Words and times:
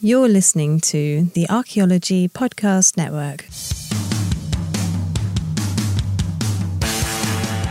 You're 0.00 0.28
listening 0.28 0.80
to 0.80 1.22
the 1.34 1.48
Archaeology 1.48 2.26
Podcast 2.28 2.96
Network. 2.96 3.46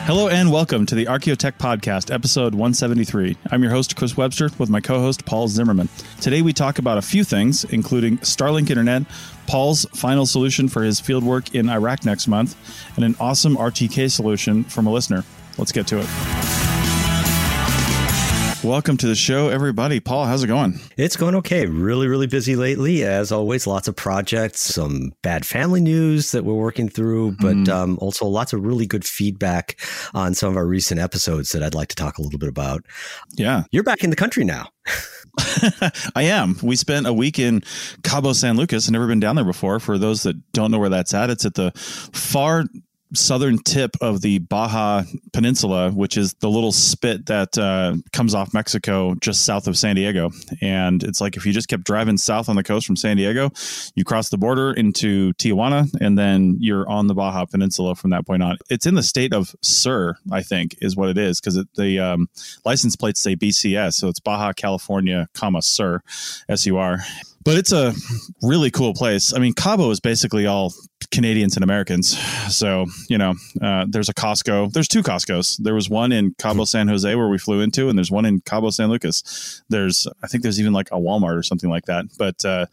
Hello 0.05 0.29
and 0.29 0.49
welcome 0.49 0.85
to 0.85 0.95
the 0.95 1.03
Archaeotech 1.07 1.57
Podcast, 1.57 2.13
episode 2.13 2.55
173. 2.55 3.35
I'm 3.51 3.61
your 3.61 3.73
host, 3.73 3.97
Chris 3.97 4.15
Webster, 4.15 4.49
with 4.57 4.69
my 4.69 4.79
co 4.79 4.99
host, 4.99 5.25
Paul 5.25 5.49
Zimmerman. 5.49 5.89
Today 6.21 6.41
we 6.41 6.53
talk 6.53 6.79
about 6.79 6.97
a 6.97 7.01
few 7.01 7.25
things, 7.25 7.65
including 7.65 8.17
Starlink 8.19 8.69
Internet, 8.69 9.03
Paul's 9.45 9.85
final 9.93 10.25
solution 10.25 10.69
for 10.69 10.81
his 10.81 11.01
fieldwork 11.01 11.53
in 11.53 11.67
Iraq 11.69 12.05
next 12.05 12.29
month, 12.29 12.55
and 12.95 13.03
an 13.03 13.17
awesome 13.19 13.57
RTK 13.57 14.09
solution 14.09 14.63
from 14.63 14.87
a 14.87 14.91
listener. 14.93 15.25
Let's 15.57 15.73
get 15.73 15.87
to 15.87 15.99
it. 15.99 16.62
Welcome 18.63 18.95
to 18.97 19.07
the 19.07 19.15
show, 19.15 19.49
everybody. 19.49 19.99
Paul, 19.99 20.23
how's 20.23 20.41
it 20.41 20.47
going? 20.47 20.79
It's 20.95 21.17
going 21.17 21.35
okay. 21.35 21.65
Really, 21.65 22.07
really 22.07 22.27
busy 22.27 22.55
lately. 22.55 23.03
As 23.03 23.29
always, 23.29 23.67
lots 23.67 23.89
of 23.89 23.97
projects, 23.97 24.61
some 24.61 25.11
bad 25.21 25.45
family 25.45 25.81
news 25.81 26.31
that 26.31 26.45
we're 26.45 26.53
working 26.53 26.87
through, 26.87 27.33
but 27.41 27.57
mm. 27.57 27.67
um, 27.67 27.97
also 27.99 28.25
lots 28.25 28.53
of 28.53 28.63
really 28.63 28.85
good 28.85 29.03
feedback 29.03 29.77
on 30.13 30.33
some 30.33 30.49
of 30.49 30.55
our 30.55 30.65
recent 30.65 31.01
episodes 31.01 31.51
that 31.51 31.61
I'd 31.61 31.75
like 31.75 31.89
to 31.89 31.95
talk 31.95 32.17
a 32.17 32.21
little 32.21 32.39
bit 32.39 32.47
about. 32.47 32.85
Yeah. 33.33 33.63
You're 33.71 33.83
back 33.83 34.01
in 34.01 34.11
the 34.11 34.15
country 34.15 34.45
now. 34.45 34.69
I 36.15 36.23
am. 36.23 36.57
We 36.61 36.75
spent 36.75 37.07
a 37.07 37.13
week 37.13 37.39
in 37.39 37.63
Cabo 38.03 38.33
San 38.33 38.55
Lucas. 38.55 38.87
I've 38.87 38.93
never 38.93 39.07
been 39.07 39.19
down 39.19 39.35
there 39.35 39.43
before. 39.43 39.79
For 39.79 39.97
those 39.97 40.23
that 40.23 40.51
don't 40.53 40.71
know 40.71 40.79
where 40.79 40.89
that's 40.89 41.13
at, 41.13 41.29
it's 41.29 41.45
at 41.45 41.55
the 41.55 41.71
far 41.75 42.65
southern 43.13 43.57
tip 43.59 43.95
of 44.01 44.21
the 44.21 44.39
Baja 44.39 45.03
Peninsula, 45.31 45.91
which 45.91 46.17
is 46.17 46.33
the 46.35 46.49
little 46.49 46.71
spit 46.71 47.25
that 47.27 47.57
uh, 47.57 47.95
comes 48.11 48.33
off 48.33 48.53
Mexico 48.53 49.15
just 49.15 49.45
south 49.45 49.67
of 49.67 49.77
San 49.77 49.95
Diego. 49.95 50.31
And 50.61 51.03
it's 51.03 51.21
like 51.21 51.37
if 51.37 51.45
you 51.45 51.53
just 51.53 51.67
kept 51.67 51.83
driving 51.83 52.17
south 52.17 52.49
on 52.49 52.55
the 52.55 52.63
coast 52.63 52.85
from 52.85 52.95
San 52.95 53.17
Diego, 53.17 53.51
you 53.95 54.03
cross 54.03 54.29
the 54.29 54.37
border 54.37 54.73
into 54.73 55.33
Tijuana, 55.33 55.89
and 56.01 56.17
then 56.17 56.57
you're 56.59 56.87
on 56.89 57.07
the 57.07 57.13
Baja 57.13 57.45
Peninsula 57.45 57.95
from 57.95 58.11
that 58.11 58.25
point 58.25 58.43
on. 58.43 58.57
It's 58.69 58.85
in 58.85 58.95
the 58.95 59.03
state 59.03 59.33
of 59.33 59.55
Sur, 59.61 60.15
I 60.31 60.41
think, 60.41 60.75
is 60.81 60.95
what 60.95 61.09
it 61.09 61.17
is, 61.17 61.39
because 61.39 61.63
the 61.75 61.99
um, 61.99 62.29
license 62.65 62.95
plates 62.95 63.19
say 63.19 63.35
BCS, 63.35 63.93
so 63.93 64.07
it's 64.07 64.19
Baja 64.19 64.53
California, 64.53 65.27
comma 65.33 65.61
Sur, 65.61 66.01
S 66.49 66.65
U 66.65 66.77
R 66.77 66.99
but 67.43 67.57
it's 67.57 67.71
a 67.71 67.93
really 68.41 68.71
cool 68.71 68.93
place. 68.93 69.33
I 69.33 69.39
mean, 69.39 69.53
Cabo 69.53 69.89
is 69.91 69.99
basically 69.99 70.45
all 70.45 70.73
Canadians 71.11 71.55
and 71.55 71.63
Americans. 71.63 72.17
So, 72.53 72.85
you 73.09 73.17
know, 73.17 73.35
uh, 73.61 73.85
there's 73.87 74.09
a 74.09 74.13
Costco. 74.13 74.71
There's 74.71 74.87
two 74.87 75.03
Costco's. 75.03 75.57
There 75.57 75.75
was 75.75 75.89
one 75.89 76.11
in 76.11 76.35
Cabo 76.37 76.65
San 76.65 76.87
Jose 76.87 77.13
where 77.15 77.27
we 77.27 77.37
flew 77.37 77.61
into, 77.61 77.89
and 77.89 77.97
there's 77.97 78.11
one 78.11 78.25
in 78.25 78.41
Cabo 78.41 78.69
San 78.69 78.89
Lucas. 78.89 79.63
There's, 79.69 80.07
I 80.23 80.27
think 80.27 80.43
there's 80.43 80.59
even 80.59 80.73
like 80.73 80.89
a 80.91 80.95
Walmart 80.95 81.37
or 81.37 81.43
something 81.43 81.69
like 81.69 81.85
that. 81.85 82.05
But 82.17 82.43
uh, 82.45 82.67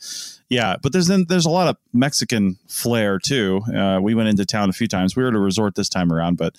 yeah, 0.48 0.76
but 0.82 0.92
there's 0.92 1.06
then 1.06 1.26
there's 1.28 1.46
a 1.46 1.50
lot 1.50 1.68
of 1.68 1.76
Mexican 1.92 2.58
flair 2.66 3.18
too. 3.18 3.62
Uh, 3.74 4.00
we 4.02 4.14
went 4.14 4.28
into 4.28 4.44
town 4.44 4.68
a 4.68 4.72
few 4.72 4.88
times. 4.88 5.16
We 5.16 5.22
were 5.22 5.28
at 5.28 5.34
a 5.34 5.40
resort 5.40 5.74
this 5.74 5.88
time 5.88 6.12
around, 6.12 6.36
but 6.36 6.54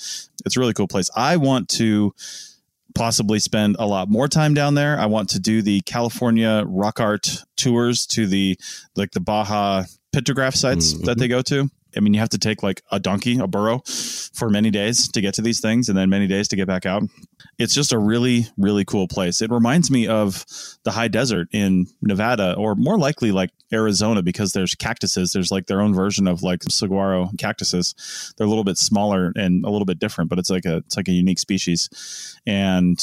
it's 0.45 0.57
a 0.57 0.59
really 0.59 0.73
cool 0.73 0.87
place. 0.87 1.09
I 1.15 1.37
want 1.37 1.69
to 1.69 2.13
possibly 2.95 3.39
spend 3.39 3.75
a 3.79 3.85
lot 3.85 4.09
more 4.09 4.27
time 4.27 4.53
down 4.53 4.75
there. 4.75 4.99
I 4.99 5.05
want 5.05 5.29
to 5.29 5.39
do 5.39 5.61
the 5.61 5.81
California 5.81 6.63
rock 6.65 6.99
art 6.99 7.43
tours 7.57 8.05
to 8.07 8.27
the 8.27 8.57
like 8.95 9.11
the 9.11 9.19
Baja 9.19 9.83
pictograph 10.15 10.55
sites 10.55 10.93
mm-hmm. 10.93 11.05
that 11.05 11.17
they 11.17 11.27
go 11.27 11.41
to. 11.43 11.69
I 11.95 11.99
mean, 11.99 12.13
you 12.13 12.19
have 12.19 12.29
to 12.29 12.37
take 12.37 12.63
like 12.63 12.81
a 12.91 12.99
donkey, 12.99 13.39
a 13.39 13.47
burro 13.47 13.79
for 14.33 14.49
many 14.49 14.69
days 14.69 15.07
to 15.09 15.21
get 15.21 15.33
to 15.35 15.41
these 15.41 15.59
things 15.59 15.89
and 15.89 15.97
then 15.97 16.09
many 16.09 16.27
days 16.27 16.47
to 16.49 16.55
get 16.55 16.67
back 16.67 16.85
out. 16.85 17.03
It's 17.57 17.73
just 17.73 17.91
a 17.91 17.97
really, 17.97 18.47
really 18.57 18.85
cool 18.85 19.07
place. 19.07 19.41
It 19.41 19.51
reminds 19.51 19.91
me 19.91 20.07
of 20.07 20.45
the 20.83 20.91
high 20.91 21.07
desert 21.07 21.47
in 21.51 21.87
Nevada 22.01 22.55
or 22.55 22.75
more 22.75 22.97
likely 22.97 23.31
like 23.31 23.51
Arizona 23.73 24.21
because 24.21 24.53
there's 24.53 24.75
cactuses. 24.75 25.31
There's 25.31 25.51
like 25.51 25.67
their 25.67 25.81
own 25.81 25.93
version 25.93 26.27
of 26.27 26.43
like 26.43 26.63
saguaro 26.63 27.29
cactuses. 27.37 28.33
They're 28.37 28.47
a 28.47 28.49
little 28.49 28.63
bit 28.63 28.77
smaller 28.77 29.31
and 29.35 29.65
a 29.65 29.69
little 29.69 29.85
bit 29.85 29.99
different, 29.99 30.29
but 30.29 30.39
it's 30.39 30.49
like 30.49 30.65
a, 30.65 30.77
it's 30.77 30.97
like 30.97 31.07
a 31.07 31.13
unique 31.13 31.39
species. 31.39 32.39
And 32.45 32.99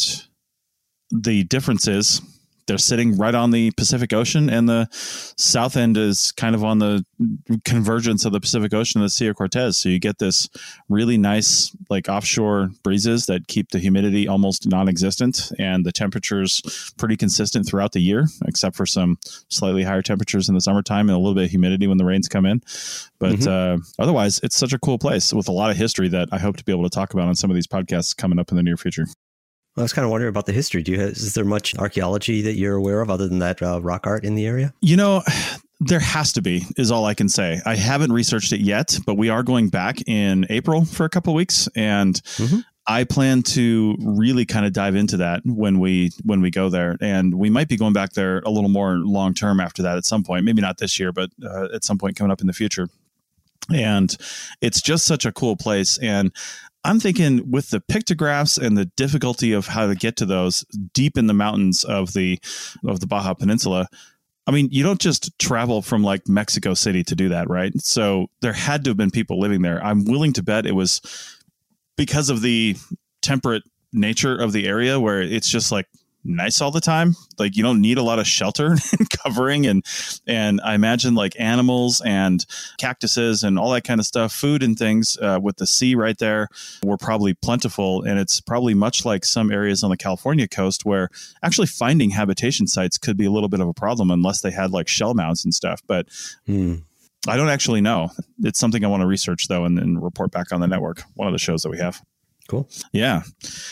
the 1.11 1.45
difference 1.45 1.87
is 1.89 2.21
they're 2.69 2.79
sitting 2.79 3.17
right 3.17 3.35
on 3.35 3.51
the 3.51 3.73
Pacific 3.73 4.13
Ocean, 4.13 4.49
and 4.49 4.69
the 4.69 4.87
south 4.93 5.77
end 5.77 5.97
is 5.97 6.33
kind 6.33 6.55
of 6.55 6.63
on 6.63 6.79
the 6.79 7.05
convergence 7.65 8.25
of 8.25 8.33
the 8.33 8.41
Pacific 8.41 8.73
Ocean 8.73 9.01
and 9.01 9.07
the 9.07 9.11
Sea 9.11 9.27
of 9.27 9.37
Cortez. 9.37 9.77
So 9.79 9.89
you 9.89 9.99
get 9.99 10.19
this 10.19 10.49
really 10.89 11.19
nice, 11.19 11.75
like 11.91 12.09
offshore 12.09 12.71
breezes 12.85 13.27
that 13.27 13.49
keep 13.49 13.71
the 13.71 13.79
humidity 13.79 14.29
almost 14.29 14.69
non-existent, 14.69 15.51
and 15.59 15.85
the 15.85 15.93
temperatures 15.93 16.93
pretty 16.99 17.17
consistent 17.17 17.67
throughout 17.67 17.93
the 17.93 18.01
year, 18.01 18.27
except 18.47 18.77
for 18.77 18.87
some 18.87 19.19
slightly 19.49 19.83
higher 19.83 20.03
temperatures 20.03 20.49
in 20.49 20.55
the 20.55 20.61
summertime 20.61 21.09
and 21.09 21.17
a 21.17 21.19
little 21.19 21.35
bit 21.35 21.45
of 21.45 21.51
humidity 21.51 21.87
when 21.87 21.99
the 21.99 22.05
rains 22.05 22.29
come 22.29 22.47
in. 22.47 22.61
But 23.19 23.37
mm-hmm. 23.37 23.83
uh, 23.83 23.85
otherwise, 23.99 24.39
it's 24.43 24.57
such 24.57 24.73
a 24.73 24.79
cool 24.79 24.99
place 24.99 25.33
with 25.33 25.49
a 25.49 25.53
lot 25.53 25.71
of 25.71 25.77
history 25.77 26.09
that 26.09 26.29
I 26.31 26.39
hope 26.39 26.59
to 26.59 26.65
be 26.65 26.73
able 26.73 26.85
to 26.85 26.91
talk 26.91 27.15
about 27.15 27.29
on 27.29 27.35
some 27.35 27.51
of 27.51 27.55
these 27.55 27.67
podcasts 27.67 28.15
coming 28.15 28.39
up 28.39 28.51
in 28.51 28.57
the 28.57 28.63
near 28.63 28.77
future. 28.77 29.07
I 29.79 29.83
was 29.83 29.93
kind 29.93 30.05
of 30.05 30.11
wondering 30.11 30.29
about 30.29 30.47
the 30.47 30.53
history. 30.53 30.83
Do 30.83 30.93
you 30.93 31.01
have, 31.01 31.11
is 31.11 31.35
there 31.35 31.45
much 31.45 31.77
archaeology 31.77 32.43
that 32.43 32.55
you're 32.55 32.75
aware 32.75 33.01
of 33.01 33.11
other 33.11 33.29
than 33.29 33.39
that 33.39 33.63
uh, 33.63 33.81
rock 33.81 34.07
art 34.07 34.25
in 34.25 34.35
the 34.35 34.47
area? 34.47 34.75
You 34.81 34.97
know, 34.97 35.23
there 35.81 36.01
has 36.01 36.33
to 36.33 36.43
be, 36.43 36.65
is 36.77 36.91
all 36.91 37.05
I 37.05 37.15
can 37.15 37.29
say. 37.29 37.61
I 37.65 37.77
haven't 37.77 38.13
researched 38.13 38.53
it 38.53 38.61
yet, 38.61 38.99
but 39.07 39.15
we 39.15 39.29
are 39.29 39.45
going 39.45 39.69
back 39.69 40.01
in 40.09 40.47
April 40.51 40.85
for 40.85 41.05
a 41.05 41.09
couple 41.09 41.33
weeks, 41.35 41.69
and 41.77 42.15
mm-hmm. 42.15 42.59
I 42.89 43.05
plan 43.05 43.43
to 43.43 43.97
really 44.01 44.45
kind 44.45 44.67
of 44.67 44.73
dive 44.73 44.97
into 44.97 45.19
that 45.19 45.43
when 45.45 45.79
we 45.79 46.11
when 46.25 46.41
we 46.41 46.51
go 46.51 46.69
there, 46.69 46.97
and 47.01 47.35
we 47.35 47.49
might 47.49 47.69
be 47.69 47.77
going 47.77 47.93
back 47.93 48.15
there 48.15 48.41
a 48.41 48.51
little 48.51 48.71
more 48.71 48.97
long 48.97 49.35
term 49.35 49.61
after 49.61 49.83
that 49.83 49.97
at 49.97 50.05
some 50.05 50.25
point. 50.25 50.45
Maybe 50.45 50.63
not 50.63 50.79
this 50.79 50.99
year, 50.99 51.13
but 51.13 51.31
uh, 51.45 51.69
at 51.73 51.85
some 51.85 51.99
point 51.99 52.17
coming 52.17 52.33
up 52.33 52.41
in 52.41 52.49
the 52.49 52.53
future. 52.53 52.89
And 53.73 54.17
it's 54.63 54.81
just 54.81 55.05
such 55.05 55.27
a 55.27 55.33
cool 55.33 55.55
place, 55.55 55.99
and 55.99 56.33
I'm 56.89 57.01
thinking 57.01 57.51
with 57.51 57.69
the 57.69 57.81
pictographs 57.81 58.57
and 58.57 58.77
the 58.77 58.87
difficulty 58.87 59.53
of 59.53 59.67
how 59.67 59.87
to 59.87 59.95
get 59.95 60.17
to 60.17 60.27
those 60.27 60.65
deep 60.95 61.19
in 61.19 61.27
the 61.27 61.35
mountains 61.35 61.85
of 61.85 62.15
the 62.15 62.39
of 62.87 63.01
the 63.01 63.07
Baja 63.07 63.35
Peninsula. 63.35 63.89
I 64.47 64.53
mean, 64.53 64.69
you 64.71 64.83
don't 64.83 64.99
just 64.99 65.39
travel 65.39 65.83
from 65.83 66.03
like 66.03 66.27
Mexico 66.27 66.73
City 66.73 67.05
to 67.05 67.15
do 67.15 67.29
that, 67.29 67.51
right? 67.51 67.79
So 67.83 68.29
there 68.41 68.55
had 68.55 68.85
to 68.85 68.91
have 68.91 68.97
been 68.97 69.11
people 69.11 69.39
living 69.39 69.61
there. 69.61 69.85
I'm 69.85 70.07
willing 70.07 70.33
to 70.33 70.43
bet 70.43 70.65
it 70.65 70.73
was 70.73 71.03
because 71.99 72.31
of 72.31 72.41
the 72.41 72.75
temperate 73.21 73.65
nature 73.93 74.35
of 74.35 74.53
the 74.53 74.67
area 74.67 74.99
where 74.99 75.21
it's 75.21 75.49
just 75.51 75.71
like 75.71 75.89
nice 76.25 76.61
all 76.61 76.71
the 76.71 76.81
time. 76.81 77.15
Like 77.39 77.57
you 77.57 77.63
don't 77.63 77.81
need 77.81 77.99
a 77.99 78.03
lot 78.03 78.19
of 78.19 78.27
shelter 78.27 78.77
and 78.99 79.11
covering 79.11 79.67
and 79.67 79.85
and 80.27 80.61
I 80.63 80.75
imagine 80.75 81.15
like 81.15 81.39
animals 81.39 82.01
and 82.05 82.45
cactuses 82.79 83.43
and 83.43 83.59
all 83.59 83.71
that 83.71 83.85
kind 83.85 84.01
of 84.01 84.07
stuff, 84.07 84.33
food 84.33 84.63
and 84.63 84.79
things 84.79 85.17
uh, 85.21 85.39
with 85.43 85.57
the 85.57 85.67
sea 85.67 85.95
right 85.95 86.19
there 86.19 86.49
were 86.83 86.97
probably 86.97 87.35
plentiful 87.35 88.03
and 88.03 88.19
it's 88.19 88.41
probably 88.41 88.75
much 88.75 89.05
like 89.05 89.25
some 89.25 89.51
areas 89.51 89.83
on 89.83 89.91
the 89.91 89.97
California 89.97 90.49
coast 90.49 90.85
where 90.85 91.09
actually 91.43 91.67
finding 91.67 92.11
habitation 92.11 92.67
sites 92.67 92.99
could 92.99 93.17
be 93.17 93.27
a 93.27 93.31
little 93.31 93.49
bit 93.49 93.61
of 93.61 93.69
a 93.69 93.75
problem 93.75 94.11
unless 94.11 94.41
they 94.41 94.51
had 94.51 94.71
like 94.71 94.89
shell 94.89 95.15
mounds 95.15 95.45
and 95.45 95.55
stuff. 95.55 95.83
But 95.87 96.09
hmm. 96.47 96.77
I 97.27 97.37
don't 97.37 97.49
actually 97.49 97.81
know. 97.81 98.11
It's 98.43 98.59
something 98.59 98.85
I 98.85 98.89
want 98.89 99.03
to 99.03 99.07
research 99.07 99.49
though 99.49 99.65
and, 99.65 99.79
and 99.79 100.03
report 100.03 100.31
back 100.31 100.53
on 100.53 100.61
the 100.61 100.69
network. 100.69 101.03
One 101.15 101.27
of 101.27 101.33
the 101.33 101.39
shows 101.39 101.63
that 101.63 101.71
we 101.71 101.79
have. 101.79 102.01
Cool. 102.49 102.69
Yeah. 102.93 103.23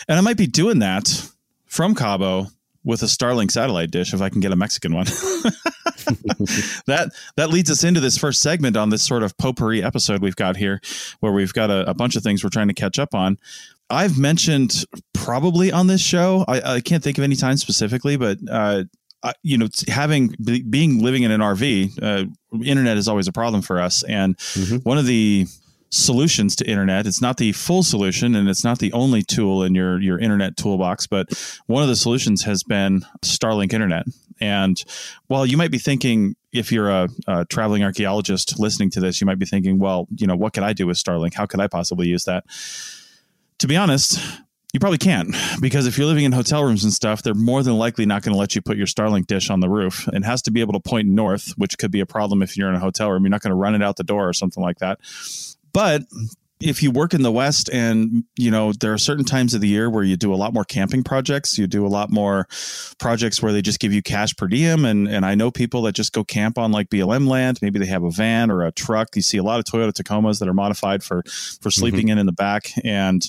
And 0.09 0.19
I 0.19 0.20
might 0.20 0.37
be 0.37 0.47
doing 0.47 0.81
that 0.81 1.31
from 1.76 1.94
Cabo 1.94 2.46
with 2.84 3.02
a 3.02 3.06
Starlink 3.06 3.50
satellite 3.50 3.90
dish 3.90 4.14
if 4.14 4.23
I 4.23 4.31
can 4.31 4.40
get 4.40 4.50
a 4.50 4.56
Mexican 4.56 4.94
one. 4.94 5.05
that 6.87 7.11
that 7.37 7.50
leads 7.50 7.70
us 7.70 7.84
into 7.84 8.00
this 8.00 8.17
first 8.17 8.40
segment 8.40 8.78
on 8.78 8.88
this 8.88 9.02
sort 9.02 9.23
of 9.23 9.37
potpourri 9.37 9.82
episode 9.82 10.23
we've 10.23 10.37
got 10.37 10.56
here, 10.56 10.81
where 11.20 11.32
we've 11.32 11.52
got 11.52 11.70
a, 11.70 11.88
a 11.90 11.93
bunch 11.93 12.17
of 12.17 12.23
things 12.23 12.43
we're 12.43 12.49
trying 12.49 12.69
to 12.69 12.75
catch 12.75 12.99
up 12.99 13.14
on. 13.14 13.37
I've 13.90 14.19
mentioned 14.19 14.87
probably 15.12 15.70
on 15.70 15.87
this 15.87 16.00
show. 16.00 16.46
I, 16.49 16.76
I 16.76 16.81
can't 16.81 17.05
think 17.05 17.19
of 17.19 17.25
any 17.25 17.37
time 17.37 17.58
specifically, 17.58 18.17
but 18.17 18.38
uh, 18.50 18.84
I, 19.22 19.34
you 19.43 19.58
know, 19.58 19.69
having 19.87 20.34
being 20.70 21.02
living 21.02 21.25
in 21.25 21.31
an 21.31 21.43
RV, 21.43 22.02
uh, 22.02 22.25
internet 22.64 22.96
is 22.96 23.06
always 23.06 23.29
a 23.29 23.32
problem 23.32 23.61
for 23.61 23.81
us. 23.81 24.02
And 24.05 24.37
mm-hmm. 24.38 24.76
one 24.79 24.96
of 24.96 25.05
the 25.05 25.46
solutions 25.96 26.54
to 26.56 26.69
internet. 26.69 27.06
It's 27.06 27.22
not 27.22 27.38
the 27.38 27.52
full 27.52 27.82
solution 27.82 28.34
and 28.34 28.48
it's 28.48 28.64
not 28.64 28.78
the 28.78 28.93
only 28.93 29.22
tool 29.22 29.62
in 29.62 29.75
your 29.75 30.00
your 30.00 30.19
internet 30.19 30.56
toolbox, 30.56 31.06
but 31.06 31.28
one 31.66 31.82
of 31.82 31.88
the 31.88 31.96
solutions 31.96 32.43
has 32.44 32.62
been 32.62 33.04
Starlink 33.22 33.72
internet. 33.72 34.06
And 34.40 34.82
while 35.28 35.46
you 35.46 35.56
might 35.56 35.70
be 35.70 35.78
thinking, 35.78 36.37
if 36.52 36.70
you're 36.70 36.90
a, 36.90 37.08
a, 37.26 37.44
traveling 37.46 37.82
archaeologist 37.82 38.58
listening 38.58 38.90
to 38.90 39.00
this, 39.00 39.20
you 39.20 39.26
might 39.26 39.38
be 39.38 39.46
thinking, 39.46 39.78
well, 39.78 40.06
you 40.14 40.26
know, 40.26 40.37
what 40.37 40.52
could 40.52 40.62
I 40.62 40.75
do 40.75 40.87
with 40.87 40.98
Starlink? 40.98 41.32
How 41.32 41.46
could 41.46 41.60
I 41.60 41.69
possibly 41.69 42.06
use 42.06 42.25
that? 42.25 42.44
To 43.60 43.66
be 43.66 43.76
honest, 43.76 44.20
you 44.75 44.81
probably 44.81 44.98
can't 44.98 45.34
because 45.62 45.87
if 45.87 45.96
you're 45.96 46.06
living 46.06 46.25
in 46.25 46.32
hotel 46.32 46.62
rooms 46.62 46.84
and 46.84 46.93
stuff, 46.93 47.22
they're 47.22 47.32
more 47.32 47.62
than 47.62 47.78
likely 47.78 48.04
not 48.04 48.22
going 48.22 48.34
to 48.34 48.38
let 48.38 48.54
you 48.54 48.60
put 48.60 48.76
your 48.76 48.87
Starlink 48.87 49.26
dish 49.26 49.48
on 49.48 49.60
the 49.60 49.70
roof. 49.70 50.06
It 50.12 50.22
has 50.25 50.43
to 50.43 50.50
be 50.50 50.60
able 50.60 50.75
to 50.75 50.81
point 50.81 51.08
north, 51.08 51.54
which 51.56 51.78
could 51.78 51.90
be 51.90 52.00
a 52.00 52.06
problem 52.06 52.43
if 52.43 52.58
you're 52.58 52.69
in 52.69 52.75
a 52.75 52.81
hotel 52.81 53.10
room. 53.10 53.22
You're 53.22 53.31
not 53.31 53.40
going 53.40 53.52
to 53.52 53.56
run 53.56 53.75
it 53.75 53.82
out 53.82 53.96
the 53.96 54.04
door 54.04 54.28
or 54.28 54.34
something 54.34 54.62
like 54.62 54.78
that. 54.81 54.98
But 55.76 56.05
if 56.58 56.82
you 56.82 56.90
work 56.90 57.12
in 57.12 57.20
the 57.20 57.31
west 57.31 57.69
and 57.70 58.25
you 58.34 58.50
know 58.50 58.73
there 58.73 58.94
are 58.94 58.99
certain 58.99 59.26
times 59.26 59.52
of 59.52 59.61
the 59.61 59.69
year 59.69 59.90
where 59.90 60.02
you 60.02 60.17
do 60.17 60.32
a 60.32 60.37
lot 60.37 60.55
more 60.55 60.64
camping 60.64 61.05
projects 61.05 61.58
you 61.58 61.67
do 61.67 61.84
a 61.84 61.88
lot 61.88 62.08
more 62.11 62.46
projects 62.96 63.43
where 63.43 63.52
they 63.52 63.61
just 63.61 63.78
give 63.78 63.93
you 63.93 64.00
cash 64.00 64.34
per 64.37 64.49
diem. 64.49 64.87
And 64.87 65.06
and 65.06 65.26
i 65.26 65.34
know 65.34 65.50
people 65.50 65.82
that 65.82 65.93
just 65.93 66.14
go 66.14 66.25
camp 66.25 66.56
on 66.56 66.73
like 66.73 66.88
blm 66.88 67.28
land. 67.28 67.58
Maybe 67.61 67.78
they 67.78 67.84
have 67.84 68.05
a 68.05 68.11
van 68.11 68.50
or 68.50 68.62
a 68.64 68.73
truck. 68.73 69.14
You 69.17 69.20
see 69.20 69.37
a 69.37 69.43
lot 69.43 69.58
of 69.58 69.67
toyota 69.67 69.93
tacomas 69.93 70.38
that 70.38 70.49
are 70.49 70.55
modified 70.55 71.02
for 71.02 71.23
for 71.61 71.70
sleeping 71.70 72.06
mm-hmm. 72.06 72.12
in 72.12 72.19
in 72.20 72.26
the 72.26 72.32
back. 72.32 72.72
And 72.82 73.29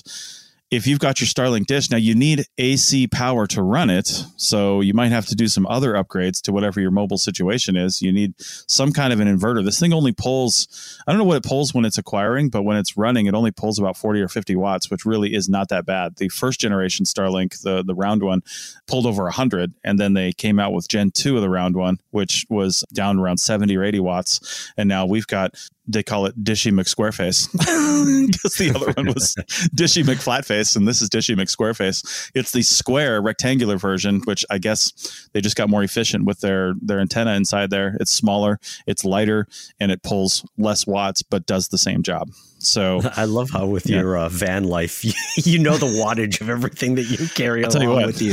if 0.70 0.86
you've 0.86 0.98
got 0.98 1.20
your 1.20 1.28
Starlink 1.28 1.66
dish, 1.66 1.90
now 1.90 1.96
you 1.96 2.14
need 2.14 2.44
AC 2.58 3.06
power 3.06 3.46
to 3.46 3.62
run 3.62 3.88
it. 3.88 4.06
So 4.36 4.82
you 4.82 4.92
might 4.92 5.12
have 5.12 5.24
to 5.26 5.34
do 5.34 5.48
some 5.48 5.66
other 5.66 5.94
upgrades 5.94 6.42
to 6.42 6.52
whatever 6.52 6.78
your 6.80 6.90
mobile 6.90 7.16
situation 7.16 7.74
is. 7.74 8.02
You 8.02 8.12
need 8.12 8.34
some 8.38 8.92
kind 8.92 9.12
of 9.12 9.20
an 9.20 9.28
inverter. 9.28 9.64
This 9.64 9.80
thing 9.80 9.94
only 9.94 10.12
pulls, 10.12 11.00
I 11.06 11.12
don't 11.12 11.18
know 11.18 11.24
what 11.24 11.38
it 11.38 11.44
pulls 11.44 11.72
when 11.72 11.86
it's 11.86 11.96
acquiring, 11.96 12.50
but 12.50 12.62
when 12.62 12.76
it's 12.76 12.98
running, 12.98 13.26
it 13.26 13.34
only 13.34 13.50
pulls 13.50 13.78
about 13.78 13.96
40 13.96 14.20
or 14.20 14.28
50 14.28 14.56
watts, 14.56 14.90
which 14.90 15.06
really 15.06 15.34
is 15.34 15.48
not 15.48 15.70
that 15.70 15.86
bad. 15.86 16.16
The 16.16 16.28
first 16.28 16.60
generation 16.60 17.06
Starlink, 17.06 17.62
the, 17.62 17.82
the 17.82 17.94
round 17.94 18.22
one, 18.22 18.42
pulled 18.86 19.06
over 19.06 19.22
100. 19.24 19.72
And 19.84 19.98
then 19.98 20.12
they 20.12 20.32
came 20.32 20.58
out 20.58 20.74
with 20.74 20.88
Gen 20.88 21.12
2 21.12 21.36
of 21.36 21.42
the 21.42 21.50
round 21.50 21.76
one, 21.76 21.98
which 22.10 22.44
was 22.50 22.84
down 22.92 23.18
around 23.18 23.38
70 23.38 23.74
or 23.74 23.84
80 23.84 24.00
watts. 24.00 24.70
And 24.76 24.86
now 24.86 25.06
we've 25.06 25.26
got 25.26 25.54
they 25.88 26.02
call 26.02 26.26
it 26.26 26.44
Dishy 26.44 26.70
McSquareface 26.70 27.50
because 28.30 28.54
the 28.54 28.72
other 28.74 28.92
one 28.92 29.06
was 29.14 29.34
Dishy 29.74 30.04
McFlatface, 30.04 30.76
and 30.76 30.86
this 30.86 31.00
is 31.00 31.08
Dishy 31.08 31.34
McSquareface. 31.34 32.30
It's 32.34 32.52
the 32.52 32.62
square 32.62 33.20
rectangular 33.22 33.78
version, 33.78 34.20
which 34.24 34.44
I 34.50 34.58
guess 34.58 35.28
they 35.32 35.40
just 35.40 35.56
got 35.56 35.70
more 35.70 35.82
efficient 35.82 36.26
with 36.26 36.40
their 36.40 36.74
their 36.80 37.00
antenna 37.00 37.32
inside 37.32 37.70
there. 37.70 37.96
It's 38.00 38.10
smaller, 38.10 38.60
it's 38.86 39.04
lighter, 39.04 39.46
and 39.80 39.90
it 39.90 40.02
pulls 40.02 40.46
less 40.58 40.86
watts, 40.86 41.22
but 41.22 41.46
does 41.46 41.68
the 41.68 41.78
same 41.78 42.02
job. 42.02 42.30
So 42.58 43.00
I 43.16 43.24
love 43.24 43.50
how 43.50 43.66
with 43.66 43.86
yeah. 43.86 44.00
your 44.00 44.18
uh, 44.18 44.28
van 44.28 44.64
life, 44.64 45.04
you, 45.04 45.12
you, 45.36 45.58
know 45.58 45.76
the 45.76 45.86
wattage 45.86 46.40
of 46.40 46.50
everything 46.50 46.96
that 46.96 47.04
you 47.04 47.26
carry 47.28 47.64
I'll 47.64 47.76
along 47.76 48.06
with 48.06 48.20
you. 48.20 48.32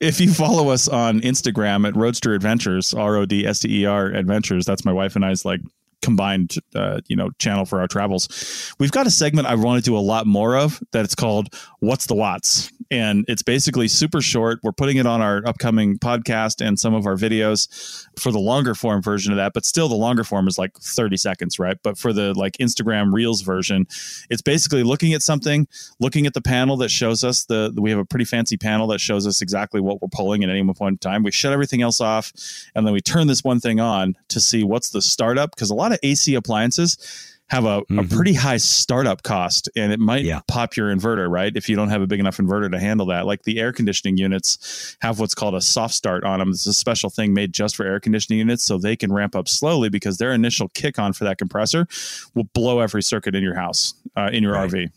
if 0.00 0.20
you 0.20 0.32
follow 0.32 0.70
us 0.70 0.88
on 0.88 1.20
Instagram 1.20 1.86
at 1.86 1.94
Roadster 1.94 2.34
Adventures, 2.34 2.94
R 2.94 3.16
O 3.16 3.26
D 3.26 3.46
S 3.46 3.60
T 3.60 3.82
E 3.82 3.86
R 3.86 4.06
Adventures, 4.06 4.64
that's 4.64 4.84
my 4.84 4.92
wife 4.92 5.14
and 5.14 5.24
I's 5.24 5.44
like 5.44 5.60
combined 6.04 6.56
uh, 6.74 7.00
you 7.08 7.16
know 7.16 7.30
channel 7.38 7.64
for 7.64 7.80
our 7.80 7.88
travels. 7.88 8.74
We've 8.78 8.92
got 8.92 9.06
a 9.06 9.10
segment 9.10 9.48
i 9.48 9.54
want 9.54 9.82
to 9.82 9.90
do 9.90 9.96
a 9.96 9.98
lot 9.98 10.26
more 10.26 10.56
of 10.56 10.80
that 10.92 11.04
it's 11.04 11.14
called 11.14 11.48
what's 11.80 12.06
the 12.06 12.14
watts? 12.14 12.70
And 12.90 13.24
it's 13.28 13.42
basically 13.42 13.88
super 13.88 14.20
short. 14.20 14.60
We're 14.62 14.72
putting 14.72 14.98
it 14.98 15.06
on 15.06 15.20
our 15.20 15.42
upcoming 15.46 15.98
podcast 15.98 16.64
and 16.64 16.78
some 16.78 16.94
of 16.94 17.06
our 17.06 17.16
videos 17.16 18.06
for 18.18 18.30
the 18.30 18.38
longer 18.38 18.74
form 18.74 19.02
version 19.02 19.32
of 19.32 19.36
that 19.38 19.52
but 19.54 19.64
still 19.64 19.88
the 19.88 19.94
longer 19.94 20.24
form 20.24 20.46
is 20.46 20.58
like 20.58 20.76
30 20.78 21.16
seconds 21.16 21.58
right? 21.58 21.78
But 21.82 21.96
for 21.98 22.12
the 22.12 22.34
like 22.34 22.58
instagram 22.58 23.12
reels 23.12 23.40
version 23.40 23.86
it's 24.28 24.42
basically 24.42 24.82
looking 24.82 25.14
at 25.14 25.22
something 25.22 25.66
looking 25.98 26.26
at 26.26 26.34
the 26.34 26.42
panel 26.42 26.76
that 26.76 26.90
shows 26.90 27.24
us 27.24 27.44
the 27.46 27.72
we 27.78 27.90
have 27.90 27.98
a 27.98 28.04
pretty 28.04 28.26
fancy 28.26 28.56
panel 28.56 28.86
that 28.88 29.00
shows 29.00 29.26
us 29.26 29.40
exactly 29.40 29.80
what 29.80 30.02
we're 30.02 30.08
pulling 30.08 30.44
at 30.44 30.50
any 30.50 30.62
one 30.62 30.74
point 30.74 30.94
in 30.94 30.98
time. 30.98 31.22
We 31.22 31.30
shut 31.30 31.52
everything 31.52 31.80
else 31.80 32.00
off 32.00 32.32
and 32.74 32.86
then 32.86 32.92
we 32.92 33.00
turn 33.00 33.26
this 33.26 33.42
one 33.42 33.60
thing 33.60 33.80
on 33.80 34.16
to 34.28 34.40
see 34.40 34.62
what's 34.62 34.90
the 34.90 35.00
startup 35.00 35.54
because 35.54 35.70
a 35.70 35.74
lot 35.74 35.92
of 35.92 35.93
of 35.94 36.00
AC 36.02 36.34
appliances 36.34 37.30
have 37.48 37.64
a, 37.66 37.82
mm-hmm. 37.82 37.98
a 37.98 38.04
pretty 38.04 38.32
high 38.32 38.56
startup 38.56 39.22
cost 39.22 39.68
and 39.76 39.92
it 39.92 40.00
might 40.00 40.24
yeah. 40.24 40.40
pop 40.48 40.76
your 40.76 40.94
inverter, 40.94 41.30
right? 41.30 41.54
If 41.54 41.68
you 41.68 41.76
don't 41.76 41.90
have 41.90 42.00
a 42.00 42.06
big 42.06 42.18
enough 42.18 42.38
inverter 42.38 42.70
to 42.70 42.78
handle 42.78 43.06
that. 43.06 43.26
Like 43.26 43.42
the 43.42 43.60
air 43.60 43.72
conditioning 43.72 44.16
units 44.16 44.96
have 45.02 45.20
what's 45.20 45.34
called 45.34 45.54
a 45.54 45.60
soft 45.60 45.94
start 45.94 46.24
on 46.24 46.38
them. 46.38 46.50
It's 46.50 46.66
a 46.66 46.72
special 46.72 47.10
thing 47.10 47.34
made 47.34 47.52
just 47.52 47.76
for 47.76 47.84
air 47.84 48.00
conditioning 48.00 48.38
units 48.38 48.64
so 48.64 48.78
they 48.78 48.96
can 48.96 49.12
ramp 49.12 49.36
up 49.36 49.48
slowly 49.48 49.90
because 49.90 50.16
their 50.16 50.32
initial 50.32 50.68
kick 50.70 50.98
on 50.98 51.12
for 51.12 51.24
that 51.24 51.36
compressor 51.36 51.86
will 52.34 52.44
blow 52.54 52.80
every 52.80 53.02
circuit 53.02 53.34
in 53.34 53.42
your 53.42 53.54
house, 53.54 53.94
uh, 54.16 54.30
in 54.32 54.42
your 54.42 54.54
right. 54.54 54.70
RV. 54.70 54.90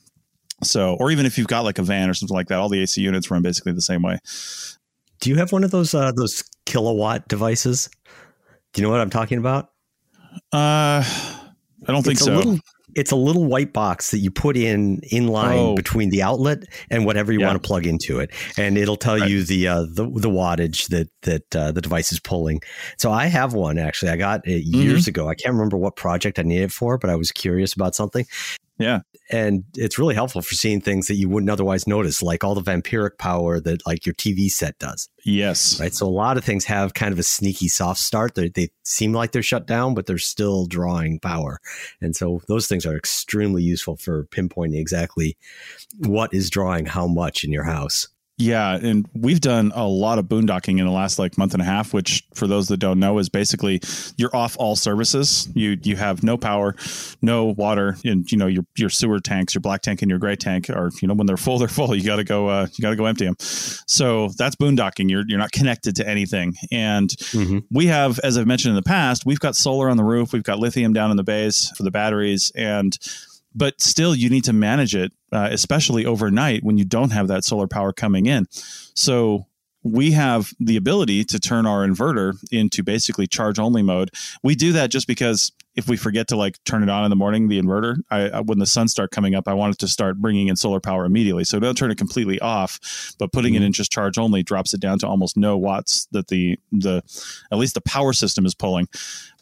So, 0.64 0.96
or 0.96 1.12
even 1.12 1.26
if 1.26 1.38
you've 1.38 1.48
got 1.48 1.66
like 1.66 1.78
a 1.78 1.84
van 1.84 2.10
or 2.10 2.14
something 2.14 2.36
like 2.36 2.48
that, 2.48 2.60
all 2.60 2.70
the 2.70 2.82
AC 2.82 3.00
units 3.00 3.30
run 3.30 3.42
basically 3.42 3.74
the 3.74 3.82
same 3.82 4.02
way. 4.02 4.18
Do 5.20 5.30
you 5.30 5.36
have 5.36 5.52
one 5.52 5.64
of 5.64 5.72
those 5.72 5.94
uh, 5.94 6.12
those 6.14 6.44
Kill 6.66 6.88
A 6.88 6.94
Watt 6.94 7.28
devices? 7.28 7.90
Do 8.74 8.82
you 8.82 8.88
know 8.88 8.92
what 8.92 9.02
I'm 9.02 9.10
talking 9.10 9.38
about? 9.38 9.70
Uh, 10.52 11.04
I 11.04 11.92
don't 11.92 12.04
think 12.04 12.14
it's 12.14 12.26
so. 12.26 12.36
Little, 12.36 12.60
it's 12.96 13.12
a 13.12 13.16
little 13.16 13.46
white 13.46 13.74
box 13.74 14.10
that 14.12 14.18
you 14.20 14.32
put 14.32 14.58
in 14.58 15.02
in 15.12 15.28
line 15.28 15.60
oh. 15.60 15.76
between 15.76 16.10
the 16.10 16.24
outlet 16.24 16.64
and 16.90 17.06
whatever 17.06 17.32
you 17.32 17.40
yeah. 17.40 17.48
want 17.48 17.62
to 17.62 17.66
plug 17.66 17.86
into 17.86 18.20
it, 18.20 18.32
and 18.58 18.78
it'll 18.78 18.98
tell 18.98 19.20
right. 19.20 19.30
you 19.30 19.44
the 19.44 19.68
uh, 19.68 19.82
the 19.82 20.10
the 20.10 20.30
wattage 20.30 20.88
that 20.90 21.10
that 21.22 21.56
uh, 21.56 21.72
the 21.72 21.82
device 21.82 22.12
is 22.12 22.20
pulling. 22.20 22.62
So 22.98 23.12
I 23.12 23.28
have 23.28 23.54
one 23.54 23.78
actually. 23.78 24.12
I 24.12 24.18
got 24.18 24.48
it 24.48 24.64
years 24.64 25.04
mm-hmm. 25.04 25.10
ago. 25.10 25.30
I 25.30 25.36
can't 25.36 25.54
remember 25.54 25.78
what 25.78 25.96
project 25.96 26.40
I 26.40 26.42
needed 26.42 26.66
it 26.66 26.72
for, 26.72 26.98
but 26.98 27.10
I 27.10 27.16
was 27.16 27.32
curious 27.32 27.74
about 27.74 27.94
something. 27.94 28.26
Yeah. 28.80 29.02
And 29.30 29.64
it's 29.76 30.00
really 30.00 30.16
helpful 30.16 30.42
for 30.42 30.56
seeing 30.56 30.80
things 30.80 31.08
that 31.08 31.16
you 31.16 31.28
wouldn't 31.28 31.50
otherwise 31.50 31.88
notice, 31.88 32.22
like 32.22 32.44
all 32.44 32.56
the 32.56 32.62
vampiric 32.62 33.18
power 33.18 33.60
that 33.60 33.86
like 33.86 34.06
your 34.06 34.16
TV 34.16 34.50
set 34.50 34.78
does. 34.80 35.10
Yes. 35.26 35.80
Right. 35.80 35.94
So 35.94 36.06
a 36.06 36.10
lot 36.10 36.38
of 36.38 36.46
things 36.46 36.64
have 36.66 36.94
kind 36.94 37.12
of 37.12 37.20
a 37.20 37.24
sneaky 37.24 37.68
soft 37.68 38.00
start. 38.00 38.36
They, 38.36 38.50
they 38.50 38.70
seem 38.84 39.14
like 39.14 39.32
they're 39.32 39.44
shut 39.44 39.68
down, 39.68 39.96
but 39.96 40.06
they're 40.06 40.18
still 40.18 40.66
drawing 40.66 41.20
power. 41.20 41.60
And 42.02 42.16
so 42.16 42.42
those 42.48 42.68
things 42.68 42.86
are 42.86 42.96
extremely 42.96 43.64
useful 43.64 43.98
for 43.98 44.26
pinpointing 44.28 44.80
exactly 44.80 45.38
what 46.00 46.34
is 46.34 46.50
drawing 46.50 46.86
how 46.86 47.08
much 47.08 47.44
in 47.44 47.52
your 47.52 47.66
house. 47.66 48.08
Yeah, 48.40 48.76
and 48.76 49.10
we've 49.16 49.42
done 49.42 49.72
a 49.74 49.88
lot 49.88 50.20
of 50.20 50.26
boondocking 50.26 50.78
in 50.78 50.86
the 50.86 50.92
last 50.92 51.18
like 51.18 51.40
month 51.40 51.54
and 51.54 51.62
a 51.62 51.66
half, 51.66 51.92
which 51.92 52.24
for 52.36 52.46
those 52.46 52.68
that 52.68 52.78
don't 52.78 53.00
know 53.00 53.18
is 53.18 53.30
basically 53.30 53.82
you're 54.16 54.36
off 54.36 54.56
all 54.60 54.76
services. 54.76 55.50
You 55.56 55.80
you 55.82 55.96
have 55.96 56.22
no 56.22 56.38
power, 56.38 56.76
no 57.24 57.46
water, 57.46 57.98
and 58.06 58.32
you 58.32 58.38
know 58.38 58.46
your 58.46 58.64
your 58.78 58.92
sewer 58.92 59.20
tanks, 59.20 59.56
your 59.56 59.62
black 59.62 59.82
tank 59.82 60.04
and 60.04 60.10
your 60.10 60.20
gray 60.20 60.36
tank 60.36 60.70
are 60.70 60.92
you 61.02 61.08
know 61.08 61.16
when 61.16 61.26
they're 61.26 61.36
full, 61.36 61.58
they're 61.58 61.68
full. 61.68 61.96
You 61.96 62.04
got 62.04 62.18
to 62.18 62.24
go 62.24 62.48
uh, 62.48 62.68
you 62.74 62.84
got 62.84 62.92
to 62.92 62.96
go 62.96 63.08
empty 63.08 63.26
them. 63.26 63.38
So 63.40 64.30
that's 64.38 64.56
boondocking. 64.56 65.10
You're 65.10 65.24
you're 65.28 65.40
not 65.40 65.52
connected 65.52 65.96
to 65.96 66.08
anything, 66.08 66.54
and 66.72 67.10
mm-hmm. 67.10 67.60
we 67.72 67.88
have, 67.88 68.20
as 68.20 68.38
I've 68.38 68.46
mentioned 68.46 68.70
in 68.70 68.76
the 68.76 68.84
past, 68.84 69.26
we've 69.26 69.40
got 69.40 69.56
solar 69.56 69.90
on 69.90 69.98
the 69.98 70.04
roof, 70.04 70.32
we've 70.32 70.44
got 70.44 70.60
lithium 70.60 70.94
down 70.94 71.10
in 71.10 71.18
the 71.18 71.24
base 71.24 71.72
for 71.76 71.82
the 71.82 71.92
batteries, 71.92 72.52
and 72.56 73.00
but 73.58 73.82
still 73.82 74.16
you 74.16 74.30
need 74.30 74.44
to 74.44 74.54
manage 74.54 74.96
it 74.96 75.12
uh, 75.32 75.50
especially 75.52 76.06
overnight 76.06 76.64
when 76.64 76.78
you 76.78 76.86
don't 76.86 77.12
have 77.12 77.28
that 77.28 77.44
solar 77.44 77.68
power 77.68 77.92
coming 77.92 78.26
in. 78.26 78.46
So 78.94 79.48
we 79.84 80.12
have 80.12 80.52
the 80.60 80.78
ability 80.78 81.24
to 81.24 81.40
turn 81.40 81.66
our 81.66 81.86
inverter 81.86 82.34
into 82.52 82.84
basically 82.84 83.28
charge 83.28 83.60
only 83.60 83.82
mode. 83.82 84.12
We 84.44 84.56
do 84.56 84.74
that 84.74 84.92
just 84.92 85.08
because 85.08 85.52
if 85.76 85.88
we 85.88 85.96
forget 85.96 86.28
to 86.30 86.36
like 86.36 86.62
turn 86.66 86.82
it 86.82 86.90
on 86.90 87.04
in 87.04 87.10
the 87.10 87.16
morning 87.16 87.48
the 87.48 87.62
inverter 87.62 87.98
I, 88.10 88.42
when 88.42 88.58
the 88.58 88.66
sun 88.66 88.88
start 88.88 89.12
coming 89.12 89.36
up 89.36 89.48
i 89.48 89.54
want 89.54 89.76
it 89.76 89.80
to 89.80 89.88
start 89.88 90.18
bringing 90.18 90.48
in 90.48 90.56
solar 90.56 90.80
power 90.80 91.06
immediately. 91.06 91.44
So 91.44 91.60
don't 91.60 91.78
turn 91.78 91.92
it 91.92 91.98
completely 91.98 92.40
off 92.40 93.14
but 93.20 93.32
putting 93.32 93.54
mm-hmm. 93.54 93.64
it 93.64 93.68
in 93.68 93.74
just 93.74 93.92
charge 93.92 94.18
only 94.18 94.44
drops 94.44 94.74
it 94.74 94.82
down 94.82 94.98
to 95.00 95.08
almost 95.08 95.38
no 95.38 95.58
watts 95.58 96.08
that 96.12 96.28
the 96.28 96.60
the 96.72 97.04
at 97.52 97.58
least 97.60 97.76
the 97.76 97.82
power 97.82 98.12
system 98.12 98.46
is 98.46 98.56
pulling. 98.56 98.88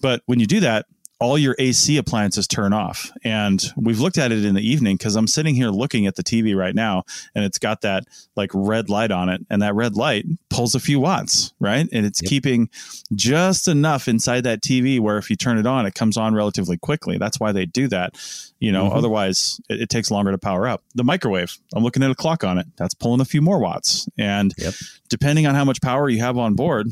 But 0.02 0.22
when 0.26 0.40
you 0.40 0.46
do 0.46 0.60
that 0.60 0.86
all 1.20 1.38
your 1.38 1.56
AC 1.60 1.98
appliances 1.98 2.48
turn 2.48 2.74
off. 2.74 3.12
And 3.24 3.64
we've 3.78 4.00
looked 4.00 4.18
at 4.18 4.32
it 4.32 4.44
in 4.44 4.54
the 4.54 4.68
evening 4.68 4.98
because 4.98 5.16
I'm 5.16 5.28
sitting 5.28 5.56
here 5.56 5.70
looking 5.70 6.08
at 6.08 6.16
the 6.16 6.24
TV 6.24 6.56
right 6.56 6.76
now 6.76 7.04
and 7.34 7.46
it's 7.46 7.58
got 7.58 7.82
that 7.82 8.04
like 8.36 8.52
red 8.54 8.90
light 8.90 9.12
on 9.12 9.30
it. 9.30 9.46
And 9.50 9.62
that 9.62 9.76
red 9.76 9.96
light 9.96 10.26
pulls 10.50 10.76
a 10.76 10.80
few 10.80 11.00
watts, 11.00 11.54
right? 11.60 11.88
And 11.92 12.06
it's 12.06 12.22
yep. 12.22 12.30
keeping 12.30 12.70
just 13.14 13.68
enough 13.68 14.08
inside 14.08 14.44
that 14.44 14.62
TV 14.62 15.00
where 15.00 15.18
if 15.18 15.30
you 15.30 15.38
turn 15.38 15.58
it 15.58 15.66
on, 15.66 15.86
it 15.86 15.96
comes 15.96 16.18
on 16.18 16.36
relatively 16.36 16.78
quickly. 16.78 17.18
That's 17.18 17.40
why 17.40 17.54
they 17.54 17.66
do 17.66 17.88
that. 17.88 18.16
You 18.60 18.72
know, 18.72 18.86
mm-hmm. 18.86 18.98
otherwise 18.98 19.62
it, 19.70 19.82
it, 19.82 19.90
takes 19.90 20.12
longer 20.12 20.32
to 20.32 20.38
power 20.38 20.68
up. 20.68 20.84
The 20.96 21.04
microwave, 21.04 21.58
I'm 21.74 21.84
looking 21.84 22.04
at 22.04 22.12
a 22.12 22.16
clock 22.16 22.44
on 22.44 22.58
it. 22.58 22.68
That's 22.78 22.94
pulling 22.94 23.22
a 23.22 23.26
few 23.26 23.42
more 23.42 23.60
watts. 23.60 24.10
And 24.18 24.54
yep. 24.58 24.74
depending 25.08 25.48
on 25.48 25.56
how 25.56 25.64
much 25.64 25.82
power 25.82 26.10
you 26.10 26.20
have 26.20 26.38
on 26.38 26.56
board, 26.56 26.88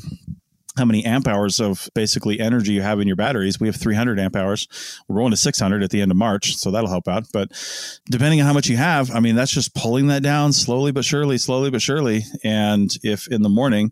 how 0.77 0.85
many 0.85 1.05
amp 1.05 1.27
hours 1.27 1.59
of 1.59 1.87
basically 1.93 2.39
energy 2.39 2.73
you 2.73 2.81
have 2.81 2.99
in 2.99 3.07
your 3.07 3.15
batteries. 3.15 3.59
We 3.59 3.67
have 3.67 3.75
300 3.75 4.19
amp 4.19 4.35
hours. 4.35 4.67
We're 5.07 5.17
going 5.17 5.31
to 5.31 5.37
600 5.37 5.83
at 5.83 5.89
the 5.91 6.01
end 6.01 6.11
of 6.11 6.17
March, 6.17 6.55
so 6.55 6.71
that'll 6.71 6.89
help 6.89 7.07
out. 7.07 7.25
But 7.31 7.51
depending 8.09 8.41
on 8.41 8.47
how 8.47 8.53
much 8.53 8.67
you 8.67 8.77
have, 8.77 9.11
I 9.11 9.19
mean, 9.19 9.35
that's 9.35 9.51
just 9.51 9.75
pulling 9.75 10.07
that 10.07 10.23
down 10.23 10.53
slowly 10.53 10.91
but 10.91 11.05
surely, 11.05 11.37
slowly 11.37 11.69
but 11.69 11.81
surely. 11.81 12.23
And 12.43 12.95
if 13.03 13.27
in 13.27 13.41
the 13.41 13.49
morning 13.49 13.91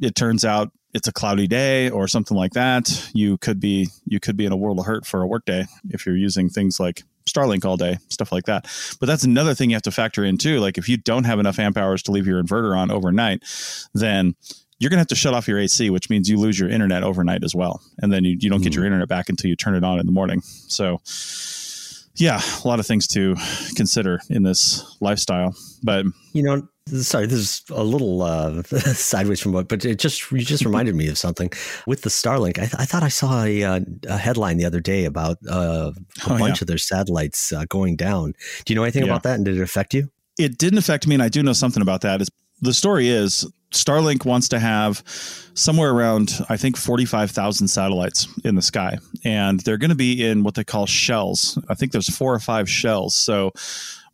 it 0.00 0.14
turns 0.14 0.44
out 0.44 0.70
it's 0.94 1.08
a 1.08 1.12
cloudy 1.12 1.46
day 1.46 1.90
or 1.90 2.08
something 2.08 2.36
like 2.36 2.52
that, 2.52 3.10
you 3.12 3.36
could 3.38 3.60
be 3.60 3.88
you 4.06 4.20
could 4.20 4.36
be 4.36 4.46
in 4.46 4.52
a 4.52 4.56
world 4.56 4.78
of 4.78 4.86
hurt 4.86 5.06
for 5.06 5.22
a 5.22 5.26
workday 5.26 5.66
if 5.90 6.06
you're 6.06 6.16
using 6.16 6.48
things 6.48 6.80
like 6.80 7.02
Starlink 7.28 7.64
all 7.64 7.76
day, 7.76 7.98
stuff 8.08 8.32
like 8.32 8.44
that. 8.44 8.66
But 8.98 9.06
that's 9.06 9.24
another 9.24 9.54
thing 9.54 9.70
you 9.70 9.76
have 9.76 9.82
to 9.82 9.90
factor 9.90 10.24
in 10.24 10.38
too. 10.38 10.60
Like 10.60 10.78
if 10.78 10.88
you 10.88 10.96
don't 10.96 11.24
have 11.24 11.38
enough 11.38 11.58
amp 11.58 11.76
hours 11.76 12.02
to 12.04 12.12
leave 12.12 12.26
your 12.26 12.42
inverter 12.42 12.76
on 12.76 12.90
overnight, 12.90 13.42
then 13.94 14.34
you're 14.78 14.90
going 14.90 14.96
to 14.96 15.00
have 15.00 15.08
to 15.08 15.14
shut 15.14 15.34
off 15.34 15.48
your 15.48 15.58
AC, 15.58 15.90
which 15.90 16.08
means 16.08 16.28
you 16.28 16.38
lose 16.38 16.58
your 16.58 16.68
internet 16.68 17.02
overnight 17.02 17.42
as 17.42 17.54
well. 17.54 17.82
And 17.98 18.12
then 18.12 18.24
you, 18.24 18.36
you 18.38 18.48
don't 18.48 18.62
get 18.62 18.74
your 18.74 18.84
internet 18.84 19.08
back 19.08 19.28
until 19.28 19.48
you 19.48 19.56
turn 19.56 19.74
it 19.74 19.84
on 19.84 19.98
in 19.98 20.06
the 20.06 20.12
morning. 20.12 20.40
So, 20.42 21.00
yeah, 22.14 22.40
a 22.64 22.68
lot 22.68 22.78
of 22.80 22.86
things 22.86 23.06
to 23.08 23.36
consider 23.74 24.20
in 24.30 24.42
this 24.42 24.96
lifestyle. 25.00 25.54
But, 25.82 26.06
you 26.32 26.42
know, 26.42 26.68
sorry, 26.86 27.26
this 27.26 27.38
is 27.38 27.62
a 27.70 27.82
little 27.82 28.22
uh, 28.22 28.62
sideways 28.62 29.40
from 29.40 29.52
what, 29.52 29.68
but 29.68 29.84
it 29.84 29.98
just 29.98 30.30
you 30.30 30.38
just 30.40 30.64
reminded 30.64 30.94
me 30.94 31.08
of 31.08 31.18
something 31.18 31.50
with 31.86 32.02
the 32.02 32.10
Starlink. 32.10 32.58
I, 32.58 32.66
th- 32.66 32.76
I 32.78 32.84
thought 32.84 33.02
I 33.02 33.08
saw 33.08 33.44
a, 33.44 33.62
uh, 33.62 33.80
a, 34.08 34.16
headline 34.16 34.58
the 34.58 34.64
other 34.64 34.80
day 34.80 35.04
about 35.04 35.38
uh, 35.48 35.92
a 35.92 36.32
oh, 36.32 36.38
bunch 36.38 36.58
yeah. 36.58 36.62
of 36.62 36.66
their 36.66 36.78
satellites 36.78 37.52
uh, 37.52 37.64
going 37.68 37.96
down. 37.96 38.34
Do 38.64 38.72
you 38.72 38.76
know 38.76 38.84
anything 38.84 39.04
yeah. 39.04 39.10
about 39.10 39.24
that, 39.24 39.36
and 39.36 39.44
did 39.44 39.56
it 39.56 39.62
affect 39.62 39.94
you? 39.94 40.10
It 40.38 40.58
didn't 40.58 40.78
affect 40.78 41.06
me, 41.06 41.14
and 41.14 41.22
I 41.22 41.28
do 41.28 41.42
know 41.42 41.52
something 41.52 41.82
about 41.82 42.02
that. 42.02 42.20
Is 42.20 42.30
the 42.60 42.74
story 42.74 43.08
is 43.08 43.46
Starlink 43.70 44.24
wants 44.24 44.48
to 44.48 44.58
have 44.58 45.02
somewhere 45.54 45.90
around, 45.90 46.40
I 46.48 46.56
think, 46.56 46.76
45,000 46.76 47.68
satellites 47.68 48.28
in 48.44 48.54
the 48.54 48.62
sky. 48.62 48.98
And 49.24 49.60
they're 49.60 49.76
going 49.76 49.90
to 49.90 49.96
be 49.96 50.24
in 50.24 50.42
what 50.42 50.54
they 50.54 50.64
call 50.64 50.86
shells. 50.86 51.58
I 51.68 51.74
think 51.74 51.92
there's 51.92 52.14
four 52.14 52.34
or 52.34 52.38
five 52.38 52.68
shells. 52.68 53.14
So 53.14 53.52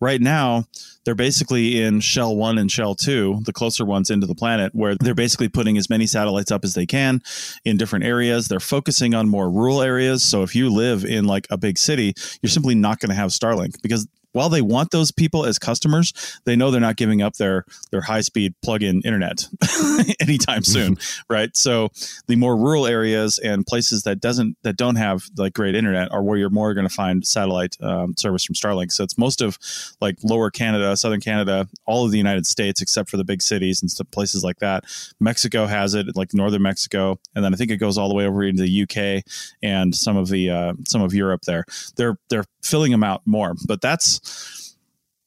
right 0.01 0.21
now, 0.21 0.65
they're 1.05 1.15
basically 1.15 1.83
in 1.83 2.01
shell 2.01 2.35
one 2.35 2.57
and 2.57 2.73
shell 2.73 2.95
two, 2.95 3.41
the 3.45 3.53
closer 3.53 3.85
ones 3.85 4.11
into 4.11 4.27
the 4.27 4.35
planet, 4.35 4.75
where 4.75 4.95
they're 4.95 5.15
basically 5.15 5.49
putting 5.49 5.77
as 5.77 5.91
many 5.91 6.07
satellites 6.07 6.51
up 6.51 6.65
as 6.65 6.75
they 6.75 6.87
can 6.87 7.23
in 7.65 7.77
different 7.77 8.07
areas. 8.07 8.49
They're 8.49 8.59
focusing 8.59 9.15
on 9.15 9.29
more 9.29 9.51
rural 9.51 9.83
areas. 9.83 10.23
So 10.23 10.43
if 10.43 10.57
you 10.57 10.71
live 10.71 11.05
in 11.05 11.27
like 11.27 11.47
a 11.51 11.59
big 11.59 11.77
city, 11.77 12.15
you're 12.41 12.51
simply 12.51 12.75
not 12.75 13.01
going 13.01 13.11
to 13.11 13.17
have 13.17 13.31
Starlink 13.31 13.83
because 13.83 14.09
while 14.35 14.49
they 14.49 14.61
want 14.61 14.91
those 14.91 15.11
people 15.11 15.47
as 15.47 15.59
customers, 15.59 16.13
they 16.45 16.57
know 16.57 16.71
they're 16.71 16.81
not 16.81 16.97
giving 16.97 17.23
up 17.23 17.37
their 17.37 17.65
their 17.91 18.03
high 18.03 18.21
speed 18.21 18.55
plug 18.63 18.83
in 18.83 19.01
internet 19.03 19.47
anytime 20.21 20.63
soon, 20.63 20.99
right? 21.31 21.57
So 21.57 21.89
the 22.27 22.37
more 22.37 22.57
rural 22.57 22.87
areas 22.87 23.39
and 23.39 23.67
places 23.67 24.03
that 24.03 24.21
doesn't 24.21 24.57
that 24.63 24.77
don't 24.77 24.97
have 24.97 25.23
like 25.37 25.55
great 25.55 25.75
internet 25.75 26.13
are 26.13 26.23
where 26.23 26.37
you're 26.37 26.51
more 26.51 26.75
going 26.75 26.89
to 26.89 26.95
find 26.95 27.27
satellite 27.27 27.77
um, 27.81 28.15
service 28.19 28.45
from 28.45 28.55
Starlink. 28.55 28.93
So 28.93 29.05
it's 29.05 29.17
most 29.17 29.41
of 29.41 29.59
like 30.01 30.19
lower 30.23 30.51
Canada, 30.51 30.97
southern 30.97 31.21
Canada, 31.21 31.69
all 31.87 32.05
of 32.05 32.11
the 32.11 32.19
United 32.19 32.47
States 32.47 32.83
except 32.83 33.09
for 33.09 33.17
the 33.17 33.25
big 33.25 33.41
cities 33.41 33.83
and 33.83 33.91
places 34.11 34.43
like 34.43 34.59
that. 34.59 34.85
Mexico 35.21 35.67
has 35.67 35.95
it, 35.95 36.17
like 36.17 36.35
northern 36.35 36.63
Mexico, 36.63 37.19
and 37.35 37.45
then 37.45 37.55
I 37.55 37.57
think 37.57 37.71
it 37.71 37.77
goes 37.77 37.97
all 37.97 38.09
the 38.09 38.15
way 38.15 38.27
over 38.27 38.43
into 38.43 38.63
the 38.63 38.83
UK 38.83 39.25
and 39.63 39.95
some 39.95 40.17
of 40.17 40.29
the 40.29 40.51
uh, 40.51 40.73
some 40.87 41.03
of 41.03 41.15
Europe. 41.15 41.43
There, 41.43 41.65
they're 41.97 42.19
they're 42.29 42.45
filling 42.63 42.91
them 42.91 43.05
out 43.05 43.23
more, 43.27 43.55
but 43.67 43.81
that's 43.81 44.21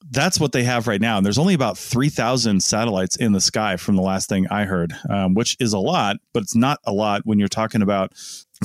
that's 0.09 0.39
what 0.39 0.51
they 0.51 0.63
have 0.63 0.87
right 0.87 1.01
now. 1.01 1.17
And 1.17 1.25
there's 1.25 1.37
only 1.37 1.53
about 1.53 1.77
3,000 1.77 2.63
satellites 2.63 3.15
in 3.15 3.33
the 3.33 3.41
sky 3.41 3.77
from 3.77 3.95
the 3.95 4.01
last 4.01 4.29
thing 4.29 4.47
I 4.49 4.63
heard, 4.65 4.93
um, 5.09 5.33
which 5.33 5.57
is 5.59 5.73
a 5.73 5.79
lot, 5.79 6.17
but 6.33 6.43
it's 6.43 6.55
not 6.55 6.79
a 6.85 6.93
lot 6.93 7.23
when 7.25 7.39
you're 7.39 7.47
talking 7.47 7.81
about 7.81 8.13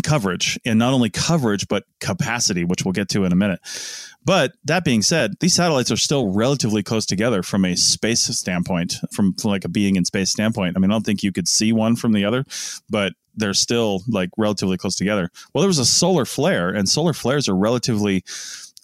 coverage 0.03 0.59
and 0.65 0.79
not 0.79 0.95
only 0.95 1.11
coverage, 1.11 1.69
but 1.69 1.85
capacity, 2.01 2.65
which 2.65 2.85
we'll 2.85 2.93
get 2.93 3.09
to 3.11 3.25
in 3.25 3.33
a 3.33 3.37
minute. 3.37 3.61
But 4.25 4.53
that 4.65 4.85
being 4.85 5.03
said, 5.03 5.35
these 5.41 5.55
satellites 5.55 5.91
are 5.91 5.97
still 5.97 6.33
relatively 6.33 6.83
close 6.83 7.07
together 7.07 7.43
from 7.43 7.65
a 7.65 7.77
space 7.77 8.23
standpoint, 8.23 8.95
from, 9.12 9.35
from 9.35 9.51
like 9.51 9.65
a 9.65 9.69
being 9.69 9.97
in 9.97 10.05
space 10.05 10.31
standpoint. 10.31 10.77
I 10.77 10.81
mean, 10.81 10.91
I 10.91 10.95
don't 10.95 11.05
think 11.05 11.23
you 11.23 11.33
could 11.33 11.49
see 11.49 11.73
one 11.73 11.97
from 11.97 12.12
the 12.12 12.25
other, 12.25 12.45
but 12.89 13.15
they're 13.35 13.55
still 13.55 14.03
like 14.09 14.31
relatively 14.37 14.77
close 14.77 14.95
together. 14.95 15.31
Well, 15.53 15.62
there 15.62 15.69
was 15.69 15.79
a 15.79 15.85
solar 15.85 16.25
flare, 16.25 16.69
and 16.69 16.89
solar 16.89 17.12
flares 17.15 17.49
are 17.49 17.57
relatively 17.57 18.23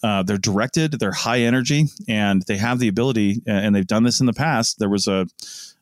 uh, 0.03 0.23
they're 0.23 0.37
directed, 0.37 0.93
they're 0.93 1.11
high 1.11 1.39
energy, 1.39 1.87
and 2.07 2.43
they 2.43 2.57
have 2.57 2.79
the 2.79 2.87
ability, 2.87 3.41
and 3.45 3.75
they've 3.75 3.87
done 3.87 4.03
this 4.03 4.19
in 4.19 4.25
the 4.25 4.33
past. 4.33 4.79
There 4.79 4.89
was 4.89 5.07
a 5.07 5.27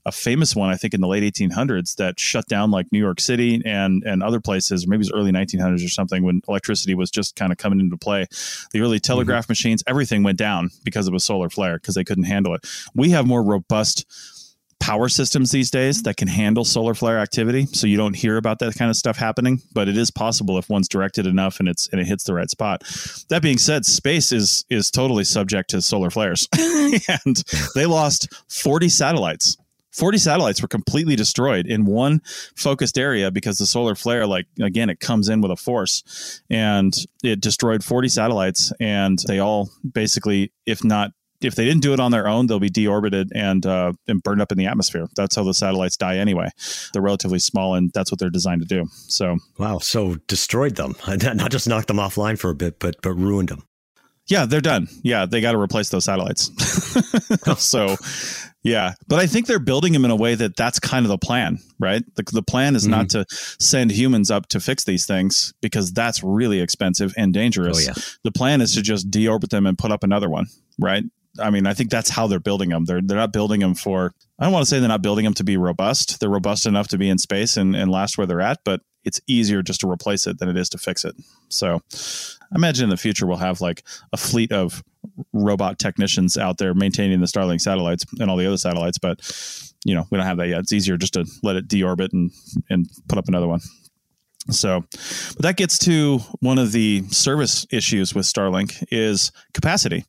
a 0.08 0.12
famous 0.12 0.56
one, 0.56 0.70
I 0.70 0.78
think, 0.78 0.94
in 0.94 1.02
the 1.02 1.08
late 1.08 1.22
1800s 1.22 1.98
that 1.98 2.18
shut 2.18 2.48
down 2.48 2.72
like 2.72 2.88
New 2.94 3.00
York 3.00 3.20
City 3.20 3.62
and 3.66 4.04
and 4.04 4.24
other 4.24 4.40
places. 4.40 4.88
Maybe 4.88 5.00
it 5.00 5.00
was 5.00 5.12
early 5.12 5.32
1900s 5.32 5.86
or 5.86 5.90
something 5.90 6.24
when 6.24 6.42
electricity 6.48 6.96
was 6.96 7.12
just 7.12 7.36
kind 7.36 7.52
of 7.52 7.58
coming 7.58 7.82
into 7.82 7.98
play. 7.98 8.26
The 8.72 8.80
early 8.80 9.00
telegraph 9.02 9.44
mm-hmm. 9.44 9.52
machines, 9.52 9.84
everything 9.86 10.24
went 10.24 10.38
down 10.38 10.70
because 10.86 11.10
of 11.10 11.14
a 11.14 11.20
solar 11.20 11.50
flare 11.50 11.78
because 11.78 11.96
they 11.96 12.06
couldn't 12.06 12.24
handle 12.24 12.56
it. 12.56 12.66
We 12.96 13.10
have 13.12 13.28
more 13.28 13.44
robust 13.44 14.06
power 14.80 15.10
systems 15.10 15.52
these 15.52 15.72
days 15.72 16.04
that 16.04 16.18
can 16.18 16.28
handle 16.28 16.64
solar 16.64 16.94
flare 16.94 17.20
activity 17.20 17.66
so 17.68 17.88
you 17.88 17.98
don't 17.98 18.16
hear 18.16 18.38
about 18.38 18.60
that 18.60 18.76
kind 18.76 18.90
of 18.90 18.96
stuff 18.96 19.18
happening 19.18 19.62
but 19.74 19.90
it 19.90 19.98
is 19.98 20.12
possible 20.12 20.58
if 20.58 20.70
one's 20.70 20.88
directed 20.88 21.26
enough 21.26 21.60
and 21.60 21.68
it's 21.68 21.88
and 21.90 22.02
it 22.02 22.08
hits 22.08 22.24
the 22.24 22.34
right 22.34 22.50
spot. 22.50 22.84
That 23.30 23.42
being 23.42 23.58
said 23.58 23.86
space 23.86 24.32
is 24.32 24.66
is 24.70 24.92
totally 24.92 25.24
subject 25.24 25.70
to 25.72 25.82
solar 25.82 26.10
flares. 26.10 26.48
And 27.26 27.44
they 27.76 27.86
lost 27.86 28.34
40 28.50 28.88
satellites. 28.90 29.58
40 29.92 30.20
satellites 30.20 30.62
were 30.62 30.68
completely 30.68 31.16
destroyed 31.16 31.66
in 31.66 31.86
one 31.86 32.22
focused 32.56 32.98
area 32.98 33.30
because 33.32 33.58
the 33.58 33.66
solar 33.66 33.96
flare 33.96 34.26
like 34.26 34.46
again 34.62 34.90
it 34.90 35.00
comes 35.00 35.28
in 35.28 35.42
with 35.42 35.52
a 35.52 35.56
force 35.56 36.42
and 36.50 36.96
it 37.24 37.42
destroyed 37.42 37.84
40 37.84 38.08
satellites 38.10 38.72
and 38.80 39.20
they 39.28 39.40
all 39.40 39.70
basically 39.92 40.52
if 40.66 40.84
not 40.84 41.12
if 41.42 41.56
they 41.56 41.66
didn't 41.66 41.82
do 41.82 41.94
it 41.94 42.00
on 42.00 42.12
their 42.12 42.28
own, 42.28 42.48
they'll 42.48 42.60
be 42.60 42.70
deorbited 42.70 43.30
and 43.34 43.66
uh, 43.66 43.94
and 44.08 44.22
burned 44.24 44.42
up 44.42 44.52
in 44.52 44.58
the 44.58 44.66
atmosphere. 44.66 45.08
That's 45.16 45.36
how 45.36 45.44
the 45.44 45.54
satellites 45.54 45.98
die 45.98 46.18
anyway. 46.18 46.50
They're 46.94 47.02
relatively 47.02 47.40
small, 47.40 47.76
and 47.76 47.92
that's 47.94 48.12
what 48.12 48.20
they're 48.20 48.30
designed 48.30 48.62
to 48.62 48.68
do. 48.68 48.86
So 49.08 49.38
wow, 49.58 49.80
so 49.80 50.16
destroyed 50.28 50.76
them, 50.76 50.96
not 51.08 51.52
just 51.52 51.68
knocked 51.68 51.88
them 51.88 51.98
offline 51.98 52.40
for 52.40 52.50
a 52.50 52.56
bit, 52.56 52.80
but 52.80 52.96
but 53.02 53.14
ruined 53.14 53.50
them. 53.50 53.64
Yeah, 54.28 54.46
they're 54.46 54.62
done. 54.62 54.90
Yeah, 55.04 55.26
they 55.26 55.40
got 55.40 55.54
to 55.54 55.58
replace 55.58 55.90
those 55.90 56.04
satellites. 56.04 56.52
so, 57.58 57.96
yeah, 58.62 58.94
but 59.08 59.20
I 59.20 59.28
think 59.28 59.48
they're 59.48 59.58
building 59.58 59.94
them 59.94 60.04
in 60.04 60.12
a 60.12 60.16
way 60.16 60.36
that 60.36 60.58
that's 60.58 60.80
kind 60.80 61.06
of 61.06 61.10
the 61.10 61.18
plan, 61.18 61.60
right? 61.80 62.04
The, 62.16 62.24
the 62.34 62.44
plan 62.44 62.76
is 62.76 62.84
mm-hmm. 62.84 62.92
not 62.92 63.10
to 63.12 63.26
send 63.30 63.92
humans 63.92 64.30
up 64.30 64.48
to 64.48 64.60
fix 64.60 64.84
these 64.84 65.06
things 65.06 65.54
because 65.62 65.94
that's 65.94 66.24
really 66.24 66.60
expensive 66.60 67.14
and 67.16 67.34
dangerous. 67.34 67.78
Oh, 67.78 67.92
yeah. 67.92 67.94
The 68.24 68.32
plan 68.32 68.60
is 68.60 68.74
to 68.74 68.82
just 68.82 69.10
deorbit 69.10 69.50
them 69.50 69.66
and 69.66 69.78
put 69.78 69.94
up 69.94 70.04
another 70.04 70.30
one, 70.30 70.48
right? 70.78 71.06
I 71.40 71.50
mean, 71.50 71.68
I 71.68 71.74
think 71.74 71.90
that's 71.90 72.10
how 72.10 72.28
they're 72.28 72.40
building 72.40 72.70
them. 72.70 72.86
They're 72.86 73.02
they're 73.02 73.18
not 73.18 73.34
building 73.34 73.60
them 73.60 73.76
for. 73.76 74.14
I 74.40 74.44
don't 74.44 74.54
want 74.54 74.64
to 74.66 74.70
say 74.70 74.80
they're 74.80 74.88
not 74.88 75.02
building 75.02 75.26
them 75.26 75.34
to 75.36 75.44
be 75.44 75.58
robust. 75.58 76.20
They're 76.20 76.30
robust 76.30 76.66
enough 76.66 76.88
to 76.90 76.98
be 76.98 77.10
in 77.10 77.18
space 77.18 77.58
and, 77.58 77.76
and 77.76 77.90
last 77.90 78.18
where 78.18 78.28
they're 78.28 78.42
at, 78.42 78.60
but 78.64 78.82
it's 79.04 79.22
easier 79.28 79.62
just 79.62 79.80
to 79.82 79.90
replace 79.90 80.28
it 80.28 80.38
than 80.38 80.50
it 80.50 80.58
is 80.58 80.70
to 80.70 80.78
fix 80.78 81.06
it. 81.06 81.16
So, 81.50 81.82
I 82.52 82.56
imagine 82.56 82.84
in 82.84 82.90
the 82.90 82.98
future 82.98 83.26
we'll 83.26 83.38
have 83.38 83.62
like 83.62 83.84
a 84.14 84.18
fleet 84.18 84.52
of 84.52 84.84
robot 85.34 85.80
technicians 85.80 86.38
out 86.38 86.58
there 86.58 86.74
maintaining 86.74 87.20
the 87.20 87.26
Starlink 87.26 87.62
satellites 87.62 88.06
and 88.20 88.30
all 88.30 88.38
the 88.38 88.46
other 88.46 88.58
satellites. 88.58 88.98
But 88.98 89.20
you 89.86 89.96
know, 89.96 90.06
we 90.12 90.18
don't 90.18 90.28
have 90.28 90.38
that 90.38 90.48
yet. 90.48 90.60
It's 90.60 90.74
easier 90.74 90.98
just 90.98 91.14
to 91.14 91.26
let 91.44 91.56
it 91.56 91.68
deorbit 91.68 92.14
and 92.14 92.32
and 92.70 92.90
put 93.08 93.18
up 93.18 93.28
another 93.28 93.48
one. 93.48 93.62
So, 94.50 94.82
but 94.92 95.42
that 95.42 95.58
gets 95.58 95.78
to 95.80 96.20
one 96.40 96.58
of 96.58 96.72
the 96.72 97.04
service 97.10 97.66
issues 97.72 98.16
with 98.16 98.26
Starlink 98.26 98.84
is 98.92 99.32
capacity. 99.54 100.06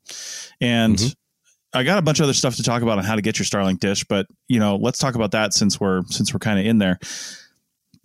And 0.60 0.96
mm-hmm. 0.96 1.78
I 1.78 1.82
got 1.82 1.98
a 1.98 2.02
bunch 2.02 2.20
of 2.20 2.24
other 2.24 2.32
stuff 2.32 2.56
to 2.56 2.62
talk 2.62 2.82
about 2.82 2.98
on 2.98 3.04
how 3.04 3.14
to 3.14 3.22
get 3.22 3.38
your 3.38 3.46
Starlink 3.46 3.80
dish, 3.80 4.04
but 4.04 4.26
you 4.48 4.58
know, 4.58 4.76
let's 4.76 4.98
talk 4.98 5.14
about 5.14 5.32
that 5.32 5.52
since 5.52 5.78
we're 5.78 6.02
since 6.06 6.32
we're 6.32 6.40
kind 6.40 6.58
of 6.58 6.66
in 6.66 6.78
there. 6.78 6.98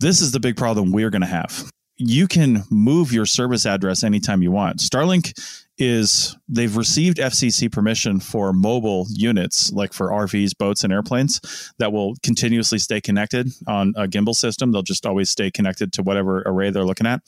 This 0.00 0.20
is 0.20 0.32
the 0.32 0.40
big 0.40 0.56
problem 0.56 0.92
we're 0.92 1.10
going 1.10 1.22
to 1.22 1.28
have. 1.28 1.70
You 1.96 2.26
can 2.26 2.64
move 2.70 3.12
your 3.12 3.24
service 3.24 3.64
address 3.64 4.02
anytime 4.02 4.42
you 4.42 4.50
want. 4.50 4.80
Starlink 4.80 5.63
is 5.78 6.36
they've 6.48 6.76
received 6.76 7.18
FCC 7.18 7.70
permission 7.70 8.20
for 8.20 8.52
mobile 8.52 9.06
units, 9.10 9.72
like 9.72 9.92
for 9.92 10.10
RVs, 10.10 10.56
boats, 10.56 10.84
and 10.84 10.92
airplanes, 10.92 11.72
that 11.78 11.92
will 11.92 12.14
continuously 12.22 12.78
stay 12.78 13.00
connected 13.00 13.48
on 13.66 13.92
a 13.96 14.06
gimbal 14.06 14.34
system. 14.34 14.72
They'll 14.72 14.82
just 14.82 15.06
always 15.06 15.30
stay 15.30 15.50
connected 15.50 15.92
to 15.94 16.02
whatever 16.02 16.42
array 16.46 16.70
they're 16.70 16.84
looking 16.84 17.06
at. 17.06 17.22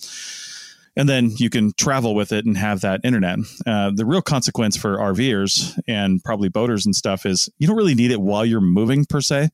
And 0.97 1.09
then 1.09 1.33
you 1.37 1.51
can 1.51 1.73
travel 1.77 2.15
with 2.15 2.33
it 2.33 2.47
and 2.47 2.57
have 2.57 2.81
that 2.81 3.01
internet. 3.05 3.39
Uh, 3.67 3.91
the 3.95 4.07
real 4.07 4.23
consequence 4.23 4.77
for 4.77 4.97
RVers 4.97 5.79
and 5.87 6.25
probably 6.25 6.49
boaters 6.49 6.87
and 6.87 6.97
stuff 6.97 7.27
is 7.27 7.51
you 7.59 7.67
don't 7.67 7.77
really 7.77 7.95
need 7.95 8.11
it 8.11 8.21
while 8.21 8.47
you're 8.47 8.63
moving 8.63 9.05
per 9.05 9.21
se, 9.21 9.51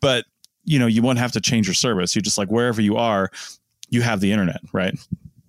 but 0.00 0.26
you 0.64 0.78
know 0.78 0.86
you 0.86 1.02
won't 1.02 1.18
have 1.18 1.32
to 1.32 1.40
change 1.40 1.66
your 1.66 1.74
service. 1.74 2.14
You 2.14 2.22
just 2.22 2.38
like 2.38 2.50
wherever 2.50 2.80
you 2.80 2.96
are, 2.96 3.30
you 3.90 4.02
have 4.02 4.20
the 4.20 4.30
internet, 4.30 4.60
right? 4.72 4.94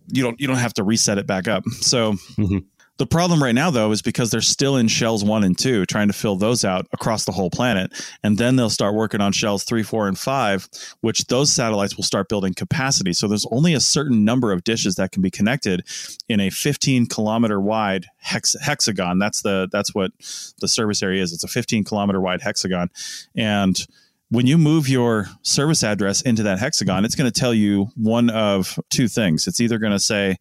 You 0.08 0.24
don't 0.24 0.40
you 0.40 0.48
don't 0.48 0.58
have 0.58 0.74
to 0.76 0.84
reset 0.84 1.18
it 1.18 1.28
back 1.28 1.48
up. 1.48 1.64
So 1.82 2.14
mm-hmm. 2.14 2.60
the 2.98 3.06
problem 3.06 3.42
right 3.42 3.56
now 3.56 3.72
though 3.72 3.92
is 3.92 4.02
because 4.02 4.32
they're 4.32 4.42
still 4.42 4.78
in 4.78 4.88
shells 4.88 5.24
one 5.24 5.44
and 5.44 5.58
two, 5.58 5.86
trying 5.86 6.08
to 6.08 6.14
fill 6.14 6.36
those 6.36 6.64
out 6.64 6.88
across 6.94 7.26
the 7.26 7.32
whole 7.32 7.50
planet, 7.50 7.92
and 8.24 8.38
then 8.38 8.56
they'll 8.56 8.70
start 8.70 8.96
working 8.96 9.22
on 9.22 9.32
shells 9.32 9.64
three, 9.64 9.84
four, 9.84 10.08
and 10.08 10.18
five, 10.18 10.68
which 11.02 11.26
those 11.26 11.52
satellites 11.52 11.96
will 11.96 12.04
start 12.04 12.30
building 12.30 12.54
capacity. 12.54 13.14
So 13.14 13.28
there's 13.28 13.48
only 13.52 13.74
a 13.74 13.80
certain 13.80 14.24
number 14.24 14.52
of 14.52 14.64
dishes 14.64 14.96
that 14.96 15.12
can 15.12 15.22
be 15.22 15.32
connected 15.32 15.86
in 16.30 16.40
a 16.40 16.50
15 16.50 17.08
kilometer 17.08 17.60
wide 17.60 18.08
hex- 18.18 18.56
hexagon. 18.62 19.20
That's 19.20 19.42
the 19.42 19.68
that's 19.72 19.94
what 19.94 20.12
the 20.60 20.68
service 20.68 21.02
area 21.04 21.22
is. 21.22 21.34
It's 21.34 21.44
a 21.44 21.48
15 21.48 21.84
kilometer 21.84 22.22
wide 22.22 22.42
hexagon, 22.42 22.90
and 23.36 23.86
when 24.30 24.48
you 24.48 24.58
move 24.58 24.90
your 24.90 25.28
service 25.44 25.84
address 25.84 26.22
into 26.22 26.44
that 26.44 26.60
hexagon, 26.60 27.06
it's 27.06 27.16
going 27.16 27.32
to 27.32 27.40
tell 27.40 27.54
you 27.54 27.90
one 27.96 28.30
of 28.30 28.80
two 28.90 29.08
things. 29.08 29.48
It's 29.48 29.62
either 29.62 29.78
going 29.78 29.94
to 29.94 30.00
say 30.00 30.38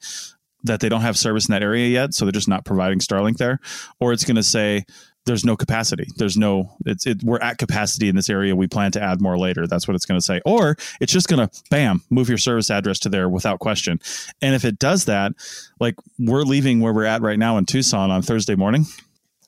that 0.65 0.81
they 0.81 0.89
don't 0.89 1.03
have 1.03 1.19
service 1.19 1.49
in 1.49 1.53
that 1.53 1.63
area 1.63 1.89
yet, 1.89 2.15
so 2.15 2.25
they're 2.25 2.33
just 2.33 2.49
not 2.49 2.65
providing 2.65 2.99
Starlink 2.99 3.37
there, 3.37 3.61
or 4.01 4.13
it's 4.13 4.25
going 4.25 4.37
to 4.37 4.43
say 4.43 4.85
there's 5.27 5.45
no 5.45 5.57
capacity. 5.57 6.07
There's 6.17 6.37
no 6.37 6.71
it's 6.85 7.07
it 7.07 7.23
we're 7.23 7.39
at 7.39 7.59
capacity 7.59 8.09
in 8.09 8.17
this 8.17 8.29
area. 8.29 8.57
We 8.57 8.67
plan 8.67 8.93
to 8.93 9.03
add 9.03 9.21
more 9.21 9.39
later. 9.39 9.67
That's 9.67 9.89
what 9.89 9.95
it's 9.95 10.07
going 10.07 10.19
to 10.19 10.25
say. 10.25 10.41
Or 10.45 10.77
it's 11.01 11.13
just 11.13 11.29
going 11.29 11.47
to 11.47 11.63
bam, 11.71 12.03
move 12.11 12.29
your 12.29 12.39
service 12.39 12.71
address 12.71 12.99
to 13.01 13.09
there 13.09 13.29
without 13.29 13.59
question. 13.59 14.01
And 14.43 14.55
if 14.55 14.65
it 14.65 14.79
does 14.79 15.07
that, 15.07 15.33
like 15.81 15.95
we're 16.19 16.43
leaving 16.43 16.81
where 16.81 16.93
we're 16.93 17.05
at 17.05 17.23
right 17.23 17.39
now 17.39 17.57
in 17.59 17.65
Tucson 17.65 18.11
on 18.11 18.23
Thursday 18.23 18.55
morning, 18.55 18.87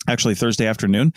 actually 0.09 0.35
Thursday 0.35 0.67
afternoon, 0.67 1.13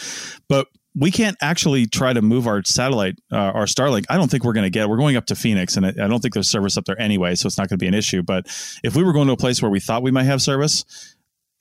but 0.48 0.68
we 0.96 1.12
can't 1.12 1.38
actually 1.42 1.86
try 1.86 2.14
to 2.14 2.22
move 2.22 2.48
our 2.48 2.64
satellite, 2.64 3.20
uh, 3.32 3.38
our 3.38 3.66
Starlink. 3.66 4.06
I 4.10 4.16
don't 4.16 4.30
think 4.30 4.44
we're 4.44 4.54
going 4.54 4.66
to 4.66 4.70
get. 4.70 4.90
We're 4.90 4.98
going 4.98 5.16
up 5.16 5.28
to 5.28 5.36
Phoenix, 5.36 5.78
and 5.78 5.86
I 5.86 5.92
don't 5.92 6.20
think 6.20 6.34
there's 6.34 6.50
service 6.50 6.78
up 6.78 6.86
there 6.86 7.00
anyway, 7.00 7.36
so 7.36 7.48
it's 7.48 7.58
not 7.58 7.70
going 7.70 7.78
to 7.78 7.84
be 7.84 7.88
an 7.88 7.94
issue. 7.94 8.24
But 8.24 8.48
if 8.84 8.96
we 8.96 9.04
were 9.04 9.14
going 9.14 9.28
to 9.28 9.34
a 9.34 9.38
place 9.38 9.62
where 9.62 9.72
we 9.72 9.80
thought 9.80 10.02
we 10.02 10.12
might 10.12 10.24
have 10.24 10.42
service, 10.42 11.16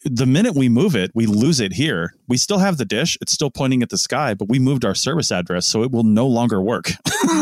the 0.04 0.26
minute 0.26 0.54
we 0.54 0.68
move 0.68 0.94
it, 0.94 1.10
we 1.14 1.26
lose 1.26 1.60
it 1.60 1.72
here. 1.72 2.14
We 2.28 2.36
still 2.36 2.58
have 2.58 2.76
the 2.76 2.84
dish; 2.84 3.16
it's 3.20 3.32
still 3.32 3.50
pointing 3.50 3.82
at 3.82 3.90
the 3.90 3.98
sky, 3.98 4.34
but 4.34 4.48
we 4.48 4.58
moved 4.58 4.84
our 4.84 4.94
service 4.94 5.32
address, 5.32 5.66
so 5.66 5.82
it 5.82 5.90
will 5.90 6.04
no 6.04 6.26
longer 6.26 6.60
work. 6.60 6.90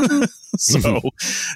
so, 0.56 1.00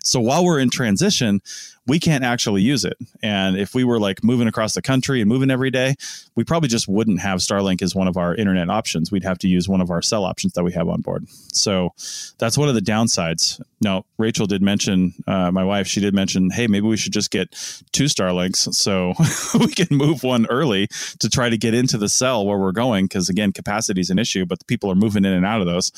so 0.05 0.21
while 0.21 0.45
we're 0.45 0.59
in 0.59 0.71
transition, 0.71 1.41
we 1.87 1.99
can't 1.99 2.23
actually 2.23 2.63
use 2.63 2.85
it. 2.85 2.97
And 3.23 3.57
if 3.57 3.75
we 3.75 3.83
were 3.83 3.99
like 3.99 4.23
moving 4.23 4.47
across 4.47 4.75
the 4.75 4.83
country 4.83 5.21
and 5.21 5.29
moving 5.29 5.51
every 5.51 5.71
day, 5.71 5.97
we 6.37 6.45
probably 6.45 6.69
just 6.69 6.87
wouldn't 6.87 7.21
have 7.21 7.41
Starlink 7.41 7.83
as 7.83 7.95
one 7.95 8.07
of 8.07 8.17
our 8.17 8.35
internet 8.35 8.71
options. 8.71 9.11
We'd 9.11 9.25
have 9.25 9.39
to 9.39 9.49
use 9.49 9.69
one 9.69 9.81
of 9.81 9.91
our 9.91 10.03
cell 10.03 10.25
options 10.25 10.53
that 10.53 10.63
we 10.63 10.73
have 10.73 10.89
on 10.89 11.01
board. 11.01 11.27
So 11.53 11.91
that's 12.39 12.57
one 12.57 12.69
of 12.69 12.77
the 12.77 12.81
downsides. 12.81 13.61
Now, 13.81 14.05
Rachel 14.19 14.47
did 14.47 14.63
mention, 14.63 15.15
uh, 15.27 15.51
my 15.51 15.65
wife, 15.65 15.87
she 15.87 16.01
did 16.01 16.15
mention, 16.15 16.51
hey, 16.51 16.67
maybe 16.67 16.87
we 16.87 16.97
should 16.97 17.13
just 17.13 17.31
get 17.31 17.51
two 17.93 18.05
Starlinks 18.05 18.73
so 18.75 19.15
we 19.59 19.73
can 19.73 19.97
move 19.97 20.23
one 20.23 20.47
early 20.47 20.87
to 21.19 21.29
try 21.29 21.49
to 21.49 21.57
get 21.57 21.75
into 21.75 21.99
the 21.99 22.09
cell 22.09 22.47
where 22.47 22.59
we're 22.59 22.73
going. 22.73 23.07
Because 23.07 23.29
again, 23.29 23.53
capacity 23.53 24.01
is 24.01 24.11
an 24.11 24.19
issue, 24.19 24.47
but 24.47 24.59
the 24.59 24.65
people 24.65 24.91
are 24.91 24.97
moving 24.97 25.25
in 25.25 25.33
and 25.33 25.47
out 25.47 25.61
of 25.61 25.67
those. 25.67 25.93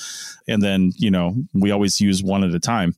And 0.48 0.62
then, 0.62 0.92
you 0.96 1.10
know, 1.10 1.34
we 1.52 1.70
always 1.70 2.00
use 2.00 2.22
one 2.22 2.44
at 2.44 2.54
a 2.54 2.60
time 2.60 2.94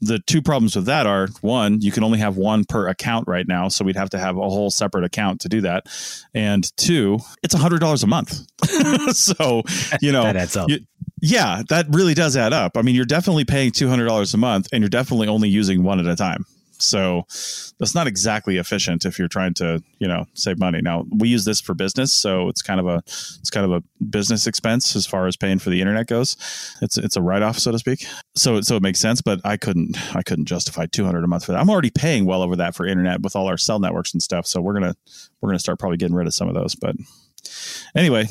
the 0.00 0.18
two 0.20 0.42
problems 0.42 0.76
with 0.76 0.86
that 0.86 1.06
are 1.06 1.28
one, 1.40 1.80
you 1.80 1.90
can 1.90 2.04
only 2.04 2.18
have 2.18 2.36
one 2.36 2.64
per 2.64 2.88
account 2.88 3.26
right 3.26 3.46
now, 3.46 3.68
so 3.68 3.84
we'd 3.84 3.96
have 3.96 4.10
to 4.10 4.18
have 4.18 4.36
a 4.36 4.40
whole 4.40 4.70
separate 4.70 5.04
account 5.04 5.40
to 5.42 5.48
do 5.48 5.62
that, 5.62 5.86
and 6.34 6.76
two, 6.76 7.18
it's 7.42 7.54
a 7.54 7.58
hundred 7.58 7.80
dollars 7.80 8.02
a 8.02 8.06
month. 8.06 8.40
so 9.16 9.62
you 10.00 10.12
know 10.12 10.22
that 10.22 10.36
adds 10.36 10.56
up. 10.56 10.68
You, 10.68 10.80
yeah, 11.22 11.62
that 11.70 11.86
really 11.90 12.14
does 12.14 12.36
add 12.36 12.52
up. 12.52 12.76
I 12.76 12.82
mean, 12.82 12.94
you're 12.94 13.04
definitely 13.04 13.44
paying 13.44 13.70
two 13.70 13.88
hundred 13.88 14.06
dollars 14.06 14.34
a 14.34 14.38
month, 14.38 14.68
and 14.72 14.82
you're 14.82 14.90
definitely 14.90 15.28
only 15.28 15.48
using 15.48 15.82
one 15.82 15.98
at 15.98 16.06
a 16.06 16.16
time. 16.16 16.44
So 16.78 17.24
that's 17.78 17.94
not 17.94 18.06
exactly 18.06 18.58
efficient 18.58 19.04
if 19.04 19.18
you're 19.18 19.28
trying 19.28 19.54
to, 19.54 19.82
you 19.98 20.08
know, 20.08 20.26
save 20.34 20.58
money. 20.58 20.80
Now 20.82 21.04
we 21.10 21.28
use 21.28 21.44
this 21.44 21.60
for 21.60 21.74
business, 21.74 22.12
so 22.12 22.48
it's 22.48 22.62
kind 22.62 22.80
of 22.80 22.86
a 22.86 23.02
it's 23.06 23.50
kind 23.50 23.70
of 23.70 23.72
a 23.72 24.04
business 24.04 24.46
expense 24.46 24.94
as 24.96 25.06
far 25.06 25.26
as 25.26 25.36
paying 25.36 25.58
for 25.58 25.70
the 25.70 25.80
internet 25.80 26.06
goes. 26.06 26.36
It's 26.82 26.98
it's 26.98 27.16
a 27.16 27.22
write 27.22 27.42
off, 27.42 27.58
so 27.58 27.72
to 27.72 27.78
speak. 27.78 28.06
So 28.34 28.60
so 28.60 28.76
it 28.76 28.82
makes 28.82 29.00
sense, 29.00 29.20
but 29.22 29.40
I 29.44 29.56
couldn't 29.56 29.96
I 30.14 30.22
couldn't 30.22 30.46
justify 30.46 30.86
200 30.86 31.24
a 31.24 31.26
month 31.26 31.44
for 31.44 31.52
that. 31.52 31.60
I'm 31.60 31.70
already 31.70 31.90
paying 31.90 32.26
well 32.26 32.42
over 32.42 32.56
that 32.56 32.74
for 32.74 32.86
internet 32.86 33.22
with 33.22 33.36
all 33.36 33.46
our 33.46 33.58
cell 33.58 33.78
networks 33.78 34.12
and 34.12 34.22
stuff. 34.22 34.46
So 34.46 34.60
we're 34.60 34.74
gonna 34.74 34.94
we're 35.40 35.50
gonna 35.50 35.58
start 35.58 35.78
probably 35.78 35.98
getting 35.98 36.16
rid 36.16 36.26
of 36.26 36.34
some 36.34 36.48
of 36.48 36.54
those. 36.54 36.74
But 36.74 36.96
anyway, 37.94 38.26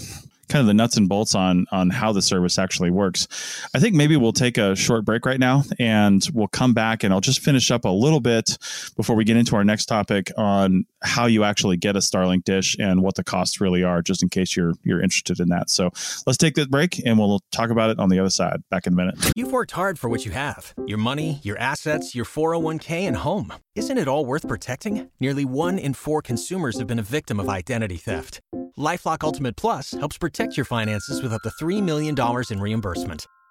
kind 0.50 0.62
of 0.62 0.68
the 0.68 0.74
nuts 0.74 0.98
and 0.98 1.10
bolts 1.10 1.36
on 1.36 1.66
on 1.72 1.90
how 1.90 2.12
the 2.12 2.22
service 2.22 2.58
actually 2.58 2.92
works. 2.92 3.28
I 3.74 3.80
think 3.80 3.96
maybe 3.96 4.18
we'll 4.18 4.34
take 4.34 4.58
a 4.58 4.76
short 4.76 5.06
break 5.06 5.26
right 5.26 5.40
now 5.40 5.64
and 5.80 6.26
we'll 6.34 6.48
come 6.48 6.74
back 6.74 7.04
and 7.04 7.14
I'll 7.14 7.22
just 7.22 7.40
finish 7.40 7.72
up 7.72 7.86
a 7.86 7.90
little 7.90 8.20
bit 8.20 8.58
before 8.96 9.16
we 9.16 9.24
get 9.24 9.38
into 9.38 9.56
our 9.56 9.64
next 9.64 9.86
topic 9.86 10.32
on 10.38 10.86
how 11.06 11.26
you 11.26 11.44
actually 11.44 11.78
get 11.78 11.96
a 11.96 12.00
Starlink 12.00 12.44
dish 12.44 12.76
and 12.80 13.02
what 13.02 13.16
the 13.16 13.24
costs 13.24 13.62
really 13.62 13.84
are 13.84 14.02
just 14.02 14.24
in 14.24 14.30
case 14.30 14.56
you're 14.56 14.74
you're 14.84 15.02
interested 15.02 15.40
in 15.40 15.50
that. 15.50 15.70
So, 15.70 15.92
let's 16.26 16.38
take 16.38 16.56
that 16.56 16.70
break 16.70 17.02
and 17.06 17.18
we'll 17.18 17.42
talk 17.52 17.70
about 17.70 17.90
it 17.90 18.00
on 18.00 18.10
the 18.10 18.20
other 18.20 18.30
side. 18.30 18.62
Back 18.70 18.88
in 18.88 18.94
a 18.94 18.96
minute. 18.96 19.32
You've 19.36 19.52
worked 19.52 19.72
hard 19.72 20.00
for 20.00 20.10
what 20.10 20.26
you 20.26 20.32
have. 20.32 20.74
Your 20.86 20.98
money, 20.98 21.40
your 21.44 21.58
assets, 21.58 22.16
your 22.16 22.26
401k 22.26 23.08
and 23.08 23.18
home. 23.18 23.54
Isn't 23.76 23.98
it 23.98 24.08
all 24.08 24.26
worth 24.26 24.48
protecting? 24.48 25.10
Nearly 25.20 25.46
1 25.46 25.78
in 25.78 25.94
4 25.94 26.22
consumers 26.22 26.78
have 26.80 26.88
been 26.88 27.00
a 27.00 27.04
victim 27.04 27.40
of 27.40 27.50
identity 27.50 27.98
theft. 27.98 28.40
LifeLock 28.78 29.24
Ultimate 29.24 29.56
Plus 29.56 29.92
helps 29.92 30.18
protect 30.18 30.58
your 30.58 30.66
finances 30.66 31.22
with 31.22 31.34
up 31.34 31.42
to 31.44 31.50
$3 31.50 31.82
million 31.82 32.16
in 32.50 32.60
reimbursement. 32.60 33.26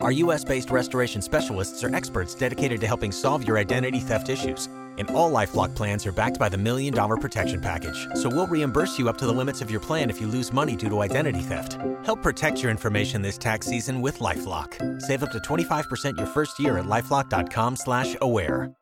Our 0.00 0.12
US-based 0.12 0.70
restoration 0.70 1.20
specialists 1.20 1.82
are 1.82 1.92
experts 1.92 2.32
dedicated 2.32 2.80
to 2.82 2.86
helping 2.86 3.10
solve 3.10 3.44
your 3.44 3.58
identity 3.58 3.98
theft 3.98 4.28
issues. 4.28 4.66
And 4.96 5.10
all 5.10 5.28
LifeLock 5.32 5.74
plans 5.74 6.06
are 6.06 6.12
backed 6.12 6.38
by 6.38 6.48
the 6.48 6.56
Million 6.56 6.94
Dollar 6.94 7.16
Protection 7.16 7.60
Package. 7.60 8.06
So 8.14 8.28
we'll 8.28 8.46
reimburse 8.46 8.96
you 8.96 9.08
up 9.08 9.18
to 9.18 9.26
the 9.26 9.32
limits 9.32 9.60
of 9.60 9.72
your 9.72 9.80
plan 9.80 10.08
if 10.08 10.20
you 10.20 10.28
lose 10.28 10.52
money 10.52 10.76
due 10.76 10.88
to 10.88 11.00
identity 11.00 11.40
theft. 11.40 11.78
Help 12.04 12.22
protect 12.22 12.62
your 12.62 12.70
information 12.70 13.22
this 13.22 13.36
tax 13.36 13.66
season 13.66 14.00
with 14.00 14.20
LifeLock. 14.20 15.02
Save 15.02 15.24
up 15.24 15.32
to 15.32 15.38
25% 15.38 16.16
your 16.16 16.28
first 16.28 16.60
year 16.60 16.78
at 16.78 16.84
LifeLock.com 16.84 17.74
slash 17.74 18.16
aware. 18.22 18.72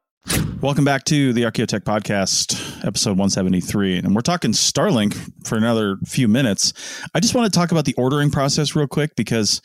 Welcome 0.60 0.84
back 0.84 1.04
to 1.04 1.32
the 1.32 1.44
Archaeotech 1.44 1.84
Podcast, 1.84 2.84
episode 2.84 3.16
173. 3.16 3.98
And 3.98 4.14
we're 4.14 4.20
talking 4.20 4.52
Starlink 4.52 5.14
for 5.46 5.56
another 5.56 5.96
few 6.04 6.28
minutes. 6.28 6.74
I 7.14 7.20
just 7.20 7.34
want 7.34 7.50
to 7.50 7.58
talk 7.58 7.72
about 7.72 7.86
the 7.86 7.94
ordering 7.94 8.30
process 8.30 8.76
real 8.76 8.86
quick 8.86 9.16
because 9.16 9.62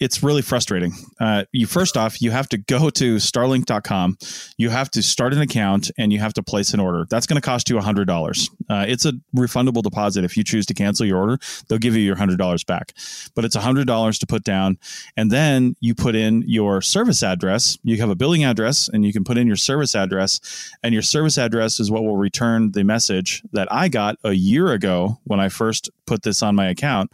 it's 0.00 0.22
really 0.22 0.42
frustrating. 0.42 0.92
Uh, 1.20 1.44
you 1.52 1.66
first 1.66 1.96
off, 1.96 2.22
you 2.22 2.30
have 2.30 2.48
to 2.50 2.58
go 2.58 2.90
to 2.90 3.16
starlink.com, 3.16 4.18
you 4.56 4.70
have 4.70 4.90
to 4.92 5.02
start 5.02 5.32
an 5.32 5.40
account, 5.40 5.90
and 5.98 6.12
you 6.12 6.18
have 6.20 6.32
to 6.34 6.42
place 6.42 6.72
an 6.72 6.80
order. 6.80 7.06
That's 7.10 7.26
going 7.26 7.40
to 7.40 7.44
cost 7.44 7.68
you 7.68 7.76
$100. 7.76 8.50
Uh, 8.70 8.84
it's 8.88 9.04
a 9.04 9.12
refundable 9.36 9.82
deposit. 9.82 10.24
If 10.24 10.36
you 10.36 10.44
choose 10.44 10.66
to 10.66 10.74
cancel 10.74 11.06
your 11.06 11.18
order, 11.18 11.38
they'll 11.68 11.78
give 11.78 11.96
you 11.96 12.02
your 12.02 12.16
$100 12.16 12.66
back. 12.66 12.92
But 13.34 13.44
it's 13.44 13.56
$100 13.56 14.18
to 14.18 14.26
put 14.26 14.44
down. 14.44 14.78
And 15.16 15.30
then 15.30 15.74
you 15.80 15.94
put 15.94 16.14
in 16.14 16.44
your 16.46 16.80
service 16.80 17.22
address. 17.22 17.78
You 17.82 17.96
have 17.98 18.10
a 18.10 18.14
billing 18.14 18.44
address, 18.44 18.88
and 18.88 19.04
you 19.04 19.12
can 19.12 19.24
put 19.24 19.38
in 19.38 19.46
your 19.46 19.56
service 19.56 19.94
address. 19.94 20.40
And 20.82 20.92
your 20.92 21.02
service 21.02 21.38
address 21.38 21.80
is 21.80 21.90
what 21.90 22.04
will 22.04 22.16
return 22.16 22.72
the 22.72 22.84
message 22.84 23.42
that 23.52 23.70
I 23.72 23.88
got 23.88 24.16
a 24.24 24.32
year 24.32 24.72
ago 24.72 25.18
when 25.24 25.40
I 25.40 25.48
first 25.48 25.90
put 26.06 26.22
this 26.22 26.42
on 26.42 26.54
my 26.54 26.68
account. 26.68 27.10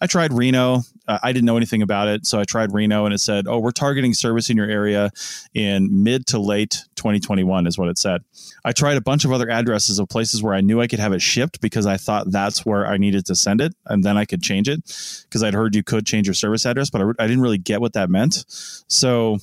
I 0.00 0.06
tried 0.06 0.32
Reno. 0.32 0.82
Uh, 1.08 1.18
I 1.22 1.32
didn't 1.32 1.46
know 1.46 1.56
anything 1.56 1.82
about 1.82 2.06
it. 2.06 2.26
So 2.26 2.38
I 2.38 2.44
tried 2.44 2.72
Reno 2.72 3.04
and 3.04 3.14
it 3.14 3.18
said, 3.18 3.46
oh, 3.48 3.58
we're 3.58 3.70
targeting 3.70 4.14
service 4.14 4.50
in 4.50 4.56
your 4.56 4.68
area 4.68 5.10
in 5.54 6.04
mid 6.04 6.26
to 6.26 6.38
late 6.38 6.84
2021, 6.96 7.66
is 7.66 7.78
what 7.78 7.88
it 7.88 7.98
said. 7.98 8.22
I 8.64 8.72
tried 8.72 8.96
a 8.96 9.00
bunch 9.00 9.24
of 9.24 9.32
other 9.32 9.50
addresses 9.50 9.98
of 9.98 10.08
places 10.08 10.42
where 10.42 10.54
I 10.54 10.60
knew 10.60 10.80
I 10.80 10.86
could 10.86 11.00
have 11.00 11.12
it 11.12 11.22
shipped 11.22 11.60
because 11.60 11.86
I 11.86 11.96
thought 11.96 12.30
that's 12.30 12.64
where 12.64 12.86
I 12.86 12.98
needed 12.98 13.26
to 13.26 13.34
send 13.34 13.60
it. 13.60 13.74
And 13.86 14.04
then 14.04 14.16
I 14.16 14.24
could 14.24 14.42
change 14.42 14.68
it 14.68 14.84
because 15.24 15.42
I'd 15.42 15.54
heard 15.54 15.74
you 15.74 15.82
could 15.82 16.06
change 16.06 16.26
your 16.26 16.34
service 16.34 16.66
address, 16.66 16.90
but 16.90 17.00
I, 17.00 17.24
I 17.24 17.26
didn't 17.26 17.42
really 17.42 17.58
get 17.58 17.80
what 17.80 17.94
that 17.94 18.10
meant. 18.10 18.44
So 18.48 19.38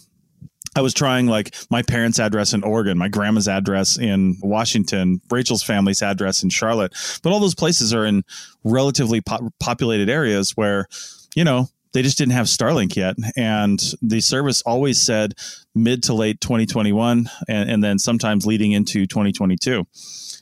I 0.75 0.81
was 0.81 0.93
trying 0.93 1.27
like 1.27 1.55
my 1.69 1.81
parents' 1.81 2.19
address 2.19 2.53
in 2.53 2.63
Oregon, 2.63 2.97
my 2.97 3.07
grandma's 3.07 3.47
address 3.47 3.97
in 3.97 4.35
Washington, 4.41 5.21
Rachel's 5.31 5.63
family's 5.63 6.01
address 6.01 6.43
in 6.43 6.49
Charlotte. 6.49 6.93
But 7.23 7.31
all 7.31 7.39
those 7.39 7.55
places 7.55 7.93
are 7.93 8.05
in 8.05 8.23
relatively 8.63 9.21
po- 9.21 9.49
populated 9.59 10.09
areas 10.09 10.51
where, 10.51 10.87
you 11.35 11.43
know, 11.43 11.69
they 11.93 12.01
just 12.01 12.17
didn't 12.17 12.33
have 12.33 12.47
Starlink 12.47 12.95
yet. 12.95 13.15
And 13.37 13.81
the 14.01 14.19
service 14.19 14.61
always 14.63 15.01
said 15.01 15.33
mid 15.73 16.03
to 16.03 16.13
late 16.13 16.41
2021 16.41 17.29
and, 17.47 17.69
and 17.69 17.83
then 17.83 17.99
sometimes 17.99 18.45
leading 18.45 18.73
into 18.73 19.05
2022. 19.05 19.85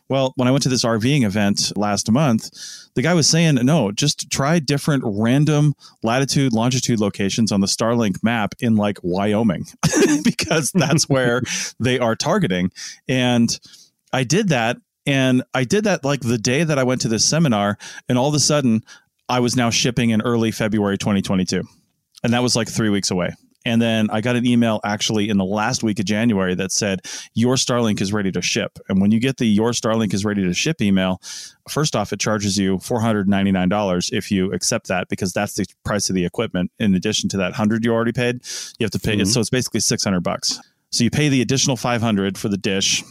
Well, 0.09 0.33
when 0.35 0.47
I 0.47 0.51
went 0.51 0.63
to 0.63 0.69
this 0.69 0.83
RVing 0.83 1.23
event 1.23 1.71
last 1.77 2.11
month, 2.11 2.49
the 2.95 3.01
guy 3.01 3.13
was 3.13 3.27
saying, 3.27 3.55
no, 3.55 3.91
just 3.91 4.29
try 4.29 4.59
different 4.59 5.03
random 5.05 5.75
latitude, 6.01 6.53
longitude 6.53 6.99
locations 6.99 7.51
on 7.51 7.61
the 7.61 7.67
Starlink 7.67 8.21
map 8.21 8.53
in 8.59 8.75
like 8.75 8.97
Wyoming, 9.01 9.65
because 10.23 10.71
that's 10.73 11.07
where 11.07 11.41
they 11.79 11.99
are 11.99 12.15
targeting. 12.15 12.71
And 13.07 13.57
I 14.11 14.23
did 14.23 14.49
that. 14.49 14.77
And 15.05 15.43
I 15.53 15.65
did 15.65 15.83
that 15.83 16.05
like 16.05 16.21
the 16.21 16.37
day 16.37 16.63
that 16.63 16.79
I 16.79 16.83
went 16.83 17.01
to 17.01 17.09
this 17.09 17.25
seminar. 17.25 17.77
And 18.07 18.17
all 18.17 18.29
of 18.29 18.35
a 18.35 18.39
sudden, 18.39 18.83
I 19.29 19.39
was 19.39 19.55
now 19.55 19.69
shipping 19.69 20.09
in 20.09 20.21
early 20.21 20.51
February 20.51 20.97
2022. 20.97 21.63
And 22.23 22.33
that 22.33 22.41
was 22.41 22.55
like 22.55 22.69
three 22.69 22.89
weeks 22.89 23.11
away 23.11 23.31
And 23.65 23.81
then 23.81 24.09
I 24.09 24.21
got 24.21 24.35
an 24.35 24.45
email 24.45 24.79
actually 24.83 25.29
in 25.29 25.37
the 25.37 25.45
last 25.45 25.83
week 25.83 25.99
of 25.99 26.05
January 26.05 26.55
that 26.55 26.71
said, 26.71 27.01
Your 27.33 27.55
Starlink 27.55 28.01
is 28.01 28.13
ready 28.13 28.31
to 28.31 28.41
ship. 28.41 28.79
And 28.89 29.01
when 29.01 29.11
you 29.11 29.19
get 29.19 29.37
the 29.37 29.45
Your 29.45 29.71
Starlink 29.71 30.13
is 30.13 30.25
ready 30.25 30.43
to 30.43 30.53
ship 30.53 30.81
email, 30.81 31.21
first 31.69 31.95
off, 31.95 32.13
it 32.13 32.19
charges 32.19 32.57
you 32.57 32.77
$499 32.77 34.13
if 34.13 34.31
you 34.31 34.51
accept 34.53 34.87
that 34.87 35.07
because 35.09 35.33
that's 35.33 35.55
the 35.55 35.65
price 35.83 36.09
of 36.09 36.15
the 36.15 36.25
equipment. 36.25 36.71
In 36.79 36.95
addition 36.95 37.29
to 37.29 37.37
that 37.37 37.51
100 37.51 37.83
you 37.83 37.93
already 37.93 38.13
paid, 38.13 38.41
you 38.79 38.85
have 38.85 38.91
to 38.91 38.99
pay. 38.99 39.17
Mm-hmm. 39.17 39.25
So 39.25 39.39
it's 39.39 39.49
basically 39.49 39.79
600 39.79 40.21
bucks. 40.21 40.59
So 40.91 41.03
you 41.03 41.09
pay 41.09 41.29
the 41.29 41.41
additional 41.41 41.75
500 41.75 42.37
for 42.37 42.49
the 42.49 42.57
dish 42.57 43.03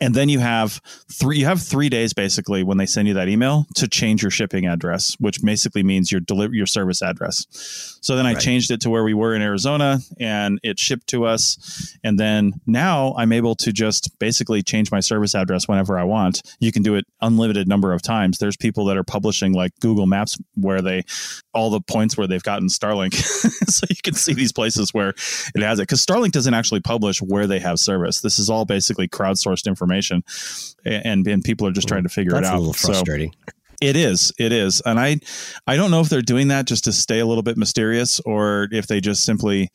and 0.00 0.14
then 0.14 0.28
you 0.28 0.38
have 0.38 0.80
three 1.10 1.38
you 1.38 1.46
have 1.46 1.62
three 1.62 1.88
days 1.88 2.12
basically 2.12 2.62
when 2.62 2.78
they 2.78 2.86
send 2.86 3.08
you 3.08 3.14
that 3.14 3.28
email 3.28 3.66
to 3.74 3.88
change 3.88 4.22
your 4.22 4.30
shipping 4.30 4.66
address 4.66 5.16
which 5.20 5.42
basically 5.42 5.82
means 5.82 6.10
your 6.10 6.20
deliver 6.20 6.54
your 6.54 6.66
service 6.66 7.02
address 7.02 7.93
so 8.04 8.16
then 8.16 8.26
i 8.26 8.32
right. 8.32 8.40
changed 8.40 8.70
it 8.70 8.80
to 8.80 8.90
where 8.90 9.04
we 9.04 9.14
were 9.14 9.34
in 9.34 9.42
arizona 9.42 9.98
and 10.20 10.58
it 10.62 10.78
shipped 10.78 11.06
to 11.06 11.24
us 11.24 11.96
and 12.04 12.18
then 12.18 12.52
now 12.66 13.14
i'm 13.16 13.32
able 13.32 13.54
to 13.54 13.72
just 13.72 14.16
basically 14.18 14.62
change 14.62 14.90
my 14.90 15.00
service 15.00 15.34
address 15.34 15.66
whenever 15.66 15.98
i 15.98 16.04
want 16.04 16.42
you 16.60 16.70
can 16.70 16.82
do 16.82 16.94
it 16.94 17.04
unlimited 17.20 17.66
number 17.66 17.92
of 17.92 18.02
times 18.02 18.38
there's 18.38 18.56
people 18.56 18.84
that 18.84 18.96
are 18.96 19.04
publishing 19.04 19.52
like 19.52 19.72
google 19.80 20.06
maps 20.06 20.38
where 20.54 20.80
they 20.80 21.02
all 21.52 21.70
the 21.70 21.80
points 21.80 22.16
where 22.16 22.26
they've 22.26 22.42
gotten 22.42 22.68
starlink 22.68 23.14
so 23.70 23.86
you 23.88 23.96
can 24.02 24.14
see 24.14 24.34
these 24.34 24.52
places 24.52 24.92
where 24.92 25.10
it 25.54 25.62
has 25.62 25.78
it 25.78 25.82
because 25.82 26.04
starlink 26.04 26.32
doesn't 26.32 26.54
actually 26.54 26.80
publish 26.80 27.20
where 27.20 27.46
they 27.46 27.58
have 27.58 27.78
service 27.78 28.20
this 28.20 28.38
is 28.38 28.50
all 28.50 28.64
basically 28.64 29.08
crowdsourced 29.08 29.66
information 29.66 30.22
and 30.84 31.26
and 31.26 31.42
people 31.42 31.66
are 31.66 31.72
just 31.72 31.88
trying 31.88 32.02
to 32.02 32.08
figure 32.08 32.36
it 32.36 32.44
out. 32.44 32.56
a 32.56 32.58
little 32.58 32.72
frustrating. 32.72 33.32
So, 33.46 33.52
it 33.80 33.96
is. 33.96 34.32
It 34.38 34.52
is. 34.52 34.80
And 34.82 34.98
I 34.98 35.20
I 35.66 35.76
don't 35.76 35.90
know 35.90 36.00
if 36.00 36.08
they're 36.08 36.22
doing 36.22 36.48
that 36.48 36.66
just 36.66 36.84
to 36.84 36.92
stay 36.92 37.20
a 37.20 37.26
little 37.26 37.42
bit 37.42 37.56
mysterious 37.56 38.20
or 38.20 38.68
if 38.72 38.86
they 38.86 39.00
just 39.00 39.24
simply 39.24 39.70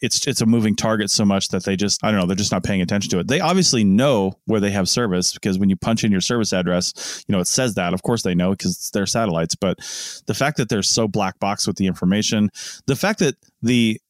it's 0.00 0.26
it's 0.26 0.40
a 0.40 0.46
moving 0.46 0.76
target 0.76 1.10
so 1.10 1.24
much 1.24 1.48
that 1.48 1.64
they 1.64 1.76
just 1.76 2.04
I 2.04 2.10
don't 2.10 2.20
know, 2.20 2.26
they're 2.26 2.36
just 2.36 2.52
not 2.52 2.62
paying 2.62 2.80
attention 2.80 3.10
to 3.10 3.18
it. 3.18 3.28
They 3.28 3.40
obviously 3.40 3.84
know 3.84 4.38
where 4.44 4.60
they 4.60 4.70
have 4.70 4.88
service 4.88 5.32
because 5.32 5.58
when 5.58 5.68
you 5.68 5.76
punch 5.76 6.04
in 6.04 6.12
your 6.12 6.20
service 6.20 6.52
address, 6.52 7.24
you 7.26 7.32
know, 7.32 7.40
it 7.40 7.48
says 7.48 7.74
that. 7.74 7.92
Of 7.92 8.02
course 8.02 8.22
they 8.22 8.34
know 8.34 8.50
because 8.50 8.72
it's 8.72 8.90
their 8.90 9.06
satellites, 9.06 9.54
but 9.56 9.78
the 10.26 10.34
fact 10.34 10.56
that 10.58 10.68
they're 10.68 10.82
so 10.82 11.08
black 11.08 11.38
box 11.40 11.66
with 11.66 11.76
the 11.76 11.86
information, 11.86 12.50
the 12.86 12.96
fact 12.96 13.18
that 13.18 13.34
the 13.62 14.00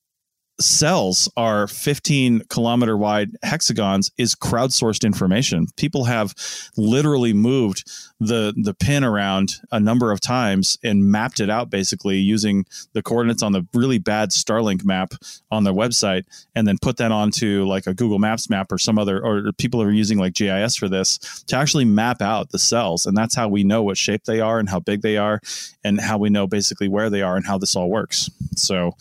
cells 0.59 1.29
are 1.37 1.67
15 1.67 2.41
kilometer 2.49 2.97
wide 2.97 3.37
hexagons 3.43 4.11
is 4.17 4.35
crowdsourced 4.35 5.05
information. 5.05 5.67
People 5.77 6.05
have 6.05 6.35
literally 6.77 7.33
moved 7.33 7.85
the 8.19 8.55
the 8.57 8.73
pin 8.73 9.05
around 9.05 9.57
a 9.71 9.79
number 9.79 10.11
of 10.11 10.21
times 10.21 10.79
and 10.83 11.05
mapped 11.05 11.39
it 11.39 11.51
out 11.51 11.69
basically 11.69 12.17
using 12.17 12.65
the 12.95 13.03
coordinates 13.03 13.43
on 13.43 13.53
the 13.53 13.67
really 13.75 13.99
bad 13.99 14.31
Starlink 14.31 14.85
map 14.85 15.13
on 15.51 15.65
their 15.65 15.75
website 15.75 16.25
and 16.55 16.67
then 16.67 16.79
put 16.81 16.97
that 16.97 17.13
onto 17.13 17.65
like 17.67 17.87
a 17.87 17.93
Google 17.93 18.19
Maps 18.19 18.49
map 18.49 18.73
or 18.73 18.79
some 18.79 18.99
other 18.99 19.23
or 19.23 19.53
people 19.59 19.83
are 19.83 19.91
using 19.91 20.19
like 20.19 20.33
GIS 20.33 20.77
for 20.77 20.89
this 20.89 21.19
to 21.47 21.57
actually 21.57 21.85
map 21.85 22.23
out 22.23 22.51
the 22.51 22.59
cells 22.59 23.05
and 23.05 23.17
that's 23.17 23.35
how 23.35 23.49
we 23.49 23.65
know 23.65 23.83
what 23.83 23.99
shape 23.99 24.25
they 24.25 24.41
are 24.41 24.59
and 24.59 24.71
how 24.71 24.81
big 24.81 25.03
they 25.03 25.19
are 25.19 25.41
and 25.85 26.01
how 26.01 26.17
we 26.17 26.31
know 26.31 26.47
basically 26.47 26.89
where 26.89 27.11
they 27.11 27.21
are 27.21 27.37
and 27.37 27.47
how 27.47 27.59
this 27.59 27.77
all 27.77 27.91
works. 27.91 28.31
So 28.55 28.95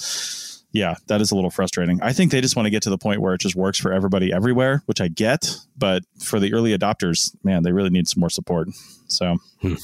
yeah, 0.76 0.96
that 1.08 1.22
is 1.22 1.32
a 1.32 1.36
little 1.36 1.50
frustrating. 1.50 2.02
I 2.02 2.12
think 2.12 2.32
they 2.32 2.42
just 2.42 2.58
want 2.58 2.66
to 2.66 2.70
get 2.70 2.84
to 2.84 2.90
the 2.90 2.98
point 2.98 3.22
where 3.22 3.34
it 3.34 3.40
just 3.40 3.56
works 3.56 3.80
for 3.80 3.94
everybody 3.94 4.34
everywhere, 4.34 4.84
which 4.88 5.00
I 5.00 5.08
get, 5.08 5.56
but 5.78 6.04
for 6.22 6.38
the 6.38 6.54
early 6.54 6.78
adopters, 6.78 7.34
man, 7.46 7.64
they 7.64 7.72
really 7.72 7.90
need 7.90 8.10
some 8.10 8.20
more 8.20 8.30
support. 8.30 8.68
So, 9.08 9.38
hmm. 9.62 9.76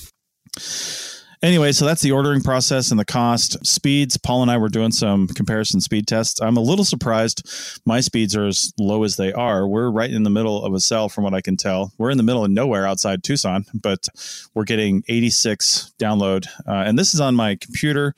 Anyway, 1.41 1.71
so 1.71 1.85
that's 1.85 2.01
the 2.01 2.11
ordering 2.11 2.41
process 2.41 2.91
and 2.91 2.99
the 2.99 3.05
cost. 3.05 3.65
Speeds, 3.65 4.17
Paul 4.17 4.41
and 4.41 4.51
I 4.51 4.57
were 4.57 4.69
doing 4.69 4.91
some 4.91 5.27
comparison 5.27 5.81
speed 5.81 6.07
tests. 6.07 6.41
I'm 6.41 6.57
a 6.57 6.61
little 6.61 6.85
surprised 6.85 7.47
my 7.85 7.99
speeds 7.99 8.35
are 8.35 8.47
as 8.47 8.73
low 8.77 9.03
as 9.03 9.15
they 9.15 9.33
are. 9.33 9.67
We're 9.67 9.89
right 9.89 10.11
in 10.11 10.23
the 10.23 10.29
middle 10.29 10.63
of 10.63 10.73
a 10.73 10.79
cell, 10.79 11.09
from 11.09 11.23
what 11.23 11.33
I 11.33 11.41
can 11.41 11.57
tell. 11.57 11.91
We're 11.97 12.11
in 12.11 12.17
the 12.17 12.23
middle 12.23 12.45
of 12.45 12.51
nowhere 12.51 12.85
outside 12.85 13.23
Tucson, 13.23 13.65
but 13.73 14.07
we're 14.53 14.63
getting 14.63 15.03
86 15.07 15.93
download. 15.99 16.47
Uh, 16.67 16.83
and 16.85 16.97
this 16.97 17.13
is 17.13 17.21
on 17.21 17.35
my 17.35 17.55
computer 17.55 18.15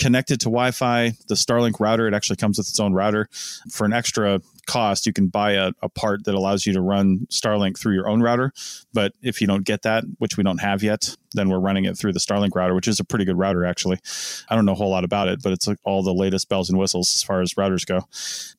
connected 0.00 0.40
to 0.40 0.46
Wi-Fi. 0.46 1.12
The 1.28 1.34
Starlink 1.34 1.78
router, 1.78 2.08
it 2.08 2.14
actually 2.14 2.36
comes 2.36 2.58
with 2.58 2.68
its 2.68 2.80
own 2.80 2.94
router. 2.94 3.28
For 3.70 3.84
an 3.84 3.92
extra 3.92 4.40
cost, 4.66 5.06
you 5.06 5.12
can 5.12 5.28
buy 5.28 5.52
a, 5.52 5.72
a, 5.82 5.88
part 5.88 6.24
that 6.24 6.34
allows 6.34 6.64
you 6.64 6.72
to 6.72 6.80
run 6.80 7.26
Starlink 7.30 7.78
through 7.78 7.94
your 7.94 8.08
own 8.08 8.22
router. 8.22 8.52
But 8.94 9.12
if 9.20 9.40
you 9.40 9.46
don't 9.46 9.64
get 9.64 9.82
that, 9.82 10.04
which 10.18 10.36
we 10.36 10.42
don't 10.42 10.58
have 10.58 10.82
yet, 10.82 11.16
then 11.32 11.48
we're 11.48 11.60
running 11.60 11.84
it 11.84 11.96
through 11.96 12.12
the 12.12 12.18
Starlink 12.18 12.54
router, 12.54 12.74
which 12.74 12.88
is 12.88 13.00
a 13.00 13.04
pretty 13.04 13.24
good 13.24 13.38
router, 13.38 13.64
actually. 13.64 13.98
I 14.48 14.54
don't 14.54 14.64
know 14.64 14.72
a 14.72 14.76
whole 14.76 14.90
lot 14.90 15.04
about 15.04 15.28
it, 15.28 15.42
but 15.42 15.52
it's 15.52 15.66
like 15.66 15.78
all 15.84 16.02
the 16.02 16.14
latest 16.14 16.48
bells 16.48 16.70
and 16.70 16.78
whistles 16.78 17.14
as 17.14 17.22
far 17.22 17.40
as 17.40 17.54
routers 17.54 17.86
go. 17.86 18.06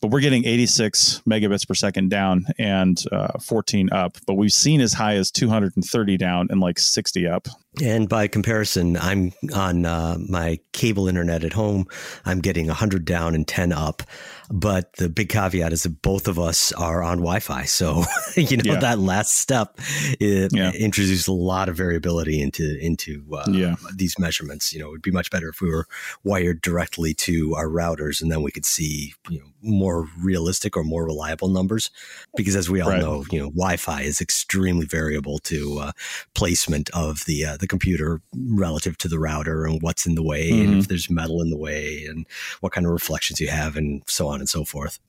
But 0.01 0.11
we're 0.11 0.21
getting 0.21 0.45
86 0.45 1.21
megabits 1.27 1.67
per 1.67 1.73
second 1.73 2.09
down 2.09 2.45
and 2.57 3.01
uh, 3.11 3.39
14 3.39 3.91
up, 3.91 4.17
but 4.25 4.35
we've 4.35 4.53
seen 4.53 4.81
as 4.81 4.93
high 4.93 5.15
as 5.15 5.31
230 5.31 6.17
down 6.17 6.47
and 6.49 6.59
like 6.59 6.79
60 6.79 7.27
up. 7.27 7.47
And 7.81 8.09
by 8.09 8.27
comparison, 8.27 8.97
I'm 8.97 9.31
on 9.55 9.85
uh, 9.85 10.17
my 10.27 10.59
cable 10.73 11.07
internet 11.07 11.45
at 11.45 11.53
home. 11.53 11.87
I'm 12.25 12.41
getting 12.41 12.67
100 12.67 13.05
down 13.05 13.33
and 13.33 13.47
10 13.47 13.71
up. 13.71 14.03
But 14.51 14.91
the 14.93 15.07
big 15.07 15.29
caveat 15.29 15.71
is 15.71 15.83
that 15.83 16.01
both 16.01 16.27
of 16.27 16.37
us 16.37 16.73
are 16.73 17.01
on 17.01 17.19
Wi-Fi, 17.19 17.63
so 17.63 18.03
you 18.35 18.57
know 18.57 18.73
yeah. 18.73 18.79
that 18.81 18.99
last 18.99 19.37
step 19.37 19.79
it 20.19 20.51
yeah. 20.53 20.73
introduces 20.73 21.27
a 21.27 21.31
lot 21.31 21.69
of 21.69 21.77
variability 21.77 22.41
into 22.41 22.60
into 22.61 23.23
uh, 23.33 23.45
yeah. 23.49 23.75
these 23.95 24.17
measurements. 24.19 24.73
You 24.73 24.79
know, 24.79 24.87
it 24.87 24.91
would 24.91 25.01
be 25.01 25.11
much 25.11 25.31
better 25.31 25.49
if 25.49 25.61
we 25.61 25.69
were 25.69 25.87
wired 26.23 26.61
directly 26.61 27.13
to 27.15 27.55
our 27.55 27.67
routers, 27.67 28.21
and 28.21 28.31
then 28.31 28.41
we 28.41 28.51
could 28.51 28.65
see 28.65 29.13
you 29.29 29.39
know 29.39 29.50
more 29.61 30.07
realistic 30.19 30.75
or 30.75 30.83
more 30.83 31.05
reliable 31.05 31.49
numbers. 31.49 31.91
Because 32.35 32.55
as 32.55 32.69
we 32.69 32.81
all 32.81 32.89
right. 32.89 33.01
know, 33.01 33.25
you 33.31 33.39
know, 33.39 33.49
Wi-Fi 33.49 34.01
is 34.01 34.21
extremely 34.21 34.85
variable 34.85 35.39
to 35.39 35.79
uh, 35.79 35.91
placement 36.33 36.89
of 36.91 37.25
the 37.25 37.45
uh, 37.45 37.57
the 37.57 37.67
computer 37.67 38.21
relative 38.33 38.97
to 38.99 39.07
the 39.07 39.19
router 39.19 39.65
and 39.65 39.81
what's 39.81 40.05
in 40.05 40.15
the 40.15 40.23
way, 40.23 40.51
mm-hmm. 40.51 40.71
and 40.71 40.79
if 40.79 40.87
there's 40.87 41.09
metal 41.09 41.41
in 41.41 41.49
the 41.49 41.57
way, 41.57 42.05
and 42.05 42.25
what 42.61 42.71
kind 42.71 42.85
of 42.85 42.93
reflections 42.93 43.39
you 43.39 43.49
have, 43.49 43.75
and 43.75 44.03
so 44.07 44.27
on 44.27 44.39
and 44.39 44.49
so 44.49 44.63
forth. 44.63 44.99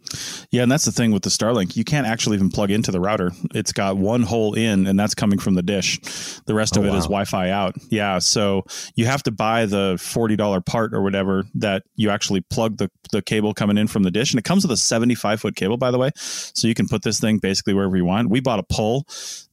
Yeah, 0.51 0.63
and 0.63 0.71
that's 0.71 0.85
the 0.85 0.93
thing 0.93 1.13
with 1.13 1.23
the 1.23 1.31
Starlink. 1.31 1.77
You 1.77 1.85
can't 1.85 2.07
actually 2.07 2.37
even 2.37 2.51
plug 2.51 2.71
into 2.71 2.91
the 2.91 3.01
router. 3.01 3.33
It's 3.55 3.73
got 3.73 3.97
one 3.97 4.23
hole 4.23 4.55
in, 4.55 4.87
and 4.87 4.99
that's 4.99 5.15
coming 5.15 5.39
from 5.39 5.55
the 5.55 5.63
dish. 5.63 5.99
The 6.47 6.55
rest 6.55 6.77
oh, 6.77 6.81
of 6.81 6.87
it 6.87 6.91
wow. 6.91 6.97
is 6.97 7.05
Wi-Fi 7.05 7.51
out. 7.51 7.77
Yeah, 7.91 8.19
so 8.19 8.65
you 8.95 9.07
have 9.07 9.23
to 9.25 9.31
buy 9.31 9.67
the 9.67 9.99
forty 10.01 10.37
dollar 10.37 10.61
part 10.61 10.95
or 10.95 11.03
whatever 11.03 11.45
that 11.55 11.85
you 11.97 12.11
actually 12.11 12.41
plug 12.43 12.79
the 12.79 12.91
the 13.11 13.23
cable 13.23 13.55
coming 13.55 13.79
in 13.79 13.87
from 13.87 14.03
the 14.03 14.11
dish, 14.11 14.33
and 14.33 14.39
it 14.43 14.49
comes 14.49 14.65
with 14.65 14.73
a 14.73 14.77
seventy 14.77 15.15
five 15.15 15.41
foot 15.41 15.55
cable, 15.55 15.77
by 15.77 15.91
the 15.91 15.99
way. 15.99 16.11
So 16.17 16.67
you 16.67 16.75
can 16.75 16.89
put 16.89 17.03
this 17.03 17.21
thing 17.21 17.39
basically 17.39 17.75
wherever 17.75 17.97
you 17.97 18.05
want. 18.05 18.29
We 18.29 18.41
bought 18.41 18.59
a 18.59 18.65
pole 18.65 19.07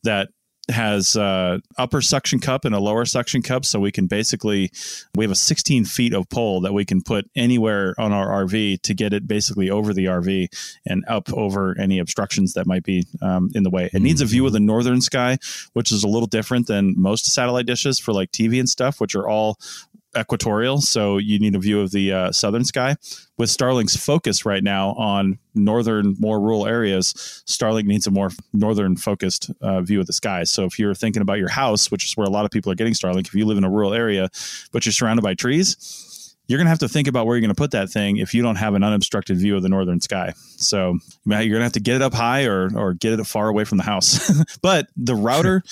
that 0.04 0.30
has 0.69 1.15
upper 1.15 2.02
suction 2.02 2.39
cup 2.39 2.65
and 2.65 2.73
a 2.73 2.80
lower 2.80 3.06
suction 3.06 3.41
cup, 3.41 3.65
so 3.65 3.80
we 3.80 3.91
can 3.91 4.08
basically 4.08 4.71
we 5.15 5.23
have 5.23 5.32
a 5.32 5.36
16 5.36 5.86
feet 5.86 6.13
of 6.13 6.30
pole 6.30 6.62
that 6.62 6.73
we 6.73 6.86
can 6.86 7.02
put 7.02 7.30
anywhere 7.36 7.93
on 7.97 8.12
our 8.12 8.45
RV 8.45 8.82
to 8.82 8.93
get 8.93 9.13
it 9.13 9.28
basically 9.28 9.69
over 9.69 9.93
the 9.93 10.06
RV 10.06 10.47
and 10.86 11.04
up 11.08 11.32
over 11.34 11.78
any 11.80 11.99
obstructions 11.99 12.54
that 12.54 12.67
might 12.67 12.84
be 12.84 13.06
um, 13.21 13.49
in 13.54 13.63
the 13.63 13.69
way. 13.69 13.86
It 13.86 13.93
mm-hmm. 13.93 14.04
needs 14.04 14.21
a 14.21 14.25
view 14.25 14.45
of 14.45 14.54
the 14.54 14.60
northern 14.60 15.02
sky, 15.02 15.38
which 15.73 15.91
is 15.91 16.04
a 16.04 16.08
little 16.08 16.28
different 16.28 16.67
than 16.67 16.95
most 16.97 17.25
satellite 17.25 17.65
dishes 17.65 17.99
for 17.99 18.13
like 18.13 18.32
TV 18.32 18.60
and 18.60 18.69
stuff, 18.69 18.99
which 18.99 19.15
are 19.15 19.28
all 19.28 19.58
equatorial, 20.17 20.82
so 20.82 21.17
you 21.17 21.39
need 21.39 21.56
a 21.56 21.60
view 21.60 21.82
of 21.82 21.91
the 21.91 22.12
uh, 22.12 22.32
southern 22.32 22.63
sky. 22.63 22.95
With 23.38 23.50
Starlink's 23.50 23.95
focus 23.95 24.45
right 24.45 24.63
now 24.63 24.91
on 24.93 25.38
northern, 25.56 26.15
more 26.19 26.39
rural 26.39 26.67
areas, 26.67 27.13
Starlink 27.48 27.86
needs 27.86 28.08
a 28.08 28.12
more 28.12 28.32
northern 28.54 28.95
focused 28.95 29.52
uh, 29.62 29.82
view 29.82 30.00
of 30.00 30.08
the 30.08 30.13
sky. 30.13 30.43
So 30.43 30.65
if 30.65 30.80
you're 30.80 30.95
thinking 30.95 31.22
about 31.22 31.38
your 31.38 31.50
house, 31.50 31.91
which 31.91 32.06
is 32.06 32.17
where 32.17 32.28
a 32.28 32.30
lot 32.30 32.45
of 32.45 32.52
people 32.52 32.72
are 32.72 32.76
getting 32.76 32.93
Starlink, 32.93 33.28
if 33.28 33.34
you 33.34 33.45
live 33.45 33.58
in 33.58 33.63
a 33.63 33.69
rural 33.69 33.93
area 33.93 34.30
but 34.72 34.86
you're 34.86 34.93
surrounded 34.93 35.22
by 35.22 35.34
trees, 35.34 36.36
you're 36.50 36.58
going 36.58 36.65
to 36.65 36.72
have 36.72 36.80
to 36.80 36.89
think 36.89 37.08
about 37.08 37.28
where 37.28 37.36
you're 37.36 37.41
going 37.41 37.54
to 37.54 37.56
put 37.56 37.72
that 37.72 37.89
thing 37.89 38.17
if 38.17 38.34
you 38.34 38.41
don't 38.41 38.56
have 38.56 38.74
an 38.74 38.84
unobstructed 38.84 39.38
view 39.38 39.56
of 39.56 39.62
the 39.62 39.69
northern 39.69 40.02
sky. 40.02 40.34
So 40.58 40.98
you're 41.26 41.38
going 41.38 41.54
to 41.54 41.63
have 41.63 41.74
to 41.74 41.80
get 41.80 41.98
it 41.98 42.02
up 42.02 42.13
high 42.13 42.45
or 42.45 42.76
or 42.76 42.95
get 42.95 43.17
it 43.17 43.24
far 43.26 43.48
away 43.50 43.65
from 43.65 43.78
the 43.78 43.84
house. 43.84 44.32
but 44.62 44.88
the 44.98 45.15
router 45.15 45.63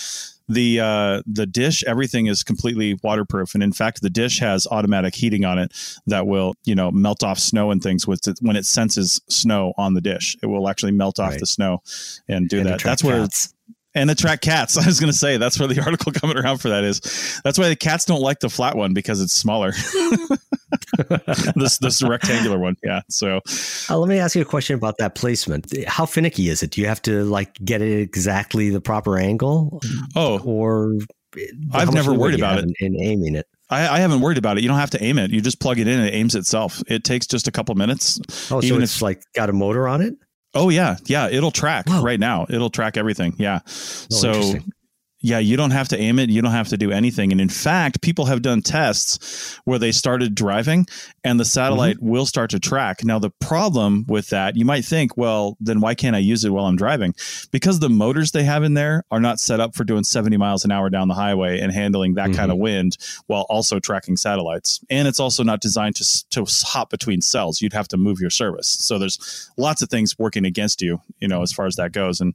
the 0.48 0.80
uh, 0.80 1.22
the 1.26 1.46
dish 1.46 1.84
everything 1.86 2.28
is 2.28 2.44
completely 2.44 2.98
waterproof 3.04 3.54
and 3.54 3.64
in 3.64 3.74
fact 3.74 4.02
the 4.02 4.10
dish 4.10 4.40
has 4.40 4.68
automatic 4.68 5.16
heating 5.16 5.46
on 5.46 5.60
it 5.60 5.72
that 6.06 6.26
will 6.26 6.56
you 6.64 6.76
know 6.76 6.92
melt 6.92 7.24
off 7.24 7.40
snow 7.40 7.72
and 7.72 7.84
things 7.84 8.08
with 8.08 8.28
it, 8.28 8.38
when 8.42 8.56
it 8.56 8.66
senses 8.66 9.22
snow 9.30 9.74
on 9.78 9.94
the 9.94 10.02
dish 10.02 10.36
it 10.42 10.46
will 10.48 10.70
actually 10.70 10.92
melt 10.92 11.20
off 11.20 11.32
right. 11.32 11.40
the 11.40 11.46
snow 11.46 11.82
and 12.28 12.50
do 12.50 12.60
and 12.60 12.68
that 12.68 12.82
that's 12.82 13.04
where 13.04 13.22
cats. 13.22 13.54
And 13.98 14.12
attract 14.12 14.42
cats 14.42 14.78
i 14.84 14.86
was 14.86 15.00
going 15.00 15.12
to 15.12 15.18
say 15.18 15.38
that's 15.38 15.60
where 15.60 15.68
the 15.68 15.82
article 15.86 16.12
coming 16.12 16.38
around 16.38 16.58
for 16.58 16.70
that 16.70 16.84
is 16.84 17.42
that's 17.44 17.58
why 17.58 17.68
the 17.68 17.76
cats 17.76 18.06
don't 18.06 18.22
like 18.22 18.40
the 18.40 18.50
flat 18.50 18.76
one 18.76 18.94
because 18.94 19.22
it's 19.22 19.34
smaller 19.34 19.74
this 21.56 21.78
this 21.78 22.02
rectangular 22.02 22.60
one. 22.60 22.76
Yeah. 22.84 23.02
So 23.10 23.42
uh, 23.90 23.98
let 23.98 24.10
me 24.10 24.20
ask 24.20 24.36
you 24.36 24.42
a 24.42 24.46
question 24.46 24.76
about 24.76 24.98
that 25.00 25.16
placement. 25.16 25.68
How 25.88 26.06
finicky 26.06 26.50
is 26.50 26.64
it? 26.64 26.72
Do 26.72 26.82
you 26.82 26.88
have 26.88 27.02
to 27.04 27.24
like 27.24 27.54
get 27.64 27.82
it 27.82 28.02
exactly 28.02 28.70
the 28.70 28.82
proper 28.82 29.18
angle? 29.18 29.82
Oh, 30.16 30.40
or 30.40 30.94
I've 31.74 31.94
never 31.94 32.14
worried 32.14 32.36
about 32.36 32.60
it 32.60 32.66
in, 32.80 32.96
in 32.96 33.02
aiming 33.02 33.36
it. 33.36 33.48
I, 33.70 33.88
I, 33.88 34.00
haven't 34.00 34.22
worried 34.22 34.38
about 34.38 34.58
it. 34.58 34.62
You 34.62 34.70
don't 34.70 34.80
have 34.80 34.92
to 34.92 35.04
aim 35.04 35.18
it. 35.20 35.30
You 35.32 35.42
just 35.42 35.60
plug 35.60 35.78
it 35.78 35.90
in 35.90 36.00
and 36.00 36.08
it 36.08 36.14
aims 36.14 36.36
itself. 36.36 36.82
It 36.88 37.04
takes 37.04 37.28
just 37.28 37.50
a 37.50 37.52
couple 37.52 37.76
minutes. 37.76 38.18
Oh, 38.50 38.62
so 38.62 38.80
it's 38.80 38.96
if, 38.96 39.02
like 39.02 39.22
got 39.36 39.50
a 39.50 39.54
motor 39.54 39.90
on 39.90 40.02
it? 40.02 40.16
Oh 40.58 40.70
yeah, 40.70 40.98
yeah. 41.06 41.30
It'll 41.30 41.52
track 41.52 41.88
Whoa. 41.88 42.02
right 42.02 42.20
now. 42.20 42.46
It'll 42.50 42.70
track 42.70 42.98
everything. 42.98 43.36
Yeah. 43.38 43.60
Oh, 43.66 43.70
so 43.70 44.54
yeah, 45.28 45.40
you 45.40 45.58
don't 45.58 45.72
have 45.72 45.90
to 45.90 46.00
aim 46.00 46.20
it. 46.20 46.30
You 46.30 46.42
don't 46.42 46.54
have 46.54 46.70
to 46.70 46.78
do 46.78 46.90
anything. 46.90 47.34
And 47.34 47.42
in 47.42 47.50
fact, 47.50 48.02
people 48.02 48.26
have 48.28 48.42
done 48.42 48.62
tests 48.62 49.60
where 49.66 49.78
they 49.78 49.92
started 49.92 50.34
driving 50.34 50.88
and 51.22 51.38
the 51.38 51.44
satellite 51.44 51.98
mm-hmm. 51.98 52.10
will 52.10 52.26
start 52.26 52.52
to 52.52 52.60
track. 52.62 53.04
Now, 53.04 53.20
the 53.20 53.32
problem 53.42 54.06
with 54.08 54.30
that, 54.30 54.56
you 54.56 54.64
might 54.64 54.86
think, 54.86 55.18
well, 55.18 55.58
then 55.60 55.82
why 55.82 55.96
can't 55.96 56.16
I 56.16 56.20
use 56.20 56.46
it 56.46 56.52
while 56.52 56.66
I'm 56.66 56.78
driving? 56.78 57.14
Because 57.52 57.80
the 57.80 57.90
motors 57.90 58.32
they 58.32 58.46
have 58.46 58.64
in 58.64 58.74
there 58.74 59.04
are 59.12 59.20
not 59.20 59.42
set 59.42 59.60
up 59.60 59.76
for 59.76 59.84
doing 59.84 60.06
70 60.06 60.38
miles 60.38 60.64
an 60.64 60.72
hour 60.72 60.90
down 60.90 61.10
the 61.10 61.14
highway 61.14 61.60
and 61.60 61.74
handling 61.74 62.14
that 62.14 62.30
mm-hmm. 62.30 62.38
kind 62.38 62.52
of 62.52 62.58
wind 62.58 62.98
while 63.26 63.46
also 63.50 63.80
tracking 63.80 64.16
satellites. 64.16 64.80
And 64.90 65.10
it's 65.10 65.20
also 65.20 65.44
not 65.44 65.60
designed 65.60 65.98
to, 65.98 66.30
to 66.30 66.46
hop 66.48 66.90
between 66.90 67.20
cells. 67.20 67.62
You'd 67.62 67.74
have 67.74 67.90
to 67.90 67.98
move 67.98 68.22
your 68.22 68.30
service. 68.30 68.68
So 68.68 68.98
there's 68.98 69.52
lots 69.58 69.82
of 69.82 69.90
things 69.90 70.18
working 70.18 70.46
against 70.46 70.82
you, 70.82 71.02
you 71.20 71.28
know, 71.28 71.42
as 71.42 71.52
far 71.52 71.66
as 71.66 71.76
that 71.76 71.92
goes. 71.92 72.22
And 72.22 72.34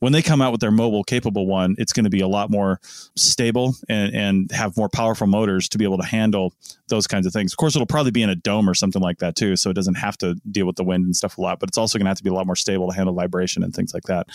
when 0.00 0.12
they 0.12 0.22
come 0.22 0.42
out 0.42 0.50
with 0.50 0.60
their 0.60 0.72
mobile 0.72 1.04
capable 1.04 1.46
one, 1.46 1.76
it's 1.78 1.92
going 1.92 2.04
to 2.04 2.10
be 2.10 2.23
a 2.24 2.28
lot 2.28 2.50
more 2.50 2.80
stable 3.16 3.74
and, 3.88 4.14
and 4.14 4.52
have 4.52 4.76
more 4.76 4.88
powerful 4.88 5.26
motors 5.26 5.68
to 5.70 5.78
be 5.78 5.84
able 5.84 5.98
to 5.98 6.06
handle 6.06 6.52
those 6.88 7.06
kinds 7.06 7.26
of 7.26 7.32
things. 7.32 7.52
Of 7.52 7.56
course, 7.56 7.74
it'll 7.74 7.86
probably 7.86 8.10
be 8.10 8.22
in 8.22 8.30
a 8.30 8.34
dome 8.34 8.68
or 8.68 8.74
something 8.74 9.00
like 9.00 9.18
that 9.18 9.36
too, 9.36 9.56
so 9.56 9.70
it 9.70 9.74
doesn't 9.74 9.94
have 9.94 10.18
to 10.18 10.34
deal 10.50 10.66
with 10.66 10.76
the 10.76 10.84
wind 10.84 11.04
and 11.04 11.16
stuff 11.16 11.38
a 11.38 11.40
lot. 11.40 11.60
But 11.60 11.70
it's 11.70 11.78
also 11.78 11.98
going 11.98 12.06
to 12.06 12.10
have 12.10 12.18
to 12.18 12.24
be 12.24 12.30
a 12.30 12.34
lot 12.34 12.46
more 12.46 12.56
stable 12.56 12.88
to 12.90 12.96
handle 12.96 13.14
vibration 13.14 13.62
and 13.62 13.74
things 13.74 13.94
like 13.94 14.04
that. 14.04 14.26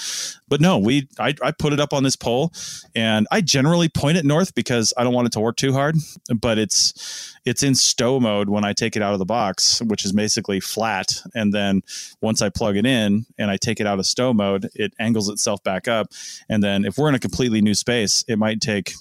But 0.47 0.61
no, 0.61 0.77
we 0.77 1.07
I, 1.19 1.35
I 1.43 1.51
put 1.51 1.73
it 1.73 1.79
up 1.79 1.93
on 1.93 2.03
this 2.03 2.15
pole, 2.15 2.51
and 2.95 3.27
I 3.31 3.41
generally 3.41 3.89
point 3.89 4.17
it 4.17 4.25
north 4.25 4.55
because 4.55 4.93
I 4.97 5.03
don't 5.03 5.13
want 5.13 5.27
it 5.27 5.33
to 5.33 5.39
work 5.39 5.57
too 5.57 5.73
hard. 5.73 5.95
But 6.33 6.57
it's 6.57 7.35
it's 7.45 7.63
in 7.63 7.75
stow 7.75 8.19
mode 8.19 8.49
when 8.49 8.63
I 8.63 8.73
take 8.73 8.95
it 8.95 9.01
out 9.01 9.13
of 9.13 9.19
the 9.19 9.25
box, 9.25 9.81
which 9.81 10.05
is 10.05 10.11
basically 10.11 10.59
flat. 10.59 11.13
And 11.33 11.53
then 11.53 11.81
once 12.21 12.41
I 12.41 12.49
plug 12.49 12.77
it 12.77 12.85
in 12.85 13.25
and 13.37 13.49
I 13.49 13.57
take 13.57 13.79
it 13.79 13.87
out 13.87 13.99
of 13.99 14.05
stow 14.05 14.33
mode, 14.33 14.69
it 14.75 14.93
angles 14.99 15.29
itself 15.29 15.63
back 15.63 15.87
up. 15.87 16.07
And 16.47 16.63
then 16.63 16.85
if 16.85 16.97
we're 16.97 17.09
in 17.09 17.15
a 17.15 17.19
completely 17.19 17.61
new 17.61 17.73
space, 17.79 18.23
it 18.27 18.37
might 18.37 18.61
take 18.61 18.93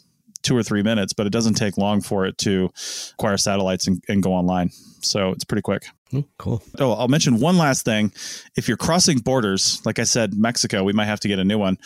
two 0.43 0.57
or 0.57 0.63
three 0.63 0.83
minutes, 0.83 1.13
but 1.13 1.27
it 1.27 1.31
doesn't 1.31 1.55
take 1.55 1.77
long 1.77 2.01
for 2.01 2.25
it 2.25 2.39
to 2.39 2.71
acquire 3.13 3.37
satellites 3.37 3.87
and, 3.87 4.03
and 4.09 4.23
go 4.23 4.33
online. 4.33 4.71
So 5.01 5.31
it's 5.31 5.45
pretty 5.45 5.63
quick. 5.63 5.87
Mm, 6.13 6.25
cool. 6.39 6.63
Oh, 6.79 6.93
I'll 6.93 7.09
mention 7.09 7.39
one 7.39 7.59
last 7.59 7.85
thing. 7.85 8.13
If 8.57 8.67
you're 8.67 8.79
crossing 8.79 9.19
borders, 9.19 9.85
like 9.85 9.99
I 9.99 10.05
said, 10.05 10.33
Mexico, 10.33 10.83
we 10.83 10.95
might 10.95 11.05
have 11.05 11.21
to 11.21 11.29
get 11.29 11.39
a 11.39 11.45
new 11.45 11.59
one. 11.59 11.77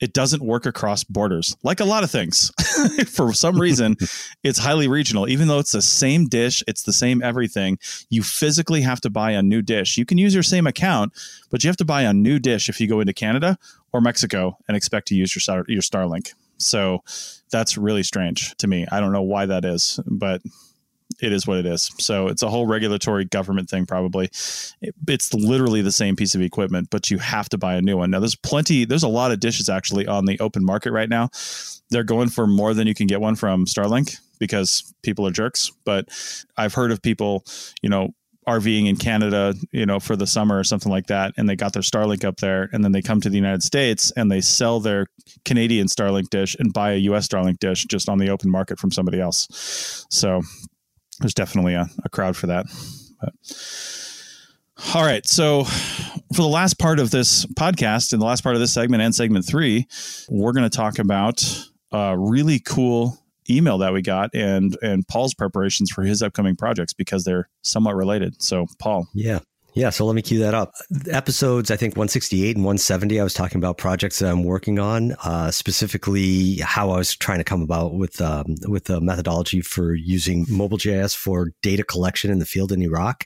It 0.00 0.12
doesn't 0.12 0.40
work 0.40 0.66
across 0.66 1.02
borders, 1.02 1.56
like 1.64 1.80
a 1.80 1.84
lot 1.84 2.04
of 2.04 2.10
things. 2.10 2.52
For 3.08 3.32
some 3.32 3.60
reason, 3.60 3.96
it's 4.44 4.58
highly 4.58 4.86
regional. 4.86 5.28
Even 5.28 5.48
though 5.48 5.58
it's 5.58 5.72
the 5.72 5.82
same 5.82 6.28
dish, 6.28 6.62
it's 6.68 6.84
the 6.84 6.92
same 6.92 7.22
everything. 7.22 7.78
You 8.08 8.22
physically 8.22 8.82
have 8.82 9.00
to 9.00 9.10
buy 9.10 9.32
a 9.32 9.42
new 9.42 9.62
dish. 9.62 9.98
You 9.98 10.06
can 10.06 10.18
use 10.18 10.32
your 10.32 10.44
same 10.44 10.68
account, 10.68 11.12
but 11.50 11.64
you 11.64 11.68
have 11.68 11.76
to 11.78 11.84
buy 11.84 12.02
a 12.02 12.12
new 12.12 12.38
dish 12.38 12.68
if 12.68 12.80
you 12.80 12.86
go 12.86 13.00
into 13.00 13.12
Canada 13.12 13.58
or 13.92 14.00
Mexico 14.00 14.58
and 14.68 14.76
expect 14.76 15.08
to 15.08 15.16
use 15.16 15.34
your 15.34 15.64
your 15.66 15.82
Starlink. 15.82 16.34
So 16.62 17.02
that's 17.50 17.76
really 17.76 18.02
strange 18.02 18.56
to 18.58 18.66
me. 18.66 18.86
I 18.90 19.00
don't 19.00 19.12
know 19.12 19.22
why 19.22 19.46
that 19.46 19.64
is, 19.64 20.00
but 20.06 20.42
it 21.20 21.32
is 21.32 21.46
what 21.46 21.58
it 21.58 21.66
is. 21.66 21.90
So 21.98 22.28
it's 22.28 22.42
a 22.42 22.48
whole 22.48 22.66
regulatory 22.66 23.24
government 23.24 23.68
thing, 23.68 23.86
probably. 23.86 24.26
it's 25.08 25.34
literally 25.34 25.82
the 25.82 25.92
same 25.92 26.16
piece 26.16 26.34
of 26.34 26.40
equipment, 26.40 26.88
but 26.90 27.10
you 27.10 27.18
have 27.18 27.48
to 27.50 27.58
buy 27.58 27.74
a 27.74 27.82
new 27.82 27.96
one. 27.96 28.10
Now, 28.10 28.20
there's 28.20 28.36
plenty, 28.36 28.84
there's 28.84 29.02
a 29.02 29.08
lot 29.08 29.32
of 29.32 29.40
dishes 29.40 29.68
actually 29.68 30.06
on 30.06 30.26
the 30.26 30.38
open 30.40 30.64
market 30.64 30.92
right 30.92 31.08
now. 31.08 31.30
They're 31.90 32.04
going 32.04 32.28
for 32.28 32.46
more 32.46 32.74
than 32.74 32.86
you 32.86 32.94
can 32.94 33.06
get 33.06 33.20
one 33.20 33.36
from 33.36 33.66
Starlink 33.66 34.18
because 34.38 34.92
people 35.02 35.26
are 35.26 35.30
jerks. 35.30 35.70
But 35.84 36.08
I've 36.56 36.74
heard 36.74 36.90
of 36.90 37.02
people, 37.02 37.44
you 37.82 37.88
know, 37.88 38.14
RVing 38.46 38.88
in 38.88 38.96
Canada, 38.96 39.54
you 39.70 39.86
know, 39.86 40.00
for 40.00 40.16
the 40.16 40.26
summer 40.26 40.58
or 40.58 40.64
something 40.64 40.90
like 40.90 41.06
that, 41.06 41.32
and 41.36 41.48
they 41.48 41.56
got 41.56 41.72
their 41.72 41.82
Starlink 41.82 42.24
up 42.24 42.38
there, 42.38 42.68
and 42.72 42.84
then 42.84 42.92
they 42.92 43.02
come 43.02 43.20
to 43.20 43.30
the 43.30 43.36
United 43.36 43.62
States 43.62 44.10
and 44.16 44.30
they 44.30 44.40
sell 44.40 44.80
their 44.80 45.06
Canadian 45.44 45.86
Starlink 45.86 46.28
dish 46.30 46.56
and 46.58 46.72
buy 46.72 46.92
a 46.92 46.96
US 46.96 47.28
Starlink 47.28 47.58
dish 47.58 47.84
just 47.84 48.08
on 48.08 48.18
the 48.18 48.30
open 48.30 48.50
market 48.50 48.78
from 48.78 48.90
somebody 48.90 49.20
else. 49.20 50.06
So 50.10 50.42
there's 51.20 51.34
definitely 51.34 51.74
a, 51.74 51.86
a 52.04 52.08
crowd 52.08 52.36
for 52.36 52.48
that. 52.48 52.66
But, 53.20 53.32
all 54.94 55.04
right. 55.04 55.26
So, 55.26 55.64
for 55.64 56.42
the 56.42 56.48
last 56.48 56.78
part 56.78 56.98
of 56.98 57.10
this 57.10 57.46
podcast 57.46 58.12
and 58.12 58.20
the 58.20 58.26
last 58.26 58.42
part 58.42 58.56
of 58.56 58.60
this 58.60 58.74
segment 58.74 59.02
and 59.02 59.14
segment 59.14 59.46
three, 59.46 59.86
we're 60.28 60.52
going 60.52 60.68
to 60.68 60.76
talk 60.76 60.98
about 60.98 61.44
a 61.92 62.18
really 62.18 62.58
cool 62.58 63.21
email 63.50 63.78
that 63.78 63.92
we 63.92 64.02
got 64.02 64.30
and 64.34 64.76
and 64.82 65.06
Paul's 65.08 65.34
preparations 65.34 65.90
for 65.90 66.02
his 66.02 66.22
upcoming 66.22 66.56
projects 66.56 66.92
because 66.92 67.24
they're 67.24 67.48
somewhat 67.62 67.96
related. 67.96 68.40
So, 68.42 68.66
Paul. 68.78 69.08
Yeah. 69.14 69.40
Yeah, 69.74 69.88
so 69.88 70.04
let 70.04 70.14
me 70.14 70.20
cue 70.20 70.38
that 70.40 70.52
up. 70.52 70.74
Episodes, 71.10 71.70
I 71.70 71.76
think 71.76 71.94
168 71.94 72.56
and 72.56 72.64
170, 72.64 73.18
I 73.18 73.24
was 73.24 73.32
talking 73.32 73.56
about 73.56 73.78
projects 73.78 74.18
that 74.18 74.30
I'm 74.30 74.44
working 74.44 74.78
on, 74.78 75.12
uh, 75.24 75.50
specifically 75.50 76.56
how 76.56 76.90
I 76.90 76.98
was 76.98 77.16
trying 77.16 77.38
to 77.38 77.44
come 77.44 77.62
about 77.62 77.94
with 77.94 78.20
um, 78.20 78.56
with 78.68 78.84
the 78.84 79.00
methodology 79.00 79.62
for 79.62 79.94
using 79.94 80.44
mobile 80.50 80.76
GIS 80.76 81.14
for 81.14 81.52
data 81.62 81.84
collection 81.84 82.30
in 82.30 82.38
the 82.38 82.44
field 82.44 82.70
in 82.70 82.82
Iraq, 82.82 83.24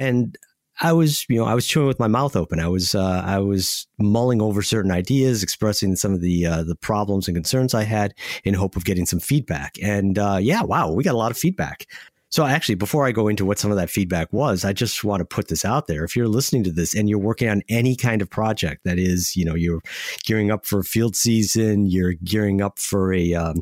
and 0.00 0.36
I 0.80 0.92
was, 0.92 1.24
you 1.28 1.36
know, 1.36 1.44
I 1.44 1.54
was 1.54 1.66
chewing 1.66 1.86
with 1.86 2.00
my 2.00 2.08
mouth 2.08 2.34
open. 2.34 2.58
I 2.58 2.68
was, 2.68 2.94
uh, 2.94 3.22
I 3.24 3.38
was 3.38 3.86
mulling 3.98 4.42
over 4.42 4.60
certain 4.62 4.90
ideas, 4.90 5.42
expressing 5.42 5.94
some 5.96 6.12
of 6.12 6.20
the 6.20 6.46
uh, 6.46 6.62
the 6.64 6.74
problems 6.74 7.28
and 7.28 7.36
concerns 7.36 7.74
I 7.74 7.84
had 7.84 8.14
in 8.42 8.54
hope 8.54 8.76
of 8.76 8.84
getting 8.84 9.06
some 9.06 9.20
feedback. 9.20 9.76
And 9.82 10.18
uh, 10.18 10.38
yeah, 10.40 10.62
wow, 10.62 10.90
we 10.92 11.04
got 11.04 11.14
a 11.14 11.18
lot 11.18 11.30
of 11.30 11.38
feedback. 11.38 11.86
So 12.34 12.44
actually, 12.44 12.74
before 12.74 13.06
I 13.06 13.12
go 13.12 13.28
into 13.28 13.44
what 13.44 13.60
some 13.60 13.70
of 13.70 13.76
that 13.76 13.90
feedback 13.90 14.32
was, 14.32 14.64
I 14.64 14.72
just 14.72 15.04
want 15.04 15.20
to 15.20 15.24
put 15.24 15.46
this 15.46 15.64
out 15.64 15.86
there. 15.86 16.02
If 16.02 16.16
you're 16.16 16.26
listening 16.26 16.64
to 16.64 16.72
this 16.72 16.92
and 16.92 17.08
you're 17.08 17.16
working 17.16 17.48
on 17.48 17.62
any 17.68 17.94
kind 17.94 18.20
of 18.20 18.28
project 18.28 18.82
that 18.82 18.98
is, 18.98 19.36
you 19.36 19.44
know, 19.44 19.54
you're 19.54 19.80
gearing 20.24 20.50
up 20.50 20.66
for 20.66 20.82
field 20.82 21.14
season, 21.14 21.86
you're 21.86 22.14
gearing 22.14 22.60
up 22.60 22.80
for 22.80 23.14
a 23.14 23.34
um, 23.34 23.60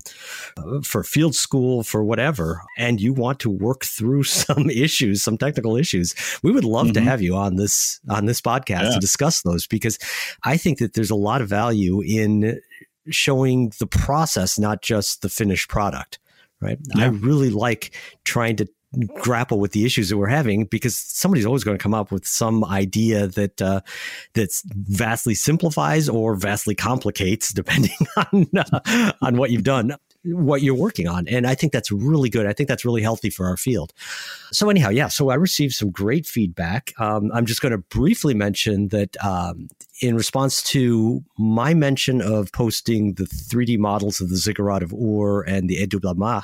for 0.83 1.05
field 1.05 1.35
school, 1.35 1.83
for 1.83 2.03
whatever, 2.03 2.63
and 2.79 2.99
you 2.99 3.13
want 3.13 3.41
to 3.41 3.51
work 3.51 3.85
through 3.85 4.23
some 4.25 4.71
issues, 4.71 5.21
some 5.21 5.37
technical 5.37 5.77
issues, 5.77 6.15
we 6.43 6.51
would 6.51 6.65
love 6.65 6.87
mm-hmm. 6.87 6.95
to 6.95 7.01
have 7.03 7.21
you 7.21 7.37
on 7.37 7.57
this 7.57 8.01
on 8.09 8.25
this 8.25 8.41
podcast 8.41 8.85
yeah. 8.85 8.95
to 8.95 9.01
discuss 9.01 9.43
those 9.43 9.67
because 9.67 9.99
I 10.45 10.57
think 10.57 10.79
that 10.79 10.95
there's 10.95 11.11
a 11.11 11.15
lot 11.15 11.43
of 11.43 11.49
value 11.51 12.01
in 12.01 12.59
showing 13.11 13.71
the 13.79 13.87
process, 13.87 14.59
not 14.59 14.81
just 14.81 15.21
the 15.21 15.29
finished 15.29 15.69
product 15.69 16.21
right? 16.63 16.79
Yeah. 16.95 17.05
I 17.05 17.09
really 17.09 17.51
like 17.51 17.95
trying 18.25 18.57
to 18.57 18.69
grapple 19.15 19.59
with 19.59 19.73
the 19.73 19.85
issues 19.85 20.11
that 20.11 20.19
we're 20.19 20.27
having 20.27 20.67
because 20.67 20.97
somebody's 20.97 21.47
always 21.47 21.65
going 21.65 21.77
to 21.77 21.83
come 21.83 21.95
up 21.95 22.13
with 22.13 22.27
some 22.27 22.65
idea 22.65 23.27
that 23.27 23.61
uh, 23.63 23.81
that's 24.35 24.63
vastly 24.67 25.35
simplifies 25.35 26.09
or 26.09 26.35
vastly 26.35 26.75
complicates 26.75 27.53
depending 27.55 27.97
on 28.17 28.47
uh, 28.57 29.13
on 29.23 29.37
what 29.37 29.51
you've 29.51 29.63
done 29.63 29.97
what 30.25 30.63
you're 30.63 30.75
working 30.75 31.09
on. 31.09 31.27
And 31.29 31.47
I 31.47 31.55
think 31.55 31.73
that's 31.73 31.91
really 31.91 32.31
good. 32.31 32.47
I 32.47 32.53
think 32.53 32.69
that's 32.69 32.85
really 32.85 33.03
healthy 33.03 33.31
for 33.31 33.47
our 33.47 33.57
field. 33.57 33.93
So, 34.53 34.71
anyhow, 34.71 34.91
yeah, 34.91 35.09
so 35.09 35.31
I 35.31 35.35
received 35.35 35.75
some 35.75 35.91
great 35.91 36.27
feedback. 36.27 36.93
Um, 36.99 37.31
I'm 37.35 37.47
just 37.47 37.61
going 37.61 37.73
to 37.73 37.79
briefly 37.79 38.35
mention 38.35 38.89
that 38.89 39.17
um, 39.25 39.69
in 40.01 40.17
response 40.17 40.63
to 40.63 41.23
my 41.39 41.75
mention 41.75 42.21
of 42.21 42.53
posting 42.53 43.15
the 43.15 43.25
3D 43.25 43.79
models 43.79 44.21
of 44.21 44.29
the 44.29 44.37
Ziggurat 44.37 44.83
of 44.83 44.93
Ur 44.93 45.43
and 45.43 45.69
the 45.69 45.85
Edublalmah, 45.85 46.43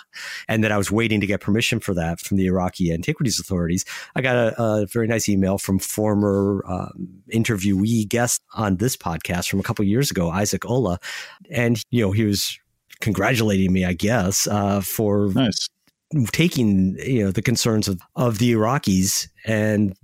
and 0.48 0.64
that 0.64 0.72
I 0.72 0.78
was 0.78 0.90
waiting 0.90 1.20
to 1.20 1.26
get 1.26 1.40
permission 1.40 1.80
for 1.80 1.94
that 1.94 2.20
from 2.20 2.36
the 2.36 2.46
Iraqi 2.46 2.92
antiquities 2.92 3.38
authorities, 3.38 3.84
I 4.16 4.22
got 4.22 4.36
a, 4.36 4.62
a 4.62 4.86
very 4.86 5.06
nice 5.06 5.28
email 5.28 5.58
from 5.58 5.78
former 5.78 6.64
um, 6.66 7.08
interviewee 7.32 8.08
guest 8.08 8.40
on 8.54 8.76
this 8.76 8.96
podcast 8.96 9.48
from 9.48 9.60
a 9.60 9.62
couple 9.62 9.84
years 9.84 10.10
ago, 10.10 10.30
Isaac 10.30 10.64
Ullah. 10.64 10.98
And, 11.50 11.82
you 11.90 12.04
know, 12.04 12.12
he 12.12 12.24
was 12.24 12.58
congratulating 13.00 13.72
me, 13.72 13.84
I 13.84 13.92
guess, 13.92 14.46
uh, 14.46 14.80
for 14.80 15.28
nice. 15.28 15.68
taking 16.32 16.96
you 16.98 17.24
know 17.24 17.30
the 17.30 17.42
concerns 17.42 17.88
of, 17.88 18.00
of 18.16 18.38
the 18.38 18.52
Iraqis 18.52 19.28
and 19.46 19.94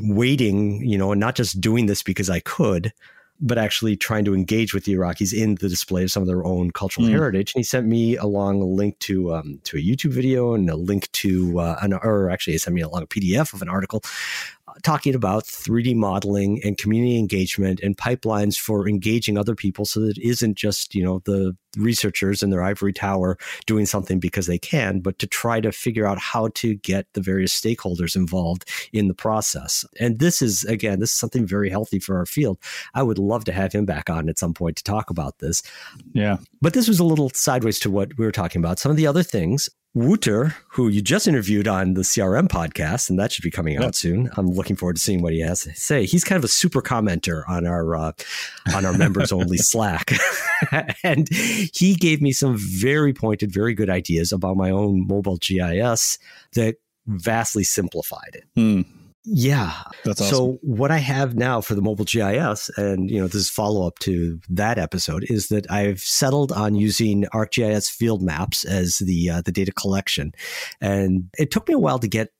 waiting, 0.00 0.84
you 0.84 0.98
know, 0.98 1.12
and 1.12 1.20
not 1.20 1.34
just 1.34 1.60
doing 1.60 1.86
this 1.86 2.02
because 2.02 2.30
I 2.30 2.40
could, 2.40 2.92
but 3.40 3.58
actually 3.58 3.96
trying 3.96 4.24
to 4.24 4.34
engage 4.34 4.72
with 4.72 4.84
the 4.84 4.94
Iraqis 4.94 5.34
in 5.34 5.56
the 5.56 5.68
display 5.68 6.04
of 6.04 6.10
some 6.10 6.22
of 6.22 6.28
their 6.28 6.44
own 6.44 6.70
cultural 6.70 7.06
mm. 7.06 7.10
heritage. 7.10 7.52
And 7.54 7.60
he 7.60 7.64
sent 7.64 7.86
me 7.86 8.16
along 8.16 8.62
a 8.62 8.66
link 8.66 8.98
to 9.00 9.34
um, 9.34 9.60
to 9.64 9.76
a 9.76 9.80
YouTube 9.80 10.12
video 10.12 10.54
and 10.54 10.70
a 10.70 10.76
link 10.76 11.10
to 11.12 11.58
uh, 11.58 11.78
an, 11.82 11.92
or 11.92 12.30
actually 12.30 12.54
he 12.54 12.58
sent 12.58 12.74
me 12.74 12.82
along 12.82 13.02
a 13.02 13.06
PDF 13.06 13.52
of 13.52 13.60
an 13.60 13.68
article 13.68 14.02
talking 14.82 15.14
about 15.14 15.44
3D 15.44 15.94
modeling 15.94 16.60
and 16.64 16.78
community 16.78 17.18
engagement 17.18 17.80
and 17.80 17.96
pipelines 17.96 18.58
for 18.58 18.88
engaging 18.88 19.36
other 19.36 19.54
people 19.54 19.84
so 19.84 20.00
that 20.00 20.18
it 20.18 20.22
isn't 20.26 20.56
just, 20.56 20.94
you 20.94 21.02
know, 21.02 21.20
the 21.24 21.56
researchers 21.76 22.42
in 22.42 22.50
their 22.50 22.62
ivory 22.62 22.92
tower 22.92 23.38
doing 23.66 23.86
something 23.86 24.18
because 24.18 24.46
they 24.46 24.58
can, 24.58 25.00
but 25.00 25.18
to 25.18 25.26
try 25.26 25.60
to 25.60 25.72
figure 25.72 26.06
out 26.06 26.18
how 26.18 26.48
to 26.48 26.74
get 26.74 27.06
the 27.14 27.20
various 27.20 27.58
stakeholders 27.58 28.14
involved 28.14 28.68
in 28.92 29.08
the 29.08 29.14
process. 29.14 29.84
And 29.98 30.18
this 30.18 30.42
is, 30.42 30.64
again, 30.64 31.00
this 31.00 31.10
is 31.10 31.16
something 31.16 31.46
very 31.46 31.70
healthy 31.70 31.98
for 31.98 32.16
our 32.16 32.26
field. 32.26 32.58
I 32.94 33.02
would 33.02 33.18
love 33.18 33.44
to 33.46 33.52
have 33.52 33.72
him 33.72 33.86
back 33.86 34.10
on 34.10 34.28
at 34.28 34.38
some 34.38 34.54
point 34.54 34.76
to 34.76 34.84
talk 34.84 35.10
about 35.10 35.38
this. 35.38 35.62
Yeah. 36.12 36.38
But 36.60 36.74
this 36.74 36.88
was 36.88 37.00
a 37.00 37.04
little 37.04 37.30
sideways 37.30 37.78
to 37.80 37.90
what 37.90 38.16
we 38.18 38.24
were 38.24 38.32
talking 38.32 38.60
about. 38.60 38.78
Some 38.78 38.90
of 38.90 38.96
the 38.96 39.06
other 39.06 39.22
things 39.22 39.68
Wouter, 39.94 40.54
who 40.68 40.88
you 40.88 41.02
just 41.02 41.28
interviewed 41.28 41.68
on 41.68 41.92
the 41.92 42.00
CRM 42.00 42.48
podcast, 42.48 43.10
and 43.10 43.18
that 43.18 43.30
should 43.30 43.42
be 43.42 43.50
coming 43.50 43.76
out 43.76 43.94
soon. 43.94 44.30
I'm 44.38 44.50
looking 44.50 44.74
forward 44.74 44.96
to 44.96 45.02
seeing 45.02 45.20
what 45.20 45.34
he 45.34 45.40
has 45.40 45.64
to 45.64 45.74
say. 45.74 46.06
He's 46.06 46.24
kind 46.24 46.38
of 46.38 46.44
a 46.44 46.48
super 46.48 46.80
commenter 46.80 47.42
on 47.46 47.66
our 47.66 47.94
uh, 47.94 48.12
on 48.74 48.86
our 48.86 48.94
members 48.94 49.32
only 49.32 49.58
Slack, 49.58 50.12
and 51.04 51.28
he 51.28 51.94
gave 51.94 52.22
me 52.22 52.32
some 52.32 52.56
very 52.56 53.12
pointed, 53.12 53.52
very 53.52 53.74
good 53.74 53.90
ideas 53.90 54.32
about 54.32 54.56
my 54.56 54.70
own 54.70 55.06
mobile 55.06 55.36
GIS 55.36 56.18
that 56.54 56.76
vastly 57.06 57.64
simplified 57.64 58.34
it. 58.34 58.44
Hmm. 58.54 59.01
Yeah. 59.24 59.72
That's 60.04 60.20
awesome. 60.20 60.34
So 60.34 60.58
what 60.62 60.90
I 60.90 60.98
have 60.98 61.36
now 61.36 61.60
for 61.60 61.74
the 61.74 61.82
mobile 61.82 62.04
GIS, 62.04 62.70
and 62.76 63.10
you 63.10 63.20
know, 63.20 63.26
this 63.26 63.36
is 63.36 63.50
follow 63.50 63.86
up 63.86 63.98
to 64.00 64.40
that 64.50 64.78
episode, 64.78 65.24
is 65.28 65.48
that 65.48 65.70
I've 65.70 66.00
settled 66.00 66.50
on 66.52 66.74
using 66.74 67.24
ArcGIS 67.32 67.90
field 67.90 68.22
maps 68.22 68.64
as 68.64 68.98
the 68.98 69.30
uh, 69.30 69.42
the 69.42 69.52
data 69.52 69.72
collection, 69.72 70.32
and 70.80 71.30
it 71.38 71.50
took 71.50 71.68
me 71.68 71.74
a 71.74 71.78
while 71.78 72.00
to 72.00 72.08
get 72.08 72.30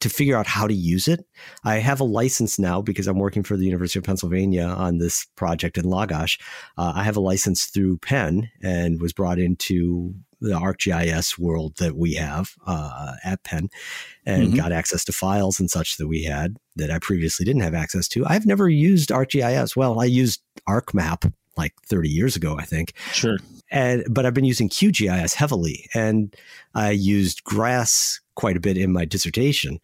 to 0.00 0.08
figure 0.08 0.36
out 0.36 0.46
how 0.46 0.68
to 0.68 0.74
use 0.74 1.08
it. 1.08 1.26
I 1.64 1.78
have 1.78 2.00
a 2.00 2.04
license 2.04 2.58
now 2.58 2.80
because 2.80 3.08
I'm 3.08 3.18
working 3.18 3.42
for 3.42 3.56
the 3.56 3.64
University 3.64 3.98
of 3.98 4.04
Pennsylvania 4.04 4.64
on 4.64 4.98
this 4.98 5.26
project 5.34 5.76
in 5.76 5.86
Lagash. 5.86 6.40
Uh, 6.76 6.92
I 6.94 7.02
have 7.02 7.16
a 7.16 7.20
license 7.20 7.66
through 7.66 7.98
Penn 7.98 8.48
and 8.62 9.00
was 9.00 9.12
brought 9.12 9.40
into 9.40 10.14
the 10.40 10.50
ArcGIS 10.50 11.38
world 11.38 11.76
that 11.78 11.96
we 11.96 12.14
have 12.14 12.54
uh, 12.66 13.14
at 13.24 13.42
Penn 13.44 13.68
and 14.24 14.52
Mhm. 14.52 14.56
got 14.56 14.72
access 14.72 15.04
to 15.06 15.12
files 15.12 15.58
and 15.58 15.70
such 15.70 15.96
that 15.96 16.06
we 16.06 16.22
had 16.24 16.56
that 16.76 16.90
I 16.90 16.98
previously 16.98 17.44
didn't 17.44 17.62
have 17.62 17.74
access 17.74 18.06
to. 18.08 18.24
I've 18.26 18.46
never 18.46 18.68
used 18.68 19.10
ArcGIS. 19.10 19.74
Well, 19.76 20.00
I 20.00 20.04
used 20.04 20.40
ArcMap 20.68 21.32
like 21.56 21.74
30 21.86 22.08
years 22.08 22.36
ago, 22.36 22.56
I 22.56 22.64
think 22.64 22.92
Sure. 23.12 23.38
and 23.70 24.04
but 24.08 24.24
I've 24.24 24.34
been 24.34 24.44
using 24.44 24.68
QGIS 24.68 25.34
heavily, 25.34 25.88
and 25.92 26.34
I 26.74 26.90
used 26.92 27.42
GRASS 27.42 28.20
quite 28.36 28.56
a 28.56 28.60
bit 28.60 28.76
in 28.76 28.92
my 28.92 29.04
dissertation. 29.04 29.80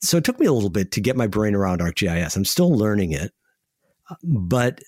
So 0.00 0.16
it 0.16 0.24
took 0.24 0.40
me 0.40 0.46
a 0.46 0.52
little 0.52 0.70
bit 0.70 0.90
to 0.90 1.00
get 1.00 1.16
my 1.16 1.28
brain 1.28 1.54
around 1.54 1.80
ArcGIS. 1.80 2.34
I'm 2.36 2.44
still 2.44 2.76
learning 2.76 3.12
it, 3.12 3.32
but 4.24 4.80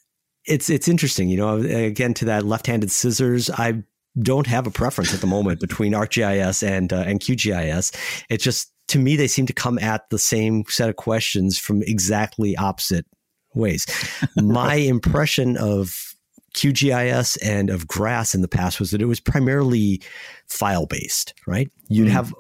it's 0.45 0.69
it's 0.69 0.89
interesting. 0.89 1.29
You 1.29 1.37
know, 1.37 1.57
again 1.59 2.13
to 2.15 2.25
that 2.27 2.45
left-handed 2.45 2.91
scissors, 2.91 3.49
I 3.51 3.83
don't 4.21 4.47
have 4.47 4.67
a 4.67 4.71
preference 4.71 5.13
at 5.15 5.21
the 5.21 5.27
moment 5.27 5.61
between 5.61 5.93
ArcGIS 5.93 6.67
and 6.67 6.93
uh, 6.93 7.05
and 7.07 7.21
QGIS. 7.21 7.95
It 8.29 8.39
just 8.41 8.73
to 8.89 8.99
me 8.99 9.17
they 9.17 9.27
seem 9.29 9.47
to 9.47 9.53
come 9.53 9.79
at 9.79 10.09
the 10.11 10.19
same 10.19 10.65
set 10.69 10.89
of 10.89 10.97
questions 10.97 11.59
from 11.59 11.83
exactly 11.83 12.57
opposite 12.57 13.07
ways. 13.55 13.87
My 14.37 14.75
impression 14.95 15.57
of 15.57 16.15
QGIS 16.57 17.37
and 17.43 17.69
of 17.69 17.87
GRASS 17.87 18.35
in 18.35 18.41
the 18.41 18.49
past 18.49 18.81
was 18.81 18.91
that 18.91 19.03
it 19.03 19.07
was 19.07 19.21
primarily 19.21 20.01
file 20.49 20.87
based, 20.87 21.35
right? 21.47 21.71
You'd 21.89 22.09
Mhm. 22.09 22.13
have 22.13 22.35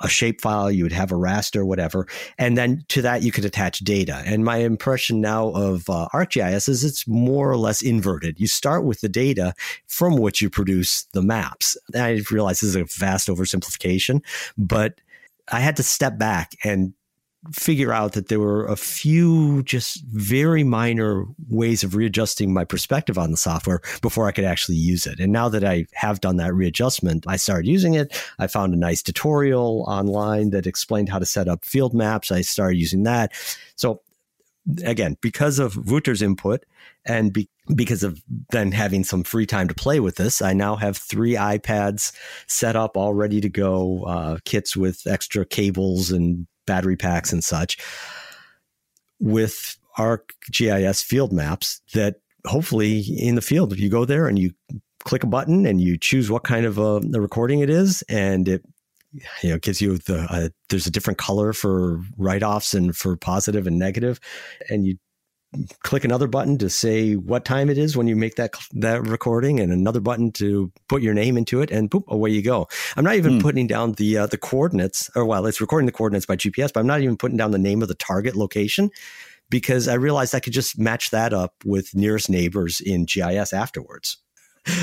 a 0.00 0.08
shape 0.08 0.40
file, 0.40 0.70
you 0.70 0.82
would 0.84 0.92
have 0.92 1.12
a 1.12 1.16
raster, 1.16 1.64
whatever, 1.64 2.06
and 2.38 2.56
then 2.56 2.84
to 2.88 3.02
that 3.02 3.22
you 3.22 3.32
could 3.32 3.44
attach 3.44 3.80
data. 3.80 4.22
And 4.26 4.44
my 4.44 4.58
impression 4.58 5.20
now 5.20 5.48
of 5.50 5.88
uh, 5.88 6.08
ArcGIS 6.12 6.68
is 6.68 6.84
it's 6.84 7.06
more 7.06 7.50
or 7.50 7.56
less 7.56 7.82
inverted. 7.82 8.40
You 8.40 8.46
start 8.46 8.84
with 8.84 9.00
the 9.00 9.08
data 9.08 9.54
from 9.86 10.18
which 10.18 10.42
you 10.42 10.50
produce 10.50 11.04
the 11.12 11.22
maps. 11.22 11.76
I 11.94 12.22
realize 12.30 12.60
this 12.60 12.70
is 12.70 12.76
a 12.76 12.84
vast 12.84 13.28
oversimplification, 13.28 14.20
but 14.58 15.00
I 15.52 15.60
had 15.60 15.76
to 15.76 15.82
step 15.82 16.18
back 16.18 16.52
and 16.64 16.94
figure 17.52 17.92
out 17.92 18.12
that 18.12 18.28
there 18.28 18.40
were 18.40 18.66
a 18.66 18.76
few 18.76 19.62
just 19.64 20.02
very 20.04 20.64
minor 20.64 21.24
ways 21.48 21.84
of 21.84 21.94
readjusting 21.94 22.52
my 22.52 22.64
perspective 22.64 23.18
on 23.18 23.30
the 23.30 23.36
software 23.36 23.80
before 24.00 24.26
I 24.26 24.32
could 24.32 24.44
actually 24.44 24.76
use 24.76 25.06
it. 25.06 25.20
And 25.20 25.32
now 25.32 25.48
that 25.48 25.64
I 25.64 25.86
have 25.92 26.20
done 26.20 26.36
that 26.38 26.54
readjustment, 26.54 27.24
I 27.28 27.36
started 27.36 27.68
using 27.68 27.94
it. 27.94 28.18
I 28.38 28.46
found 28.46 28.72
a 28.72 28.78
nice 28.78 29.02
tutorial 29.02 29.84
online 29.88 30.50
that 30.50 30.66
explained 30.66 31.08
how 31.08 31.18
to 31.18 31.26
set 31.26 31.48
up 31.48 31.64
field 31.64 31.94
maps. 31.94 32.30
I 32.32 32.40
started 32.40 32.78
using 32.78 33.02
that. 33.02 33.32
So 33.76 34.00
again, 34.84 35.16
because 35.20 35.58
of 35.58 35.74
Wouter's 35.74 36.22
input 36.22 36.64
and 37.04 37.32
be- 37.32 37.50
because 37.74 38.02
of 38.02 38.22
then 38.50 38.72
having 38.72 39.04
some 39.04 39.24
free 39.24 39.46
time 39.46 39.68
to 39.68 39.74
play 39.74 40.00
with 40.00 40.16
this, 40.16 40.42
I 40.42 40.52
now 40.52 40.76
have 40.76 40.96
three 40.96 41.34
iPads 41.34 42.12
set 42.46 42.76
up, 42.76 42.96
all 42.96 43.14
ready 43.14 43.40
to 43.40 43.48
go, 43.48 44.04
uh, 44.04 44.38
kits 44.44 44.76
with 44.76 45.06
extra 45.06 45.46
cables 45.46 46.10
and 46.10 46.46
battery 46.66 46.96
packs 46.96 47.32
and 47.32 47.42
such, 47.42 47.78
with 49.20 49.76
ArcGIS 49.98 51.04
field 51.04 51.32
maps 51.32 51.80
that 51.94 52.16
hopefully 52.46 53.00
in 53.00 53.34
the 53.34 53.42
field, 53.42 53.72
if 53.72 53.80
you 53.80 53.88
go 53.88 54.04
there 54.04 54.26
and 54.26 54.38
you 54.38 54.52
click 55.04 55.22
a 55.22 55.26
button 55.26 55.66
and 55.66 55.80
you 55.80 55.98
choose 55.98 56.30
what 56.30 56.44
kind 56.44 56.66
of 56.66 56.78
a, 56.78 57.00
a 57.14 57.20
recording 57.20 57.60
it 57.60 57.70
is, 57.70 58.02
and 58.08 58.48
it 58.48 58.62
you 59.42 59.50
know 59.50 59.58
gives 59.58 59.80
you 59.80 59.98
the 59.98 60.26
uh, 60.30 60.48
there's 60.68 60.86
a 60.86 60.90
different 60.90 61.18
color 61.18 61.52
for 61.52 62.00
write-offs 62.16 62.74
and 62.74 62.96
for 62.96 63.16
positive 63.16 63.66
and 63.66 63.78
negative, 63.78 64.18
and 64.68 64.86
you 64.86 64.96
click 65.82 66.04
another 66.04 66.26
button 66.26 66.58
to 66.58 66.68
say 66.68 67.14
what 67.14 67.44
time 67.44 67.70
it 67.70 67.78
is 67.78 67.96
when 67.96 68.06
you 68.06 68.16
make 68.16 68.34
that 68.36 68.54
that 68.72 69.02
recording 69.06 69.60
and 69.60 69.72
another 69.72 70.00
button 70.00 70.32
to 70.32 70.70
put 70.88 71.02
your 71.02 71.14
name 71.14 71.36
into 71.36 71.60
it 71.60 71.70
and 71.70 71.90
boop 71.90 72.06
away 72.08 72.30
you 72.30 72.42
go 72.42 72.66
i'm 72.96 73.04
not 73.04 73.14
even 73.16 73.34
Hmm. 73.34 73.40
putting 73.40 73.66
down 73.66 73.92
the 73.92 74.18
uh, 74.18 74.26
the 74.26 74.38
coordinates 74.38 75.10
or 75.14 75.24
well 75.24 75.46
it's 75.46 75.60
recording 75.60 75.86
the 75.86 75.92
coordinates 75.92 76.26
by 76.26 76.36
gps 76.36 76.72
but 76.72 76.80
i'm 76.80 76.86
not 76.86 77.00
even 77.00 77.16
putting 77.16 77.36
down 77.36 77.50
the 77.50 77.58
name 77.58 77.82
of 77.82 77.88
the 77.88 77.94
target 77.94 78.34
location 78.36 78.90
because 79.50 79.88
i 79.88 79.94
realized 79.94 80.34
i 80.34 80.40
could 80.40 80.52
just 80.52 80.78
match 80.78 81.10
that 81.10 81.32
up 81.32 81.54
with 81.64 81.94
nearest 81.94 82.28
neighbors 82.28 82.80
in 82.80 83.04
gis 83.06 83.52
afterwards 83.52 84.18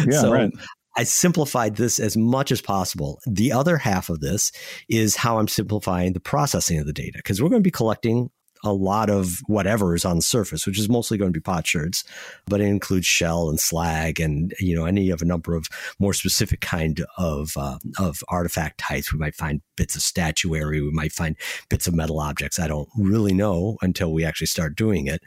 Yeah, 0.05 0.11
So, 0.21 0.31
right. 0.31 0.51
I 0.97 1.03
simplified 1.03 1.77
this 1.77 1.99
as 1.99 2.17
much 2.17 2.51
as 2.51 2.59
possible. 2.61 3.21
The 3.25 3.53
other 3.53 3.77
half 3.77 4.09
of 4.09 4.19
this 4.19 4.51
is 4.89 5.15
how 5.15 5.39
I'm 5.39 5.47
simplifying 5.47 6.11
the 6.11 6.19
processing 6.19 6.79
of 6.79 6.85
the 6.85 6.91
data 6.91 7.13
because 7.15 7.41
we're 7.41 7.47
going 7.47 7.61
to 7.61 7.67
be 7.67 7.71
collecting 7.71 8.29
a 8.63 8.73
lot 8.73 9.09
of 9.09 9.41
whatever 9.47 9.95
is 9.95 10.05
on 10.05 10.17
the 10.17 10.21
surface, 10.21 10.65
which 10.67 10.77
is 10.79 10.89
mostly 10.89 11.17
going 11.17 11.33
to 11.33 11.39
be 11.39 11.43
potsherds, 11.43 12.03
but 12.45 12.61
it 12.61 12.65
includes 12.65 13.05
shell 13.05 13.49
and 13.49 13.59
slag 13.59 14.19
and 14.19 14.53
you 14.59 14.75
know 14.75 14.85
any 14.85 15.09
of 15.09 15.21
a 15.21 15.25
number 15.25 15.55
of 15.55 15.67
more 15.99 16.13
specific 16.13 16.61
kind 16.61 17.03
of 17.17 17.53
uh, 17.57 17.77
of 17.99 18.23
artifact 18.29 18.77
types. 18.79 19.11
We 19.11 19.19
might 19.19 19.35
find 19.35 19.61
bits 19.75 19.95
of 19.95 20.01
statuary, 20.01 20.81
we 20.81 20.91
might 20.91 21.11
find 21.11 21.35
bits 21.69 21.87
of 21.87 21.93
metal 21.95 22.19
objects. 22.19 22.59
I 22.59 22.67
don't 22.67 22.89
really 22.97 23.33
know 23.33 23.77
until 23.81 24.13
we 24.13 24.23
actually 24.25 24.47
start 24.47 24.75
doing 24.75 25.07
it, 25.07 25.21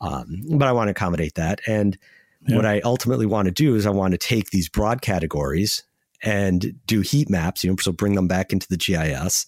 um, 0.00 0.42
but 0.50 0.66
I 0.68 0.72
want 0.72 0.88
to 0.88 0.92
accommodate 0.92 1.34
that 1.34 1.60
and 1.66 1.98
Yeah. 2.46 2.56
what 2.56 2.64
I 2.64 2.80
ultimately 2.80 3.26
want 3.26 3.46
to 3.46 3.52
do 3.52 3.74
is 3.74 3.84
I 3.84 3.90
want 3.90 4.12
to 4.12 4.18
take 4.18 4.48
these 4.50 4.68
broad 4.70 5.02
categories 5.02 5.82
and 6.22 6.74
do 6.86 7.02
heat 7.02 7.28
maps, 7.28 7.62
you 7.62 7.70
know, 7.70 7.76
so 7.78 7.92
bring 7.92 8.14
them 8.14 8.28
back 8.28 8.52
into 8.52 8.66
the 8.68 8.76
GIS 8.78 9.46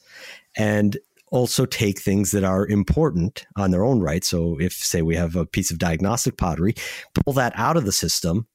and 0.57 0.99
also 1.33 1.66
take 1.66 1.99
things 1.99 2.31
that 2.31 2.45
are 2.45 2.66
important 2.66 3.47
on 3.57 3.71
their 3.71 3.85
own 3.85 4.01
right. 4.01 4.23
So 4.23 4.59
if 4.61 4.73
say 4.73 5.03
we 5.03 5.16
have 5.16 5.35
a 5.35 5.47
piece 5.47 5.71
of 5.71 5.79
diagnostic 5.79 6.37
pottery, 6.37 6.75
pull 7.14 7.33
that 7.33 7.53
out 7.57 7.77
of 7.77 7.85
the 7.85 7.92
system 7.92 8.47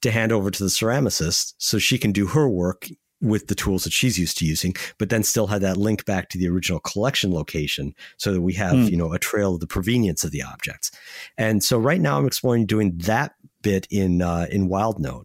to 0.00 0.10
hand 0.10 0.32
over 0.32 0.50
to 0.50 0.62
the 0.62 0.70
ceramicist 0.70 1.54
so 1.58 1.78
she 1.78 1.98
can 1.98 2.12
do 2.12 2.26
her 2.28 2.48
work 2.48 2.88
with 3.20 3.48
the 3.48 3.54
tools 3.56 3.82
that 3.82 3.92
she's 3.92 4.16
used 4.16 4.38
to 4.38 4.46
using, 4.46 4.72
but 4.96 5.10
then 5.10 5.24
still 5.24 5.48
have 5.48 5.60
that 5.60 5.76
link 5.76 6.04
back 6.04 6.28
to 6.28 6.38
the 6.38 6.48
original 6.48 6.78
collection 6.78 7.32
location 7.32 7.92
so 8.16 8.32
that 8.32 8.42
we 8.42 8.52
have, 8.52 8.76
Hmm. 8.76 8.86
you 8.88 8.96
know, 8.96 9.12
a 9.12 9.18
trail 9.18 9.54
of 9.54 9.60
the 9.60 9.66
provenience 9.66 10.22
of 10.22 10.30
the 10.30 10.42
objects. 10.42 10.92
And 11.36 11.64
so 11.64 11.78
right 11.78 12.00
now 12.00 12.16
I'm 12.16 12.26
exploring 12.26 12.66
doing 12.66 12.96
that 12.98 13.34
bit 13.60 13.88
in 13.90 14.22
uh, 14.22 14.46
in 14.52 14.68
WildNote, 14.68 15.24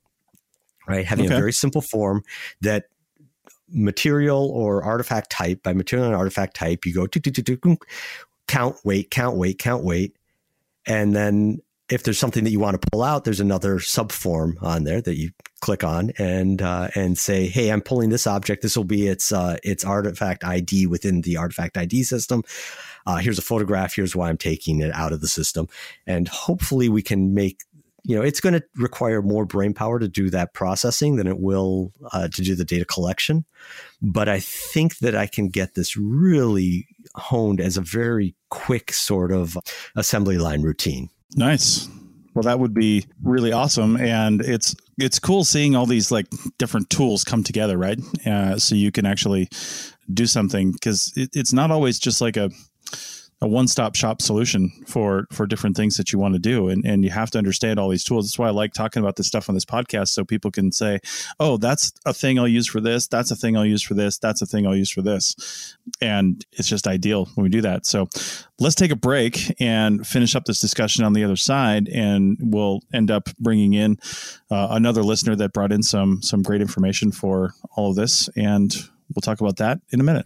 right? 0.88 1.06
Having 1.06 1.28
Okay. 1.28 1.36
a 1.36 1.38
very 1.38 1.54
simple 1.54 1.82
form 1.82 2.24
that 2.62 2.86
material 3.74 4.50
or 4.52 4.84
artifact 4.84 5.30
type 5.30 5.64
by 5.64 5.74
material 5.74 6.08
and 6.08 6.16
artifact 6.16 6.56
type, 6.56 6.86
you 6.86 6.94
go 6.94 7.08
count, 8.48 8.76
wait, 8.84 9.10
count, 9.10 9.38
wait, 9.38 9.58
count, 9.58 9.84
wait, 9.84 10.16
and 10.86 11.16
then 11.16 11.60
if 11.90 12.04
there's 12.04 12.18
something 12.18 12.44
that 12.44 12.52
you 12.52 12.60
want 12.60 12.82
to 12.82 12.90
pull 12.92 13.04
out, 13.04 13.24
there's 13.24 13.40
another 13.40 13.76
subform 13.76 14.62
on 14.64 14.84
there 14.84 15.02
that 15.02 15.16
you 15.16 15.32
click 15.62 15.84
on 15.84 16.12
and 16.18 16.62
uh, 16.62 16.90
and 16.96 17.18
say, 17.18 17.48
"Hey, 17.48 17.72
I'm 17.72 17.82
pulling 17.82 18.10
this 18.10 18.26
object. 18.26 18.62
This 18.62 18.78
will 18.78 18.84
be 18.84 19.08
its 19.08 19.32
uh, 19.32 19.58
its 19.64 19.84
artifact 19.84 20.44
ID 20.44 20.88
within 20.88 21.22
the 21.22 21.38
artifact 21.38 21.78
ID 21.78 22.04
system. 22.04 22.44
Uh, 23.06 23.18
here's 23.18 23.38
a 23.38 23.44
photograph. 23.44 23.94
Here's 23.96 24.16
why 24.16 24.30
I'm 24.30 24.38
taking 24.38 24.80
it 24.80 24.94
out 24.94 25.12
of 25.12 25.22
the 25.22 25.28
system, 25.28 25.68
and 26.08 26.28
hopefully 26.28 26.90
we 26.90 27.02
can 27.02 27.34
make." 27.34 27.60
You 28.04 28.18
know, 28.18 28.22
it's 28.22 28.42
going 28.42 28.54
to 28.54 28.64
require 28.76 29.22
more 29.22 29.46
brain 29.46 29.74
power 29.74 29.98
to 29.98 30.08
do 30.08 30.30
that 30.30 30.54
processing 30.54 31.16
than 31.16 31.28
it 31.28 31.40
will 31.40 31.94
uh, 32.12 32.28
to 32.28 32.42
do 32.42 32.54
the 32.54 32.66
data 32.66 32.86
collection. 32.86 33.46
But 34.02 34.28
I 34.28 34.40
think 34.40 34.98
that 34.98 35.16
I 35.16 35.26
can 35.26 35.48
get 35.48 35.76
this 35.76 35.96
really 35.96 36.88
honed 37.16 37.62
as 37.62 37.78
a 37.78 37.82
very 37.82 38.36
quick 38.50 38.92
sort 38.92 39.32
of 39.32 39.58
assembly 39.96 40.38
line 40.38 40.62
routine. 40.62 41.10
Nice. 41.36 41.88
Well, 42.34 42.44
that 42.44 42.60
would 42.60 42.74
be 42.74 43.06
really 43.22 43.52
awesome, 43.52 43.96
and 43.96 44.42
it's 44.42 44.76
it's 44.98 45.20
cool 45.20 45.44
seeing 45.44 45.76
all 45.76 45.86
these 45.86 46.12
like 46.12 46.26
different 46.58 46.90
tools 46.90 47.24
come 47.24 47.44
together, 47.44 47.78
right? 47.78 48.00
Uh, 48.26 48.58
so 48.58 48.74
you 48.74 48.92
can 48.92 49.06
actually 49.06 49.50
do 50.12 50.26
something 50.26 50.72
because 50.72 51.14
it, 51.16 51.30
it's 51.34 51.54
not 51.54 51.70
always 51.70 52.00
just 52.00 52.22
like 52.22 52.36
a 52.36 52.50
a 53.44 53.48
one-stop 53.48 53.94
shop 53.94 54.22
solution 54.22 54.72
for 54.88 55.28
for 55.32 55.46
different 55.46 55.76
things 55.76 55.98
that 55.98 56.14
you 56.14 56.18
want 56.18 56.34
to 56.34 56.40
do. 56.40 56.70
And 56.70 56.86
and 56.86 57.04
you 57.04 57.12
have 57.12 57.30
to 57.32 57.38
understand 57.38 57.80
all 57.80 57.90
these 57.90 58.04
tools. 58.04 58.26
That's 58.26 58.40
why 58.40 58.48
i 58.48 58.52
like 58.52 58.74
talking 58.74 59.04
about 59.04 59.18
this 59.18 59.28
stuff 59.28 59.50
on 59.50 59.56
this 59.56 59.66
podcast 59.66 60.10
so 60.10 60.24
people 60.24 60.50
can 60.50 60.72
say 60.72 61.00
oh 61.40 61.58
that's 61.58 61.92
a 62.06 62.14
thing 62.14 62.40
i'll 62.40 62.48
use 62.48 62.68
for 62.68 62.80
this. 62.80 63.08
That's 63.08 63.32
a 63.32 63.36
thing 63.36 63.58
i'll 63.58 63.66
use 63.66 63.84
for 63.84 63.94
this. 63.94 64.18
That's 64.18 64.42
a 64.42 64.46
thing 64.46 64.66
i'll 64.66 64.76
use 64.76 64.90
for 64.90 65.02
this. 65.02 65.76
And 66.02 66.44
it's 66.54 66.70
just 66.70 66.88
ideal 66.88 67.26
when 67.36 67.44
we 67.44 67.50
do 67.50 67.62
that. 67.62 67.86
So 67.86 68.08
let's 68.60 68.76
take 68.76 68.92
a 68.92 68.96
break 68.96 69.54
and 69.60 70.08
finish 70.08 70.36
up 70.36 70.46
this 70.46 70.62
discussion 70.62 71.04
on 71.04 71.12
the 71.12 71.26
other 71.26 71.36
side 71.36 71.90
and 71.90 72.38
we'll 72.40 72.82
end 72.94 73.12
up 73.12 73.30
bringing 73.40 73.74
in 73.74 74.00
uh, 74.50 74.70
another 74.72 75.04
listener 75.04 75.36
that 75.36 75.52
brought 75.52 75.74
in 75.74 75.84
some 75.84 76.22
some 76.22 76.44
great 76.44 76.62
information 76.62 77.12
for 77.12 77.54
all 77.76 77.90
of 77.90 77.98
this 77.98 78.30
and 78.38 78.74
we'll 79.14 79.22
talk 79.22 79.42
about 79.42 79.58
that 79.58 79.80
in 79.92 80.00
a 80.00 80.04
minute 80.04 80.26